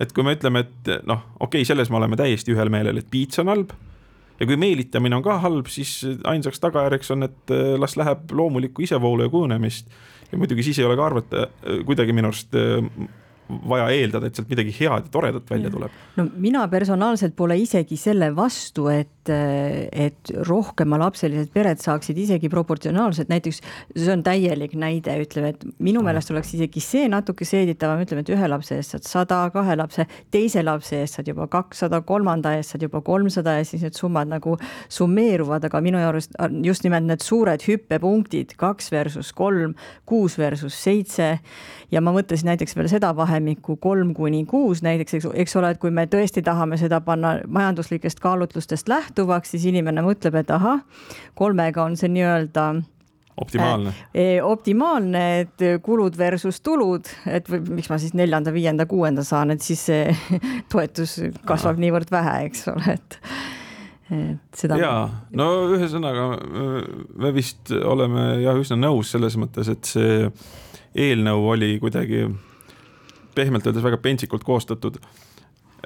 et 0.00 0.14
kui 0.14 0.26
me 0.26 0.34
ütleme, 0.36 0.64
et 0.66 0.90
noh, 1.08 1.22
okei 1.38 1.62
okay,, 1.62 1.68
selles 1.68 1.90
me 1.90 1.98
oleme 2.00 2.18
täiesti 2.18 2.54
ühel 2.54 2.70
meelel, 2.72 3.00
et 3.00 3.08
piits 3.10 3.40
on 3.42 3.50
halb. 3.52 3.72
ja 4.38 4.46
kui 4.46 4.58
meelitamine 4.60 5.16
on 5.18 5.24
ka 5.24 5.38
halb, 5.42 5.66
siis 5.72 6.00
ainsaks 6.30 6.62
tagajärjeks 6.62 7.10
on, 7.14 7.26
et 7.26 7.54
eh, 7.54 7.74
las 7.80 7.96
läheb 7.98 8.30
loomulikku 8.30 8.84
isevoolu 8.86 9.26
ja 9.26 9.32
kujunemist. 9.32 9.88
ja 10.32 10.38
muidugi 10.38 10.62
siis 10.62 10.78
ei 10.78 10.86
ole 10.86 10.96
ka 10.96 11.06
arvata 11.06 11.48
eh, 11.48 11.82
kuidagi 11.86 12.14
minu 12.14 12.30
arust 12.30 12.54
eh, 12.54 12.82
vaja 13.48 13.88
eeldada, 13.94 14.28
et 14.28 14.36
sealt 14.36 14.50
midagi 14.50 14.72
head 14.76 15.06
ja 15.06 15.12
toredat 15.12 15.50
välja 15.50 15.70
tuleb. 15.72 15.94
no 16.16 16.26
mina 16.36 16.66
personaalselt 16.68 17.34
pole 17.36 17.56
isegi 17.58 17.96
selle 17.96 18.30
vastu, 18.36 18.88
et, 18.92 19.30
et 19.30 20.32
rohkemalapselised 20.48 21.50
pered 21.54 21.80
saaksid 21.82 22.18
isegi 22.18 22.50
proportsionaalselt, 22.52 23.30
näiteks 23.32 23.60
see 23.94 24.12
on 24.12 24.24
täielik 24.26 24.74
näide, 24.78 25.16
ütleme, 25.24 25.54
et 25.54 25.64
minu 25.84 26.02
meelest 26.04 26.32
oleks 26.34 26.52
isegi 26.58 26.82
see 26.84 27.08
natuke 27.08 27.46
seeditavam, 27.48 28.02
ütleme, 28.04 28.24
et 28.24 28.32
ühe 28.36 28.50
lapse 28.50 28.76
eest 28.76 28.96
saad 28.96 29.08
sada, 29.08 29.40
kahe 29.54 29.78
lapse, 29.80 30.06
teise 30.34 30.64
lapse 30.66 31.00
eest 31.00 31.18
saad 31.18 31.32
juba 31.32 31.48
kakssada, 31.52 32.02
kolmanda 32.08 32.54
eest 32.58 32.74
saad 32.74 32.84
juba 32.84 33.02
kolmsada 33.06 33.58
ja 33.58 33.66
siis 33.68 33.84
need 33.86 33.96
summad 33.96 34.30
nagu 34.30 34.58
summeeruvad, 34.92 35.64
aga 35.70 35.82
minu 35.84 36.02
arust 36.04 36.36
just 36.64 36.84
nimelt 36.84 37.08
need 37.08 37.24
suured 37.24 37.64
hüppepunktid, 37.64 38.56
kaks 38.60 38.92
versus 38.92 39.32
kolm, 39.36 39.74
kuus 40.08 40.36
versus 40.40 40.76
seitse 40.76 41.38
ja 41.92 42.02
ma 42.04 42.12
mõtlesin 42.14 42.50
näiteks 42.52 42.76
veel 42.76 42.90
seda 42.92 43.12
vahemikku 43.38 43.76
kolm 43.76 44.14
kuni 44.14 44.44
kuus 44.46 44.82
näiteks, 44.82 45.14
eks, 45.14 45.26
eks 45.34 45.56
ole, 45.56 45.70
et 45.70 45.78
kui 45.78 45.90
me 45.94 46.06
tõesti 46.10 46.42
tahame 46.42 46.76
seda 46.80 47.00
panna 47.00 47.38
majanduslikest 47.46 48.20
kaalutlustest 48.20 48.88
lähtuvaks, 48.88 49.54
siis 49.54 49.66
inimene 49.70 50.02
mõtleb, 50.02 50.34
et 50.40 50.50
ahah, 50.50 50.80
kolmega 51.38 51.84
on 51.84 51.96
see 51.96 52.10
nii-öelda 52.10 52.68
optimaalne 53.38 53.92
äh,. 54.16 54.42
optimaalne, 54.42 55.22
et 55.44 55.66
kulud 55.82 56.18
versus 56.18 56.60
tulud, 56.60 57.06
et 57.26 57.46
või, 57.48 57.62
miks 57.78 57.90
ma 57.90 58.00
siis 58.02 58.16
neljanda, 58.18 58.52
viienda, 58.52 58.86
kuuenda 58.86 59.22
saan, 59.24 59.54
et 59.54 59.62
siis 59.62 59.86
see 59.90 60.16
toetus 60.72 61.20
kasvab 61.46 61.78
niivõrd 61.78 62.10
vähe, 62.10 62.40
eks 62.50 62.66
ole, 62.74 62.98
et 62.98 63.20
et 64.08 64.56
seda. 64.56 64.78
ja 64.80 64.92
no 65.36 65.46
ühesõnaga 65.76 66.30
me 67.20 67.30
vist 67.36 67.68
oleme 67.76 68.38
jah 68.40 68.56
üsna 68.56 68.78
nõus 68.80 69.12
selles 69.12 69.36
mõttes, 69.36 69.68
et 69.68 69.84
see 69.84 70.30
eelnõu 70.96 71.44
oli 71.52 71.74
kuidagi 71.82 72.24
pehmelt 73.38 73.66
öeldes 73.68 73.84
väga 73.84 74.00
pentsikult 74.02 74.46
koostatud. 74.46 74.98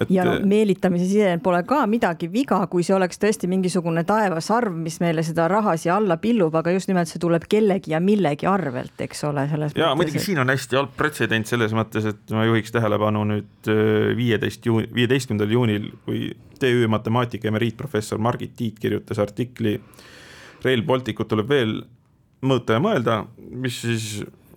Et.... 0.01 0.09
ja 0.09 0.25
no 0.25 0.39
meelitamise 0.49 1.05
side 1.05 1.35
pole 1.45 1.59
ka 1.69 1.83
midagi 1.91 2.31
viga, 2.33 2.63
kui 2.73 2.81
see 2.87 2.95
oleks 2.97 3.21
tõesti 3.21 3.49
mingisugune 3.51 4.07
taevasarv, 4.09 4.73
mis 4.87 4.97
meile 5.03 5.21
seda 5.27 5.45
raha 5.53 5.75
siia 5.77 5.99
alla 5.99 6.17
pillub, 6.21 6.55
aga 6.57 6.73
just 6.73 6.89
nimelt 6.89 7.11
see 7.11 7.21
tuleb 7.21 7.45
kellegi 7.53 7.93
ja 7.93 8.01
millegi 8.01 8.49
arvelt, 8.49 8.95
eks 9.05 9.21
ole, 9.29 9.45
selles 9.51 9.77
ja 9.77 9.91
muidugi 9.99 10.17
et... 10.23 10.25
siin 10.25 10.41
on 10.41 10.53
hästi 10.53 10.81
halb 10.81 10.97
pretsedent 10.97 11.51
selles 11.51 11.77
mõttes, 11.77 12.09
et 12.09 12.33
ma 12.33 12.47
juhiks 12.49 12.73
tähelepanu 12.73 13.27
nüüd 13.35 13.69
äh, 13.69 14.15
viieteist 14.17 14.65
juuni, 14.71 14.89
viieteistkümnendal 14.97 15.53
juunil, 15.59 15.91
kui 16.07 16.31
TÜ 16.63 16.89
matemaatika 16.89 17.53
emeriitprofessor 17.53 18.23
Margit 18.23 18.57
Tiit 18.57 18.81
kirjutas 18.81 19.21
artikli 19.21 19.77
Rail 20.65 20.85
Balticut 20.87 21.29
tuleb 21.29 21.49
veel 21.51 21.81
mõõta 22.47 22.79
ja 22.79 22.83
mõelda, 22.83 23.19
mis 23.37 23.83
siis 23.85 24.07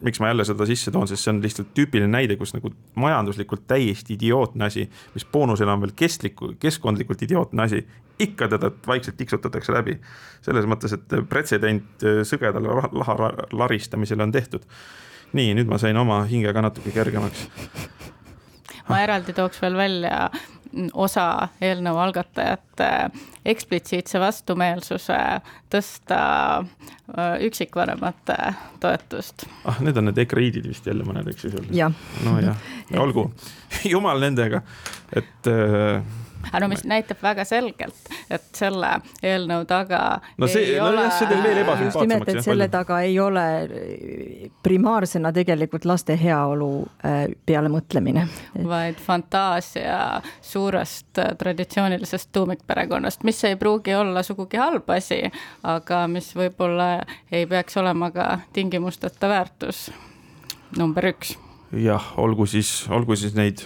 miks 0.02 0.20
ma 0.20 0.28
jälle 0.28 0.46
seda 0.46 0.66
sisse 0.66 0.92
toon, 0.92 1.08
sest 1.08 1.24
see 1.24 1.32
on 1.34 1.42
lihtsalt 1.44 1.72
tüüpiline 1.78 2.10
näide, 2.12 2.38
kus 2.40 2.54
nagu 2.56 2.72
majanduslikult 3.00 3.66
täiesti 3.68 4.16
idiootne 4.16 4.66
asi, 4.66 4.88
mis 5.14 5.26
boonusena 5.32 5.74
on 5.74 5.86
veel 5.86 5.96
kestliku, 5.96 6.54
keskkondlikult 6.60 7.22
idiootne 7.28 7.64
asi, 7.64 7.82
ikka 8.20 8.48
teda 8.48 8.72
vaikselt 8.88 9.18
tiksutatakse 9.18 9.74
läbi. 9.74 10.00
selles 10.42 10.66
mõttes, 10.70 10.94
et 10.94 11.16
pretsedent 11.30 12.06
sõgedale 12.24 12.82
laha 12.92 13.32
laristamisele 13.52 14.24
on 14.24 14.32
tehtud. 14.32 14.64
nii, 15.34 15.54
nüüd 15.54 15.68
ma 15.68 15.78
sain 15.78 15.98
oma 15.98 16.24
hingega 16.24 16.62
natuke 16.62 16.92
kergemaks. 16.92 17.48
ma 18.90 19.02
eraldi 19.02 19.34
tooks 19.34 19.62
veel 19.62 19.78
välja 19.78 20.30
osa 20.94 21.48
eelnõu 21.62 21.98
algatajate 22.02 22.90
eksplitsiitse 23.46 24.20
vastumeelsuse 24.20 25.18
tõsta 25.72 26.20
äh, 26.60 27.38
üksikvanemate 27.48 28.38
toetust. 28.84 29.48
ah, 29.66 29.80
need 29.86 29.98
on 29.98 30.10
need 30.10 30.22
ekreiidid 30.26 30.68
vist 30.68 30.88
jälle 30.88 31.06
mõned, 31.08 31.30
eks 31.32 31.48
ju. 31.48 31.66
nojah, 32.26 32.68
olgu, 33.06 33.30
jumal 33.94 34.22
nendega, 34.24 34.62
et 35.14 35.52
äh, 35.52 36.02
aga 36.52 36.62
no 36.64 36.70
mis 36.72 36.84
näitab 36.88 37.22
väga 37.24 37.46
selgelt, 37.48 38.10
et 38.30 38.48
selle 38.56 38.92
eelnõu 39.24 39.66
taga 39.70 40.02
no 40.38 40.50
see, 40.52 40.76
no 40.80 40.90
ole... 40.90 41.06
jah, 41.06 41.14
see 41.20 41.30
teeb 41.32 41.44
veel 41.44 41.62
ebasümpaatsemaks. 41.64 41.96
just 41.96 42.02
nimelt, 42.06 42.32
et 42.32 42.46
selle 42.46 42.68
taga 42.74 43.00
ei 43.06 43.20
ole 43.20 43.46
primaarsena 44.66 45.32
tegelikult 45.36 45.86
laste 45.90 46.18
heaolu 46.20 46.70
äh, 47.06 47.26
peale 47.46 47.72
mõtlemine. 47.74 48.28
vaid 48.68 49.00
fantaasia 49.04 50.22
suurest 50.42 51.22
äh, 51.22 51.34
traditsioonilisest 51.38 52.32
tuumikperekonnast, 52.36 53.24
mis 53.28 53.44
ei 53.48 53.56
pruugi 53.60 53.96
olla 53.96 54.24
sugugi 54.24 54.62
halb 54.62 54.90
asi, 54.96 55.24
aga 55.64 56.06
mis 56.12 56.32
võib-olla 56.36 56.90
ei 57.32 57.48
peaks 57.50 57.78
olema 57.82 58.12
ka 58.16 58.30
tingimusteta 58.54 59.30
väärtus 59.30 59.88
number 60.78 61.12
üks. 61.14 61.36
jah, 61.72 62.14
olgu 62.22 62.48
siis, 62.50 62.86
olgu 62.90 63.18
siis 63.20 63.36
neid 63.38 63.66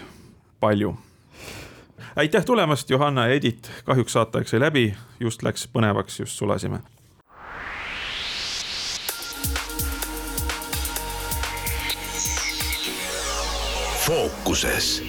palju 0.60 0.96
aitäh 2.20 2.46
tulemast, 2.46 2.90
Johanna 2.90 3.28
ja 3.28 3.34
Edith, 3.34 3.70
kahjuks 3.86 4.14
saateaeg 4.14 4.48
sai 4.48 4.60
läbi, 4.60 4.94
just 5.20 5.44
läks 5.44 5.68
põnevaks, 5.72 6.20
just 6.20 6.36
sulasime. 6.36 6.80
fookuses 14.10 15.04